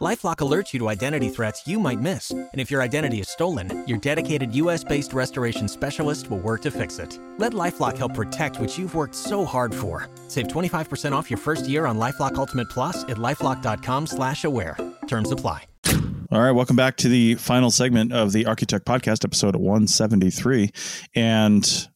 LifeLock 0.00 0.36
alerts 0.36 0.74
you 0.74 0.80
to 0.80 0.90
identity 0.90 1.30
threats 1.30 1.66
you 1.66 1.80
might 1.80 1.98
miss, 2.00 2.30
and 2.30 2.50
if 2.60 2.70
your 2.70 2.82
identity 2.82 3.18
is 3.20 3.30
stolen, 3.30 3.82
your 3.88 3.96
dedicated 3.96 4.54
U.S.-based 4.54 5.14
restoration 5.14 5.68
specialist 5.68 6.28
will 6.30 6.38
work 6.38 6.60
to 6.62 6.70
fix 6.70 6.98
it. 6.98 7.18
Let 7.38 7.52
LifeLock 7.52 7.96
help 7.96 8.12
protect 8.12 8.60
what 8.60 8.76
you've 8.76 8.94
worked 8.94 9.14
so 9.14 9.46
hard 9.46 9.74
for. 9.74 10.10
Save 10.28 10.48
25% 10.48 11.12
off 11.12 11.30
your 11.30 11.38
first 11.38 11.66
year 11.66 11.86
on 11.86 11.96
LifeLock 11.96 12.34
Ultimate 12.34 12.68
Plus 12.68 13.04
at 13.04 13.16
lifeLock.com/slash-aware. 13.16 14.76
Terms 15.08 15.30
apply. 15.30 15.64
All 16.30 16.42
right, 16.42 16.52
welcome 16.52 16.76
back 16.76 16.98
to 16.98 17.08
the 17.08 17.36
final 17.36 17.70
segment 17.70 18.12
of 18.12 18.32
the 18.32 18.44
Archaeotech 18.44 18.80
Podcast, 18.80 19.24
episode 19.24 19.56
173. 19.56 20.72
And 21.14 21.88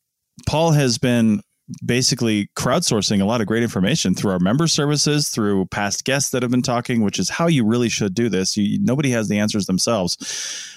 Paul 0.47 0.71
has 0.71 0.97
been 0.97 1.43
basically 1.85 2.49
crowdsourcing 2.57 3.21
a 3.21 3.25
lot 3.25 3.41
of 3.41 3.47
great 3.47 3.63
information 3.63 4.15
through 4.15 4.33
our 4.33 4.39
member 4.39 4.67
services, 4.67 5.29
through 5.29 5.67
past 5.67 6.05
guests 6.05 6.31
that 6.31 6.43
have 6.43 6.51
been 6.51 6.63
talking, 6.63 7.03
which 7.03 7.19
is 7.19 7.29
how 7.29 7.47
you 7.47 7.65
really 7.65 7.89
should 7.89 8.15
do 8.15 8.29
this. 8.29 8.57
You, 8.57 8.79
nobody 8.81 9.11
has 9.11 9.29
the 9.29 9.39
answers 9.39 9.67
themselves. 9.67 10.17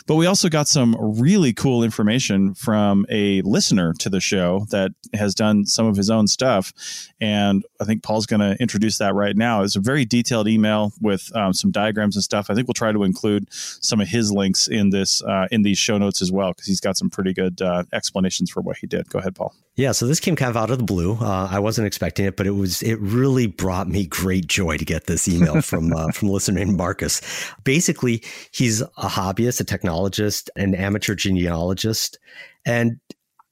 But 0.05 0.15
we 0.15 0.25
also 0.25 0.49
got 0.49 0.67
some 0.67 0.97
really 0.99 1.53
cool 1.53 1.83
information 1.83 2.53
from 2.53 3.05
a 3.09 3.41
listener 3.43 3.93
to 3.99 4.09
the 4.09 4.19
show 4.19 4.65
that 4.69 4.91
has 5.13 5.33
done 5.33 5.65
some 5.65 5.85
of 5.85 5.95
his 5.95 6.09
own 6.09 6.27
stuff. 6.27 6.73
And 7.21 7.63
I 7.79 7.85
think 7.85 8.03
Paul's 8.03 8.25
going 8.25 8.41
to 8.41 8.57
introduce 8.61 8.97
that 8.97 9.13
right 9.13 9.35
now. 9.35 9.63
It's 9.63 9.77
a 9.77 9.79
very 9.79 10.03
detailed 10.03 10.47
email 10.47 10.91
with 10.99 11.33
um, 11.35 11.53
some 11.53 11.71
diagrams 11.71 12.15
and 12.15 12.23
stuff. 12.23 12.49
I 12.49 12.55
think 12.55 12.67
we'll 12.67 12.73
try 12.73 12.91
to 12.91 13.03
include 13.03 13.47
some 13.53 14.01
of 14.01 14.07
his 14.09 14.31
links 14.31 14.67
in 14.67 14.89
this 14.89 15.23
uh, 15.23 15.47
in 15.51 15.61
these 15.61 15.77
show 15.77 15.97
notes 15.97 16.21
as 16.21 16.31
well 16.31 16.51
because 16.51 16.67
he's 16.67 16.81
got 16.81 16.97
some 16.97 17.09
pretty 17.09 17.33
good 17.33 17.61
uh, 17.61 17.83
explanations 17.93 18.49
for 18.49 18.61
what 18.61 18.77
he 18.77 18.87
did. 18.87 19.09
Go 19.09 19.19
ahead, 19.19 19.35
Paul. 19.35 19.53
Yeah, 19.75 19.91
so 19.91 20.05
this 20.05 20.19
came 20.19 20.35
kind 20.35 20.51
of 20.51 20.57
out 20.57 20.69
of 20.69 20.77
the 20.77 20.82
blue. 20.83 21.17
Uh, 21.19 21.47
I 21.49 21.59
wasn't 21.59 21.87
expecting 21.87 22.25
it, 22.25 22.35
but 22.35 22.47
it 22.47 22.51
was 22.51 22.81
it 22.81 22.99
really 22.99 23.47
brought 23.47 23.87
me 23.87 24.05
great 24.05 24.47
joy 24.47 24.77
to 24.77 24.85
get 24.85 25.05
this 25.05 25.27
email 25.27 25.61
from 25.63 25.93
uh, 25.93 26.11
from 26.11 26.29
a 26.29 26.31
listener 26.31 26.59
named 26.59 26.77
Marcus. 26.77 27.21
Basically, 27.63 28.23
he's 28.51 28.81
a 28.81 28.87
hobbyist, 28.97 29.61
a 29.61 29.65
technologist, 29.65 30.49
an 30.55 30.75
amateur 30.75 31.15
genealogist, 31.15 32.17
and 32.65 32.99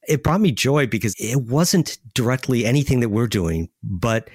it 0.08 0.22
brought 0.22 0.40
me 0.40 0.52
joy 0.52 0.86
because 0.86 1.14
it 1.18 1.42
wasn't 1.42 1.98
directly 2.14 2.64
anything 2.64 3.00
that 3.00 3.10
we're 3.10 3.28
doing, 3.28 3.68
but 3.82 4.28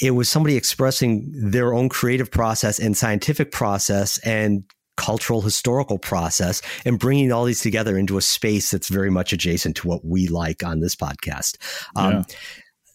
it 0.00 0.10
was 0.10 0.28
somebody 0.28 0.56
expressing 0.56 1.32
their 1.32 1.72
own 1.72 1.88
creative 1.88 2.30
process 2.30 2.78
and 2.78 2.96
scientific 2.96 3.50
process 3.50 4.18
and 4.18 4.64
cultural 4.96 5.42
historical 5.42 5.98
process 5.98 6.62
and 6.84 6.98
bringing 6.98 7.32
all 7.32 7.44
these 7.44 7.60
together 7.60 7.96
into 7.96 8.16
a 8.16 8.22
space 8.22 8.70
that's 8.70 8.88
very 8.88 9.10
much 9.10 9.32
adjacent 9.32 9.76
to 9.76 9.88
what 9.88 10.04
we 10.04 10.28
like 10.28 10.64
on 10.64 10.80
this 10.80 10.96
podcast. 10.96 11.56
Um, 11.94 12.12
yeah. 12.12 12.22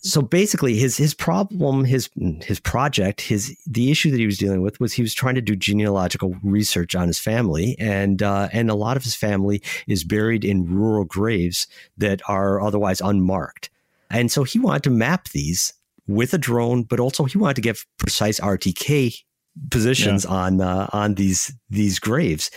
So 0.04 0.24
basically, 0.24 0.78
his 0.78 0.97
his 0.97 1.14
problem, 1.14 1.86
his 1.86 2.10
his 2.41 2.60
project, 2.60 3.22
his 3.22 3.56
the 3.68 3.91
issue 3.91 4.10
that 4.10 4.20
he 4.20 4.26
was 4.26 4.39
dealing 4.39 4.64
with 4.64 4.80
was 4.80 4.93
he 4.93 5.04
was 5.04 5.14
trying 5.14 5.36
to 5.36 5.41
do 5.41 5.56
genealogical 5.56 6.36
research 6.41 6.95
on 6.95 7.06
his 7.06 7.20
family, 7.20 7.76
and 7.78 8.24
uh, 8.24 8.49
and 8.52 8.72
a 8.72 8.76
lot 8.76 8.97
of 8.97 9.04
his 9.04 9.16
family 9.16 9.62
is 9.88 10.04
buried 10.04 10.43
in 10.43 10.66
rural 10.66 11.06
graves 11.06 11.68
that 11.97 12.20
are 12.28 12.60
otherwise 12.60 12.99
unmarked, 12.99 13.70
and 14.10 14.32
so 14.32 14.43
he 14.43 14.58
wanted 14.58 14.82
to 14.84 14.89
map 14.89 15.30
these 15.30 15.74
with 16.08 16.34
a 16.34 16.39
drone, 16.39 16.82
but 16.82 16.99
also 16.99 17.26
he 17.26 17.38
wanted 17.38 17.58
to 17.58 17.62
get 17.62 17.86
precise 17.99 18.39
RTK 18.39 19.24
positions 19.70 20.26
yeah. 20.26 20.32
on 20.32 20.62
uh, 20.62 20.89
on 20.93 21.16
these 21.16 21.54
these 21.70 21.99
graves, 21.99 22.52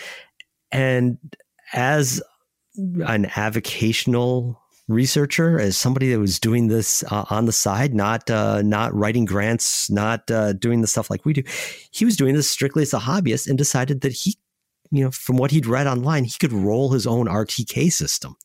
and 0.73 1.19
as 1.73 2.23
an 2.77 3.27
avocational 3.27 4.57
researcher, 4.89 5.59
as 5.59 5.77
somebody 5.77 6.11
that 6.11 6.19
was 6.19 6.39
doing 6.39 6.69
this 6.69 7.03
uh, 7.05 7.25
on 7.31 7.47
the 7.47 7.53
side, 7.53 7.95
not 7.95 8.31
uh, 8.31 8.63
not 8.63 8.95
writing 8.95 9.25
grants, 9.25 9.91
not 9.91 10.31
uh, 10.31 10.53
doing 10.53 10.81
the 10.81 10.87
stuff 10.87 11.11
like 11.11 11.25
we 11.25 11.33
do, 11.33 11.43
he 11.91 12.05
was 12.05 12.17
doing 12.17 12.35
this 12.35 12.51
strictly 12.51 12.83
as 12.83 12.93
a 12.93 12.99
hobbyist, 12.99 13.49
and 13.49 13.57
decided 13.59 14.01
that 14.03 14.13
he, 14.13 14.37
you 14.91 15.05
know, 15.05 15.11
from 15.11 15.37
what 15.37 15.51
he'd 15.51 15.67
read 15.67 15.87
online, 15.87 16.25
he 16.25 16.37
could 16.39 16.53
roll 16.53 16.91
his 16.91 17.07
own 17.07 17.27
RTK 17.27 17.93
system. 17.93 18.37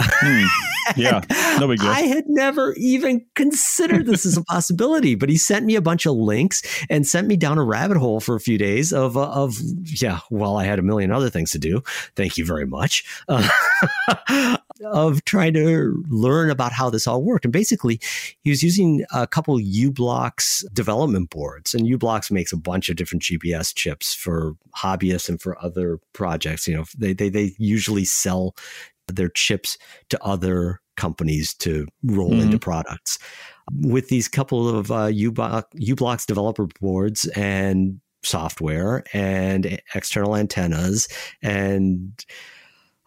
Hmm. 0.00 0.44
Yeah, 0.96 1.20
no 1.60 1.68
big 1.68 1.78
deal. 1.78 1.88
I 1.88 2.00
had 2.00 2.24
never 2.26 2.74
even 2.74 3.24
considered 3.36 4.06
this 4.06 4.26
as 4.26 4.36
a 4.36 4.42
possibility, 4.48 5.14
but 5.14 5.28
he 5.28 5.36
sent 5.36 5.64
me 5.64 5.76
a 5.76 5.80
bunch 5.80 6.04
of 6.04 6.16
links 6.16 6.62
and 6.88 7.06
sent 7.06 7.28
me 7.28 7.36
down 7.36 7.58
a 7.58 7.62
rabbit 7.62 7.96
hole 7.96 8.18
for 8.18 8.34
a 8.34 8.40
few 8.40 8.58
days 8.58 8.92
of 8.92 9.16
uh, 9.16 9.30
of 9.30 9.54
yeah. 9.84 10.20
Well, 10.30 10.56
I 10.56 10.64
had 10.64 10.78
a 10.78 10.82
million 10.82 11.12
other 11.12 11.30
things 11.30 11.52
to 11.52 11.58
do. 11.58 11.82
Thank 12.16 12.38
you 12.38 12.44
very 12.44 12.66
much. 12.66 13.04
Uh, 13.28 13.48
of 14.84 15.24
trying 15.24 15.52
to 15.54 16.02
learn 16.08 16.50
about 16.50 16.72
how 16.72 16.90
this 16.90 17.06
all 17.06 17.22
worked. 17.22 17.44
And 17.44 17.52
basically, 17.52 18.00
he 18.42 18.50
was 18.50 18.62
using 18.62 19.04
a 19.12 19.26
couple 19.26 19.60
u-blox 19.60 20.64
development 20.72 21.30
boards, 21.30 21.74
and 21.74 21.86
u-blox 21.86 22.30
makes 22.30 22.52
a 22.52 22.56
bunch 22.56 22.88
of 22.88 22.96
different 22.96 23.22
GPS 23.22 23.74
chips 23.74 24.14
for 24.14 24.56
hobbyists 24.76 25.28
and 25.28 25.40
for 25.40 25.62
other 25.62 26.00
projects. 26.12 26.66
You 26.66 26.78
know, 26.78 26.84
they 26.96 27.12
they 27.12 27.28
they 27.28 27.54
usually 27.58 28.04
sell 28.04 28.56
their 29.12 29.28
chips 29.30 29.78
to 30.08 30.22
other 30.22 30.80
companies 30.96 31.54
to 31.54 31.86
roll 32.04 32.30
mm-hmm. 32.30 32.42
into 32.42 32.58
products. 32.58 33.18
With 33.80 34.08
these 34.08 34.28
couple 34.28 34.68
of 34.68 34.90
uh, 34.90 35.06
u-blox 35.06 36.26
developer 36.26 36.66
boards 36.80 37.26
and 37.28 38.00
software 38.22 39.04
and 39.12 39.80
external 39.94 40.36
antennas 40.36 41.08
and 41.42 42.24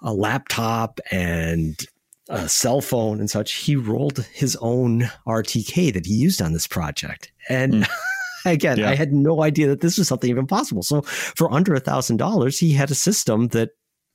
a 0.01 0.13
laptop 0.13 0.99
and 1.11 1.85
a 2.29 2.47
cell 2.49 2.81
phone 2.81 3.19
and 3.19 3.29
such, 3.29 3.53
he 3.53 3.75
rolled 3.75 4.25
his 4.33 4.57
own 4.61 5.09
RTK 5.27 5.93
that 5.93 6.05
he 6.05 6.13
used 6.13 6.41
on 6.41 6.53
this 6.53 6.67
project. 6.67 7.31
And 7.49 7.73
mm. 7.73 7.89
again, 8.45 8.79
yeah. 8.79 8.89
I 8.89 8.95
had 8.95 9.13
no 9.13 9.43
idea 9.43 9.67
that 9.67 9.81
this 9.81 9.97
was 9.97 10.07
something 10.07 10.29
even 10.29 10.47
possible. 10.47 10.83
So 10.83 11.01
for 11.01 11.51
under 11.51 11.73
a 11.73 11.79
thousand 11.79 12.17
dollars, 12.17 12.57
he 12.57 12.71
had 12.73 12.91
a 12.91 12.95
system 12.95 13.49
that 13.49 13.71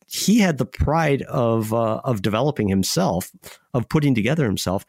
he 0.09 0.39
had 0.39 0.59
the 0.59 0.67
pride 0.67 1.23
of 1.23 1.73
uh, 1.73 2.01
of 2.05 2.23
developing 2.23 2.69
himself, 2.69 3.31
of 3.75 3.89
putting 3.89 4.15
together 4.15 4.45
himself. 4.45 4.85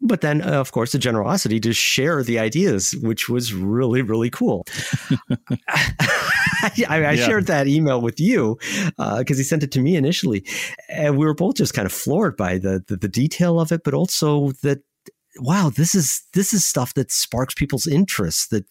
But 0.00 0.20
then, 0.20 0.42
uh, 0.42 0.60
of 0.60 0.72
course, 0.72 0.92
the 0.92 0.98
generosity 0.98 1.58
to 1.60 1.72
share 1.72 2.22
the 2.22 2.38
ideas, 2.38 2.94
which 3.00 3.28
was 3.28 3.54
really, 3.54 4.02
really 4.02 4.28
cool. 4.28 4.66
I, 5.68 6.70
I 6.88 6.98
yeah. 7.12 7.14
shared 7.14 7.46
that 7.46 7.68
email 7.68 8.00
with 8.00 8.20
you 8.20 8.58
because 8.96 8.96
uh, 8.98 9.24
he 9.36 9.42
sent 9.42 9.62
it 9.62 9.72
to 9.72 9.80
me 9.80 9.96
initially, 9.96 10.44
and 10.88 11.16
we 11.16 11.24
were 11.24 11.34
both 11.34 11.56
just 11.56 11.74
kind 11.74 11.86
of 11.86 11.92
floored 11.92 12.36
by 12.36 12.58
the, 12.58 12.84
the 12.86 12.96
the 12.96 13.08
detail 13.08 13.60
of 13.60 13.72
it, 13.72 13.82
but 13.82 13.94
also 13.94 14.52
that 14.62 14.82
wow, 15.38 15.70
this 15.74 15.94
is 15.94 16.22
this 16.32 16.52
is 16.52 16.64
stuff 16.64 16.94
that 16.94 17.10
sparks 17.10 17.54
people's 17.54 17.86
interest. 17.86 18.50
That 18.50 18.64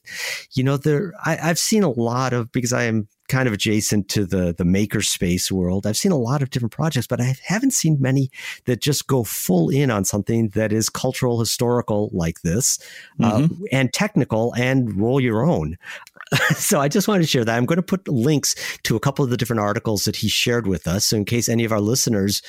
you 0.52 0.64
know, 0.64 0.78
there 0.78 1.14
I, 1.26 1.36
have 1.36 1.60
seen 1.60 1.84
a 1.84 1.90
lot 1.90 2.34
of 2.34 2.52
because 2.52 2.74
I 2.74 2.84
am 2.84 3.08
kind 3.34 3.48
of 3.48 3.54
adjacent 3.54 4.10
to 4.10 4.26
the 4.26 4.54
the 4.54 4.64
makerspace 4.64 5.52
world. 5.52 5.88
I've 5.88 5.98
seen 5.98 6.12
a 6.12 6.18
lot 6.18 6.44
of 6.44 6.52
different 6.52 6.72
projects, 6.72 7.08
but 7.08 7.20
I 7.20 7.36
haven't 7.44 7.72
seen 7.72 7.98
many 8.00 8.30
that 8.66 8.80
just 8.80 9.08
go 9.08 9.24
full 9.24 9.70
in 9.70 9.90
on 9.90 10.06
something 10.06 10.50
that 10.50 10.72
is 10.72 10.88
cultural, 10.88 11.40
historical 11.40 12.12
like 12.14 12.42
this, 12.42 12.78
uh, 13.20 13.40
mm-hmm. 13.40 13.64
uh, 13.64 13.68
and 13.72 13.92
technical, 13.92 14.54
and 14.54 14.96
roll 14.96 15.20
your 15.20 15.44
own. 15.44 15.78
so 16.56 16.80
I 16.80 16.88
just 16.88 17.08
wanted 17.08 17.24
to 17.24 17.28
share 17.28 17.44
that. 17.44 17.58
I'm 17.58 17.66
going 17.66 17.78
to 17.78 17.84
put 17.84 18.08
links 18.08 18.56
to 18.84 18.96
a 18.96 19.00
couple 19.00 19.26
of 19.26 19.32
the 19.32 19.38
different 19.38 19.62
articles 19.62 20.06
that 20.06 20.16
he 20.16 20.28
shared 20.28 20.68
with 20.68 20.88
us. 20.88 21.06
So 21.06 21.18
in 21.18 21.26
case 21.26 21.50
any 21.50 21.66
of 21.66 21.72
our 21.72 21.82
listeners 21.82 22.44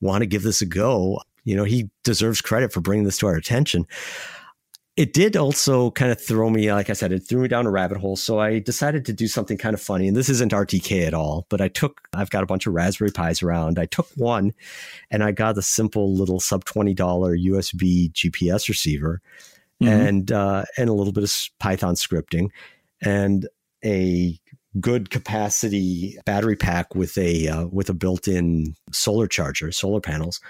want 0.00 0.22
to 0.22 0.26
give 0.26 0.42
this 0.42 0.62
a 0.62 0.66
go, 0.66 1.20
you 1.44 1.54
know, 1.54 1.64
he 1.64 1.90
deserves 2.02 2.40
credit 2.40 2.72
for 2.72 2.80
bringing 2.80 3.04
this 3.04 3.18
to 3.18 3.26
our 3.26 3.36
attention. 3.36 3.86
It 5.00 5.14
did 5.14 5.34
also 5.34 5.92
kind 5.92 6.12
of 6.12 6.20
throw 6.20 6.50
me, 6.50 6.70
like 6.70 6.90
I 6.90 6.92
said, 6.92 7.10
it 7.10 7.20
threw 7.20 7.40
me 7.40 7.48
down 7.48 7.64
a 7.64 7.70
rabbit 7.70 7.96
hole. 7.96 8.16
So 8.16 8.38
I 8.38 8.58
decided 8.58 9.06
to 9.06 9.14
do 9.14 9.28
something 9.28 9.56
kind 9.56 9.72
of 9.72 9.80
funny. 9.80 10.06
And 10.06 10.14
this 10.14 10.28
isn't 10.28 10.52
RTK 10.52 11.06
at 11.06 11.14
all, 11.14 11.46
but 11.48 11.62
I 11.62 11.68
took, 11.68 12.06
I've 12.12 12.28
got 12.28 12.42
a 12.42 12.46
bunch 12.46 12.66
of 12.66 12.74
Raspberry 12.74 13.10
Pis 13.10 13.42
around. 13.42 13.78
I 13.78 13.86
took 13.86 14.08
one 14.16 14.52
and 15.10 15.24
I 15.24 15.32
got 15.32 15.56
a 15.56 15.62
simple 15.62 16.14
little 16.14 16.38
sub 16.38 16.66
$20 16.66 16.94
USB 16.96 18.12
GPS 18.12 18.68
receiver 18.68 19.22
mm-hmm. 19.82 19.90
and, 19.90 20.32
uh, 20.32 20.64
and 20.76 20.90
a 20.90 20.92
little 20.92 21.14
bit 21.14 21.24
of 21.24 21.32
Python 21.58 21.94
scripting 21.94 22.50
and 23.00 23.48
a 23.82 24.38
good 24.80 25.08
capacity 25.08 26.18
battery 26.26 26.56
pack 26.56 26.94
with 26.94 27.16
a 27.16 27.48
uh, 27.48 27.66
with 27.68 27.88
a 27.88 27.94
built-in 27.94 28.76
solar 28.92 29.26
charger, 29.26 29.72
solar 29.72 30.00
panels, 30.02 30.42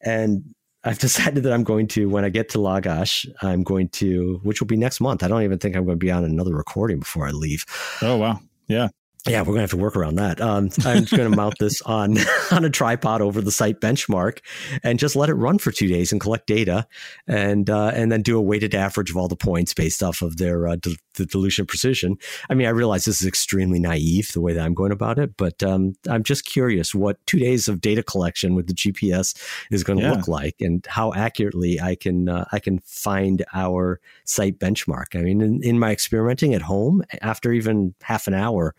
and 0.00 0.54
I've 0.84 0.98
decided 0.98 1.42
that 1.44 1.52
I'm 1.52 1.64
going 1.64 1.86
to 1.88 2.08
when 2.08 2.24
I 2.24 2.28
get 2.28 2.48
to 2.50 2.58
Lagash, 2.58 3.28
I'm 3.42 3.62
going 3.62 3.88
to, 3.90 4.40
which 4.42 4.60
will 4.60 4.66
be 4.66 4.76
next 4.76 5.00
month. 5.00 5.22
I 5.22 5.28
don't 5.28 5.42
even 5.42 5.58
think 5.58 5.76
I'm 5.76 5.84
going 5.84 5.98
to 5.98 6.04
be 6.04 6.10
on 6.10 6.24
another 6.24 6.54
recording 6.54 7.00
before 7.00 7.26
I 7.26 7.30
leave. 7.30 7.64
Oh 8.02 8.16
wow, 8.16 8.40
yeah. 8.68 8.88
Yeah, 9.26 9.40
we're 9.40 9.48
gonna 9.48 9.60
have 9.60 9.70
to 9.70 9.76
work 9.76 9.96
around 9.96 10.16
that. 10.16 10.40
Um, 10.40 10.70
I'm 10.84 11.04
going 11.04 11.30
to 11.30 11.36
mount 11.36 11.58
this 11.58 11.82
on 11.86 12.16
on 12.50 12.64
a 12.64 12.70
tripod 12.70 13.20
over 13.20 13.40
the 13.40 13.50
site 13.50 13.80
benchmark, 13.80 14.38
and 14.82 14.98
just 14.98 15.16
let 15.16 15.28
it 15.28 15.34
run 15.34 15.58
for 15.58 15.70
two 15.70 15.88
days 15.88 16.12
and 16.12 16.20
collect 16.20 16.46
data, 16.46 16.86
and 17.26 17.68
uh, 17.68 17.92
and 17.94 18.10
then 18.10 18.22
do 18.22 18.38
a 18.38 18.40
weighted 18.40 18.74
average 18.74 19.10
of 19.10 19.16
all 19.16 19.28
the 19.28 19.36
points 19.36 19.74
based 19.74 20.02
off 20.02 20.22
of 20.22 20.38
their 20.38 20.66
uh, 20.68 20.76
the 21.14 21.26
dilution 21.26 21.66
precision. 21.66 22.16
I 22.48 22.54
mean, 22.54 22.66
I 22.66 22.70
realize 22.70 23.04
this 23.04 23.20
is 23.20 23.28
extremely 23.28 23.78
naive 23.78 24.32
the 24.32 24.40
way 24.40 24.54
that 24.54 24.64
I'm 24.64 24.74
going 24.74 24.92
about 24.92 25.18
it, 25.18 25.36
but 25.36 25.62
um, 25.62 25.94
I'm 26.08 26.22
just 26.22 26.44
curious 26.44 26.94
what 26.94 27.24
two 27.26 27.38
days 27.38 27.68
of 27.68 27.80
data 27.80 28.02
collection 28.02 28.54
with 28.54 28.68
the 28.68 28.74
GPS 28.74 29.36
is 29.70 29.84
going 29.84 29.98
to 29.98 30.04
yeah. 30.04 30.12
look 30.12 30.28
like, 30.28 30.56
and 30.60 30.84
how 30.86 31.12
accurately 31.12 31.80
I 31.80 31.94
can 31.94 32.28
uh, 32.28 32.46
I 32.52 32.58
can 32.58 32.78
find 32.80 33.44
our 33.52 34.00
site 34.24 34.58
benchmark. 34.58 35.18
I 35.18 35.22
mean, 35.22 35.40
in, 35.40 35.62
in 35.62 35.78
my 35.78 35.92
experimenting 35.92 36.54
at 36.54 36.62
home, 36.62 37.02
after 37.20 37.52
even 37.52 37.94
half 38.02 38.26
an 38.26 38.34
hour 38.34 38.74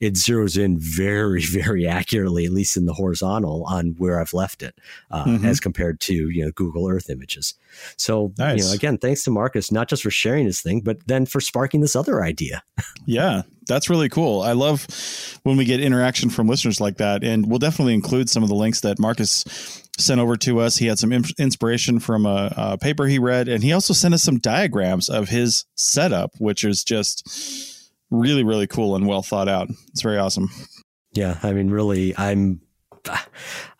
it 0.00 0.14
zeroes 0.14 0.58
in 0.58 0.78
very, 0.78 1.42
very 1.50 1.86
accurately, 1.86 2.44
at 2.44 2.52
least 2.52 2.76
in 2.76 2.86
the 2.86 2.94
horizontal, 2.94 3.64
on 3.68 3.94
where 3.98 4.20
I've 4.20 4.32
left 4.32 4.62
it, 4.62 4.78
uh, 5.10 5.24
mm-hmm. 5.24 5.46
as 5.46 5.60
compared 5.60 6.00
to 6.00 6.14
you 6.14 6.44
know 6.44 6.52
Google 6.52 6.88
Earth 6.88 7.10
images. 7.10 7.54
So 7.96 8.32
nice. 8.38 8.58
you 8.58 8.64
know, 8.64 8.72
again, 8.72 8.98
thanks 8.98 9.24
to 9.24 9.30
Marcus, 9.30 9.72
not 9.72 9.88
just 9.88 10.02
for 10.02 10.10
sharing 10.10 10.46
his 10.46 10.60
thing, 10.60 10.80
but 10.80 11.06
then 11.06 11.26
for 11.26 11.40
sparking 11.40 11.80
this 11.80 11.96
other 11.96 12.22
idea. 12.22 12.62
yeah, 13.06 13.42
that's 13.66 13.88
really 13.88 14.08
cool. 14.08 14.42
I 14.42 14.52
love 14.52 14.86
when 15.42 15.56
we 15.56 15.64
get 15.64 15.80
interaction 15.80 16.30
from 16.30 16.48
listeners 16.48 16.80
like 16.80 16.98
that, 16.98 17.24
and 17.24 17.48
we'll 17.48 17.58
definitely 17.58 17.94
include 17.94 18.28
some 18.28 18.42
of 18.42 18.48
the 18.48 18.54
links 18.54 18.80
that 18.80 18.98
Marcus 18.98 19.44
sent 19.98 20.20
over 20.20 20.36
to 20.36 20.60
us. 20.60 20.76
He 20.76 20.86
had 20.86 20.98
some 20.98 21.12
inspiration 21.12 22.00
from 22.00 22.26
a, 22.26 22.52
a 22.56 22.78
paper 22.78 23.06
he 23.06 23.18
read, 23.18 23.48
and 23.48 23.62
he 23.62 23.72
also 23.72 23.94
sent 23.94 24.14
us 24.14 24.22
some 24.22 24.38
diagrams 24.38 25.08
of 25.08 25.28
his 25.28 25.64
setup, 25.76 26.32
which 26.38 26.64
is 26.64 26.84
just 26.84 27.28
really 28.12 28.44
really 28.44 28.66
cool 28.66 28.94
and 28.94 29.06
well 29.06 29.22
thought 29.22 29.48
out. 29.48 29.68
It's 29.88 30.02
very 30.02 30.18
awesome. 30.18 30.50
Yeah, 31.12 31.38
I 31.42 31.52
mean, 31.52 31.70
really, 31.70 32.16
I'm. 32.16 32.60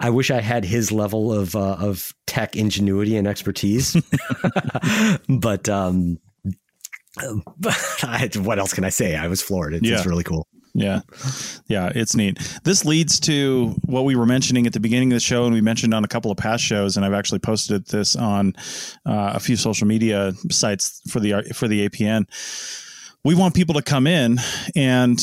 I 0.01 0.11
wish 0.11 0.33
I 0.33 0.41
had 0.41 0.65
his 0.65 0.91
level 0.91 1.33
of 1.33 1.55
uh, 1.55 1.77
of 1.79 2.13
tech 2.27 2.57
ingenuity 2.57 3.17
and 3.17 3.29
expertise, 3.29 3.97
but 5.29 5.69
um, 5.69 6.19
I, 8.03 8.29
what 8.39 8.59
else 8.59 8.73
can 8.73 8.85
I 8.85 8.89
say? 8.89 9.17
I 9.17 9.29
was 9.29 9.41
floored. 9.41 9.75
It's, 9.75 9.89
yeah. 9.89 9.97
it's 9.97 10.07
really 10.07 10.25
cool. 10.25 10.49
Yeah. 10.75 11.01
Yeah, 11.67 11.93
it's 11.95 12.17
neat. 12.17 12.39
This 12.65 12.87
leads 12.87 13.21
to 13.21 13.77
what 13.85 14.07
we 14.07 14.17
were 14.17 14.25
mentioning 14.25 14.67
at 14.67 14.73
the 14.73 14.81
beginning 14.81 15.13
of 15.13 15.17
the 15.17 15.21
show, 15.21 15.45
and 15.45 15.53
we 15.53 15.61
mentioned 15.61 15.93
on 15.93 16.03
a 16.03 16.09
couple 16.09 16.31
of 16.31 16.39
past 16.39 16.65
shows, 16.65 16.97
and 16.97 17.05
I've 17.05 17.13
actually 17.13 17.41
posted 17.41 17.87
this 17.89 18.17
on 18.17 18.55
uh, 19.05 19.33
a 19.35 19.41
few 19.41 19.57
social 19.57 19.87
media 19.87 20.33
sites 20.51 21.03
for 21.11 21.21
the 21.21 21.43
for 21.55 21.69
the 21.69 21.89
APN 21.89 22.27
we 23.25 23.35
want 23.35 23.55
people 23.55 23.75
to 23.75 23.83
come 23.83 24.07
in 24.07 24.39
and 24.75 25.19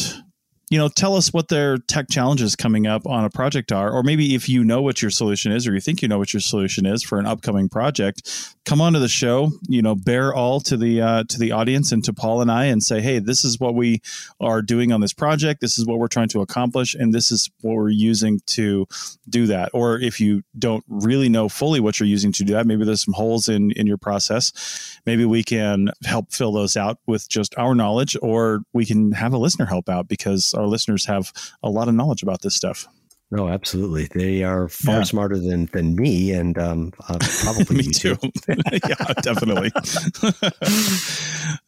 you 0.70 0.78
know, 0.78 0.88
tell 0.88 1.16
us 1.16 1.34
what 1.34 1.48
their 1.48 1.78
tech 1.78 2.10
challenges 2.10 2.56
coming 2.56 2.86
up 2.86 3.08
on 3.08 3.26
a 3.26 3.30
project 3.30 3.72
are, 3.72 3.92
or 3.92 4.04
maybe 4.04 4.36
if 4.36 4.48
you 4.48 4.64
know 4.64 4.84
what 4.84 5.02
your 5.02 5.10
solution 5.10 5.52
is, 5.52 5.68
or 5.68 5.74
you 5.74 5.82
think 5.82 6.02
you 6.02 6.08
know 6.08 6.20
what 6.20 6.32
your 6.32 6.42
solution 6.42 6.86
is 6.86 7.02
for 7.02 7.18
an 7.18 7.26
upcoming 7.26 7.70
project, 7.70 8.56
come 8.66 8.80
onto 8.80 9.00
the 9.00 9.08
show. 9.08 9.52
You 9.68 9.82
know, 9.82 9.96
bear 9.96 10.32
all 10.32 10.60
to 10.62 10.78
the 10.78 11.02
uh, 11.02 11.24
to 11.28 11.40
the 11.40 11.52
audience 11.54 11.92
and 11.92 12.04
to 12.04 12.14
Paul 12.14 12.42
and 12.42 12.52
I, 12.52 12.66
and 12.66 12.84
say, 12.84 13.02
hey, 13.02 13.18
this 13.18 13.44
is 13.44 13.60
what 13.60 13.74
we 13.74 14.02
are 14.40 14.62
doing 14.62 14.92
on 14.92 15.02
this 15.02 15.14
project. 15.14 15.60
This 15.60 15.80
is 15.80 15.88
what 15.88 15.98
we're 15.98 16.08
trying 16.08 16.30
to 16.30 16.42
accomplish, 16.42 16.94
and 16.94 17.14
this 17.14 17.32
is 17.32 17.50
what 17.62 17.74
we're 17.74 17.90
using 17.90 18.40
to 18.48 18.86
do 19.28 19.48
that. 19.48 19.72
Or 19.74 20.00
if 20.00 20.22
you 20.22 20.44
don't 20.58 20.84
really 20.88 21.30
know 21.30 21.50
fully 21.50 21.80
what 21.80 22.00
you're 22.00 22.08
using 22.08 22.32
to 22.34 22.44
do 22.44 22.54
that, 22.54 22.68
maybe 22.68 22.86
there's 22.86 23.04
some 23.04 23.16
holes 23.16 23.50
in 23.50 23.72
in 23.72 23.88
your 23.88 23.98
process. 23.98 25.00
Maybe 25.08 25.26
we 25.26 25.44
can 25.44 25.90
help 26.06 26.32
fill 26.32 26.52
those 26.52 26.78
out 26.78 27.00
with 27.08 27.28
just 27.28 27.58
our 27.58 27.74
knowledge, 27.74 28.16
or 28.22 28.62
we 28.72 28.86
can 28.86 29.14
have 29.14 29.34
a 29.34 29.40
listener 29.40 29.66
help 29.66 29.90
out 29.90 30.08
because 30.08 30.54
our 30.60 30.68
listeners 30.68 31.06
have 31.06 31.32
a 31.64 31.70
lot 31.70 31.88
of 31.88 31.96
knowledge 31.96 32.24
about 32.24 32.42
this 32.42 32.56
stuff. 32.56 32.88
No, 33.32 33.48
absolutely. 33.48 34.06
They 34.06 34.44
are 34.44 34.68
far 34.70 34.98
yeah. 34.98 35.04
smarter 35.04 35.38
than 35.38 35.68
than 35.72 35.96
me, 35.96 36.32
and 36.32 36.58
um, 36.58 36.94
uh, 37.08 37.20
probably 37.44 37.78
me 37.78 37.84
too. 37.84 38.18
yeah, 38.48 39.14
definitely. 39.22 39.72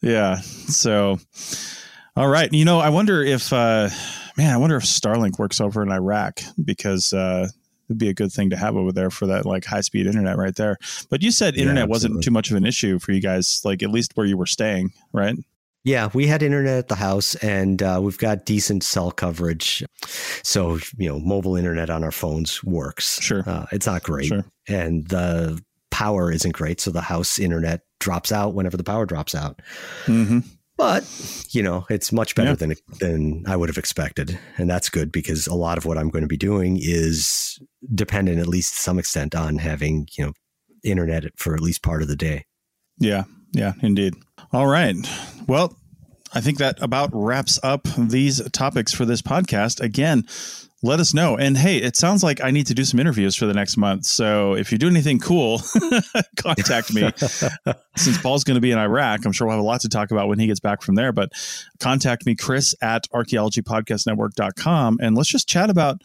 yeah. 0.00 0.40
So, 0.40 1.20
all 2.16 2.26
right. 2.26 2.52
You 2.52 2.64
know, 2.64 2.80
I 2.80 2.88
wonder 2.88 3.22
if, 3.22 3.52
uh, 3.52 3.90
man, 4.36 4.52
I 4.52 4.56
wonder 4.56 4.76
if 4.76 4.82
Starlink 4.82 5.38
works 5.38 5.60
over 5.60 5.84
in 5.84 5.92
Iraq 5.92 6.40
because 6.64 7.12
uh, 7.12 7.46
it'd 7.88 7.98
be 7.98 8.08
a 8.08 8.14
good 8.14 8.32
thing 8.32 8.50
to 8.50 8.56
have 8.56 8.74
over 8.74 8.90
there 8.90 9.10
for 9.10 9.26
that 9.26 9.46
like 9.46 9.64
high 9.64 9.82
speed 9.82 10.06
internet 10.06 10.36
right 10.36 10.56
there. 10.56 10.78
But 11.10 11.22
you 11.22 11.30
said 11.30 11.54
internet 11.54 11.84
yeah, 11.84 11.90
wasn't 11.90 12.24
too 12.24 12.32
much 12.32 12.50
of 12.50 12.56
an 12.56 12.66
issue 12.66 12.98
for 12.98 13.12
you 13.12 13.20
guys, 13.20 13.64
like 13.64 13.84
at 13.84 13.90
least 13.90 14.16
where 14.16 14.26
you 14.26 14.36
were 14.36 14.46
staying, 14.46 14.92
right? 15.12 15.36
Yeah, 15.84 16.10
we 16.14 16.28
had 16.28 16.42
internet 16.42 16.78
at 16.78 16.88
the 16.88 16.94
house, 16.94 17.34
and 17.36 17.82
uh, 17.82 17.98
we've 18.02 18.18
got 18.18 18.46
decent 18.46 18.84
cell 18.84 19.10
coverage. 19.10 19.84
So 20.44 20.78
you 20.96 21.08
know, 21.08 21.18
mobile 21.18 21.56
internet 21.56 21.90
on 21.90 22.04
our 22.04 22.12
phones 22.12 22.62
works. 22.62 23.20
Sure, 23.20 23.42
uh, 23.46 23.66
it's 23.72 23.86
not 23.86 24.04
great, 24.04 24.26
sure. 24.26 24.44
and 24.68 25.06
the 25.08 25.60
power 25.90 26.30
isn't 26.30 26.54
great. 26.54 26.80
So 26.80 26.90
the 26.90 27.00
house 27.00 27.38
internet 27.38 27.80
drops 27.98 28.30
out 28.30 28.54
whenever 28.54 28.76
the 28.76 28.84
power 28.84 29.06
drops 29.06 29.34
out. 29.34 29.60
Mm-hmm. 30.06 30.40
But 30.76 31.04
you 31.50 31.62
know, 31.62 31.84
it's 31.90 32.12
much 32.12 32.34
better 32.34 32.50
yeah. 32.50 32.54
than 32.56 32.74
than 33.00 33.44
I 33.46 33.56
would 33.56 33.68
have 33.68 33.78
expected, 33.78 34.38
and 34.58 34.70
that's 34.70 34.88
good 34.88 35.10
because 35.10 35.46
a 35.46 35.54
lot 35.54 35.78
of 35.78 35.84
what 35.84 35.98
I'm 35.98 36.10
going 36.10 36.22
to 36.22 36.28
be 36.28 36.36
doing 36.36 36.78
is 36.80 37.58
dependent, 37.94 38.38
at 38.38 38.46
least 38.46 38.74
to 38.74 38.80
some 38.80 38.98
extent, 38.98 39.34
on 39.34 39.58
having 39.58 40.08
you 40.16 40.26
know 40.26 40.32
internet 40.84 41.24
for 41.36 41.54
at 41.54 41.60
least 41.60 41.82
part 41.82 42.02
of 42.02 42.08
the 42.08 42.16
day. 42.16 42.44
Yeah, 42.98 43.24
yeah, 43.52 43.74
indeed. 43.82 44.14
All 44.52 44.66
right. 44.66 44.94
Well, 45.46 45.74
I 46.34 46.42
think 46.42 46.58
that 46.58 46.76
about 46.82 47.08
wraps 47.14 47.58
up 47.62 47.88
these 47.96 48.46
topics 48.50 48.92
for 48.92 49.06
this 49.06 49.22
podcast. 49.22 49.80
Again, 49.80 50.26
let 50.82 51.00
us 51.00 51.14
know. 51.14 51.38
And 51.38 51.56
hey, 51.56 51.78
it 51.78 51.96
sounds 51.96 52.22
like 52.22 52.42
I 52.44 52.50
need 52.50 52.66
to 52.66 52.74
do 52.74 52.84
some 52.84 53.00
interviews 53.00 53.34
for 53.34 53.46
the 53.46 53.54
next 53.54 53.78
month. 53.78 54.04
So 54.04 54.54
if 54.54 54.70
you 54.70 54.76
do 54.76 54.88
anything 54.88 55.20
cool, 55.20 55.62
contact 56.36 56.92
me. 56.92 57.10
Since 57.96 58.20
Paul's 58.20 58.44
going 58.44 58.56
to 58.56 58.60
be 58.60 58.72
in 58.72 58.78
Iraq, 58.78 59.24
I'm 59.24 59.32
sure 59.32 59.46
we'll 59.46 59.56
have 59.56 59.64
a 59.64 59.66
lot 59.66 59.80
to 59.82 59.88
talk 59.88 60.10
about 60.10 60.28
when 60.28 60.38
he 60.38 60.46
gets 60.46 60.60
back 60.60 60.82
from 60.82 60.96
there. 60.96 61.12
But 61.12 61.32
contact 61.80 62.26
me, 62.26 62.34
Chris 62.34 62.74
at 62.82 63.08
archaeologypodcastnetwork.com, 63.10 64.98
and 65.00 65.16
let's 65.16 65.30
just 65.30 65.48
chat 65.48 65.70
about 65.70 66.02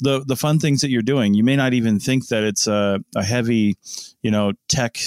the 0.00 0.24
the 0.26 0.36
fun 0.36 0.58
things 0.58 0.80
that 0.80 0.90
you're 0.90 1.02
doing. 1.02 1.34
You 1.34 1.44
may 1.44 1.54
not 1.54 1.74
even 1.74 2.00
think 2.00 2.26
that 2.28 2.42
it's 2.42 2.66
a, 2.66 3.00
a 3.14 3.22
heavy, 3.22 3.76
you 4.22 4.32
know, 4.32 4.52
tech 4.68 4.98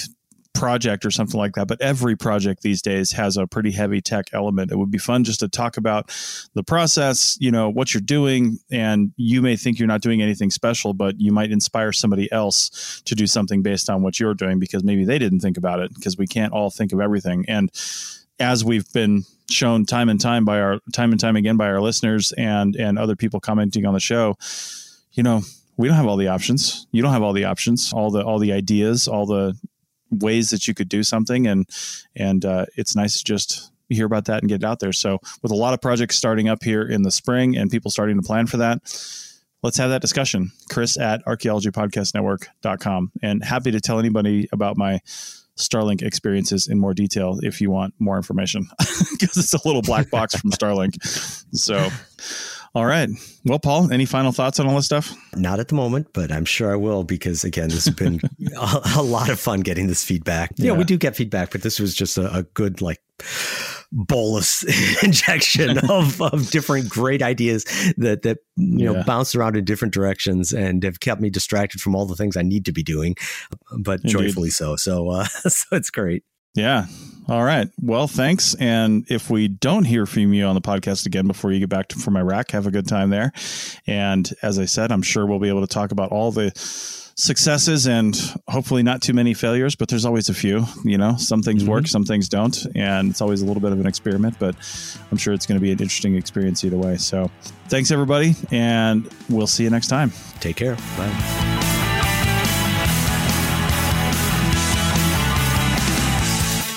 project 0.58 1.06
or 1.06 1.12
something 1.12 1.40
like 1.40 1.54
that. 1.54 1.68
But 1.68 1.82
every 1.82 2.16
project 2.16 2.64
these 2.64 2.82
days 2.82 3.12
has 3.12 3.38
a 3.38 3.46
pretty 3.46 3.72
heavy 3.72 4.02
tech 4.02 4.30
element. 4.34 4.72
It 4.72 4.78
would 4.78 4.92
be 4.92 4.98
fun 4.98 5.24
just 5.24 5.40
to 5.42 5.48
talk 5.48 5.78
about 5.78 6.10
the 6.56 6.64
process, 6.64 7.38
you 7.40 7.52
know, 7.52 7.70
what 7.70 7.94
you're 7.94 8.02
doing. 8.02 8.58
And 8.72 9.14
you 9.18 9.42
may 9.42 9.56
think 9.56 9.78
you're 9.78 9.88
not 9.88 10.02
doing 10.02 10.22
anything 10.22 10.50
special, 10.50 10.94
but 10.94 11.20
you 11.20 11.32
might 11.32 11.52
inspire 11.52 11.92
somebody 11.92 12.32
else 12.32 13.02
to 13.06 13.16
do 13.16 13.28
something 13.28 13.62
based 13.62 13.90
on 13.90 14.02
what 14.02 14.20
you're 14.20 14.34
doing 14.34 14.60
because 14.60 14.84
maybe 14.84 15.06
they 15.06 15.20
didn't 15.20 15.42
think 15.42 15.58
about 15.58 15.80
it 15.80 15.94
because 15.94 16.18
we 16.18 16.26
can't 16.26 16.54
all 16.54 16.72
think 16.72 16.92
of 16.92 17.00
everything. 17.00 17.46
And 17.48 17.72
as 18.40 18.66
we've 18.66 18.92
been 18.94 19.24
shown 19.50 19.86
time 19.86 20.10
and 20.10 20.20
time 20.20 20.44
by 20.44 20.60
our 20.60 20.80
time 20.92 21.12
and 21.12 21.20
time 21.20 21.36
again 21.36 21.56
by 21.56 21.68
our 21.68 21.82
listeners 21.82 22.34
and 22.34 22.76
and 22.76 23.00
other 23.00 23.16
people 23.16 23.40
commenting 23.40 23.86
on 23.86 23.94
the 23.94 24.00
show, 24.00 24.38
you 25.14 25.24
know, 25.24 25.42
we 25.78 25.88
don't 25.88 25.98
have 25.98 26.08
all 26.08 26.18
the 26.18 26.28
options. 26.28 26.88
You 26.92 27.02
don't 27.02 27.14
have 27.14 27.24
all 27.24 27.34
the 27.34 27.46
options, 27.46 27.94
all 27.94 28.12
the 28.12 28.24
all 28.24 28.40
the 28.40 28.52
ideas, 28.52 29.08
all 29.08 29.26
the 29.26 29.56
ways 30.10 30.50
that 30.50 30.68
you 30.68 30.74
could 30.74 30.90
do 30.90 31.04
something 31.04 31.48
and 31.48 31.70
and 32.16 32.46
uh, 32.46 32.66
it's 32.76 32.96
nice 32.96 33.18
to 33.18 33.24
just 33.24 33.72
hear 33.90 34.06
about 34.06 34.26
that 34.26 34.44
and 34.44 34.50
get 34.50 34.64
it 34.64 34.66
out 34.66 34.80
there. 34.80 34.92
So 34.92 35.20
with 35.42 35.52
a 35.52 35.56
lot 35.56 35.74
of 35.74 35.82
projects 35.82 36.18
starting 36.18 36.50
up 36.50 36.64
here 36.64 36.84
in 36.84 37.04
the 37.04 37.12
spring 37.12 37.56
and 37.56 37.72
people 37.72 37.90
starting 37.90 38.18
to 38.18 38.22
plan 38.22 38.48
for 38.48 38.58
that 38.58 38.82
let's 39.64 39.78
have 39.78 39.90
that 39.90 40.02
discussion. 40.02 40.52
Chris 40.70 40.98
at 40.98 41.24
archaeologypodcastnetwork.com 41.26 43.12
and 43.22 43.44
happy 43.44 43.72
to 43.72 43.82
tell 43.82 44.00
anybody 44.00 44.48
about 44.52 44.78
my 44.78 45.00
Starlink 45.58 46.04
experiences 46.04 46.68
in 46.68 46.80
more 46.80 46.94
detail 46.94 47.40
if 47.42 47.60
you 47.60 47.72
want 47.72 47.94
more 48.00 48.16
information 48.16 48.68
because 48.80 49.38
it's 49.38 49.54
a 49.54 49.68
little 49.68 49.82
black 49.82 50.10
box 50.12 50.36
from 50.40 50.52
Starlink. 50.52 51.04
So, 51.56 51.90
all 52.78 52.86
right. 52.86 53.10
Well, 53.44 53.58
Paul, 53.58 53.92
any 53.92 54.06
final 54.06 54.32
thoughts 54.32 54.60
on 54.60 54.68
all 54.68 54.76
this 54.76 54.86
stuff? 54.86 55.12
Not 55.36 55.60
at 55.60 55.68
the 55.68 55.74
moment, 55.74 56.10
but 56.14 56.32
I'm 56.32 56.46
sure 56.46 56.72
I 56.72 56.76
will 56.76 57.04
because 57.04 57.44
again, 57.44 57.70
this 57.70 57.86
has 57.86 57.96
been 57.96 58.22
a, 58.56 58.82
a, 58.98 59.02
lot 59.02 59.32
of 59.32 59.40
fun 59.40 59.62
getting 59.62 59.88
this 59.88 60.04
feedback. 60.04 60.52
Yeah, 60.58 60.74
we 60.74 60.84
do 60.84 60.96
get 60.96 61.16
feedback, 61.16 61.50
but 61.50 61.64
this 61.64 61.80
was 61.80 61.96
just 61.96 62.20
a, 62.20 62.32
a 62.32 62.44
good 62.44 62.80
like 62.80 63.02
bolus 63.92 64.64
injection 65.04 65.80
of, 65.90 66.22
of 66.22 66.52
different 66.52 66.88
great 66.88 67.24
ideas 67.24 67.64
that 67.98 68.22
that 68.22 68.38
you 68.58 68.86
know 68.86 68.98
yeah. 68.98 69.04
bounce 69.08 69.34
around 69.34 69.58
in 69.58 69.66
different 69.66 69.92
directions 69.92 70.54
and 70.54 70.84
have 70.84 71.00
kept 71.00 71.20
me 71.20 71.32
distracted 71.32 71.82
from 71.82 71.96
all 71.96 72.06
the 72.06 72.16
things 72.16 72.38
I 72.38 72.44
need 72.44 72.64
to 72.66 72.72
be 72.72 72.84
doing, 72.84 73.16
but 73.80 74.02
Indeed. 74.02 74.12
joyfully 74.12 74.52
so. 74.52 74.76
So 74.76 75.10
uh, 75.10 75.26
so 75.26 75.76
it's 75.76 75.90
great. 75.90 76.24
Yeah. 76.54 76.86
All 77.28 77.44
right. 77.44 77.70
Well, 77.82 78.08
thanks. 78.08 78.56
And 78.56 79.06
if 79.10 79.30
we 79.30 79.48
don't 79.48 79.84
hear 79.84 80.06
from 80.06 80.34
you 80.34 80.46
on 80.46 80.56
the 80.56 80.62
podcast 80.62 81.06
again 81.06 81.28
before 81.28 81.52
you 81.52 81.60
get 81.60 81.70
back 81.70 81.90
to, 81.90 82.00
from 82.00 82.16
Iraq, 82.16 82.52
have 82.52 82.68
a 82.68 82.72
good 82.72 82.88
time 82.88 83.10
there. 83.10 83.34
And 83.86 84.30
as 84.42 84.60
I 84.60 84.66
said, 84.66 84.92
I'm 84.92 85.02
sure 85.02 85.26
we'll 85.26 85.40
be 85.40 85.50
able 85.50 85.62
to 85.62 85.68
talk 85.68 85.92
about 85.92 86.12
all 86.12 86.32
the 86.32 86.52
successes 87.20 87.88
and 87.88 88.16
hopefully 88.48 88.84
not 88.84 89.02
too 89.02 89.12
many 89.12 89.34
failures, 89.34 89.76
but 89.76 89.90
there's 89.90 90.06
always 90.06 90.30
a 90.30 90.34
few. 90.34 90.66
You 90.86 90.98
know, 90.98 91.18
some 91.18 91.42
things 91.42 91.64
mm-hmm. 91.64 91.72
work, 91.72 91.88
some 91.88 92.06
things 92.06 92.30
don't. 92.30 92.66
And 92.76 93.10
it's 93.10 93.22
always 93.22 93.42
a 93.42 93.46
little 93.46 93.62
bit 93.62 93.72
of 93.74 93.80
an 93.80 93.88
experiment, 93.88 94.38
but 94.40 94.56
I'm 95.12 95.18
sure 95.18 95.34
it's 95.34 95.46
going 95.46 95.60
to 95.60 95.62
be 95.62 95.72
an 95.72 95.80
interesting 95.80 96.16
experience 96.16 96.64
either 96.64 96.78
way. 96.78 96.96
So 96.98 97.30
thanks, 97.68 97.92
everybody. 97.92 98.36
And 98.52 99.10
we'll 99.30 99.48
see 99.48 99.64
you 99.64 99.70
next 99.70 99.88
time. 99.88 100.12
Take 100.40 100.56
care. 100.56 100.76
Bye. 100.96 101.77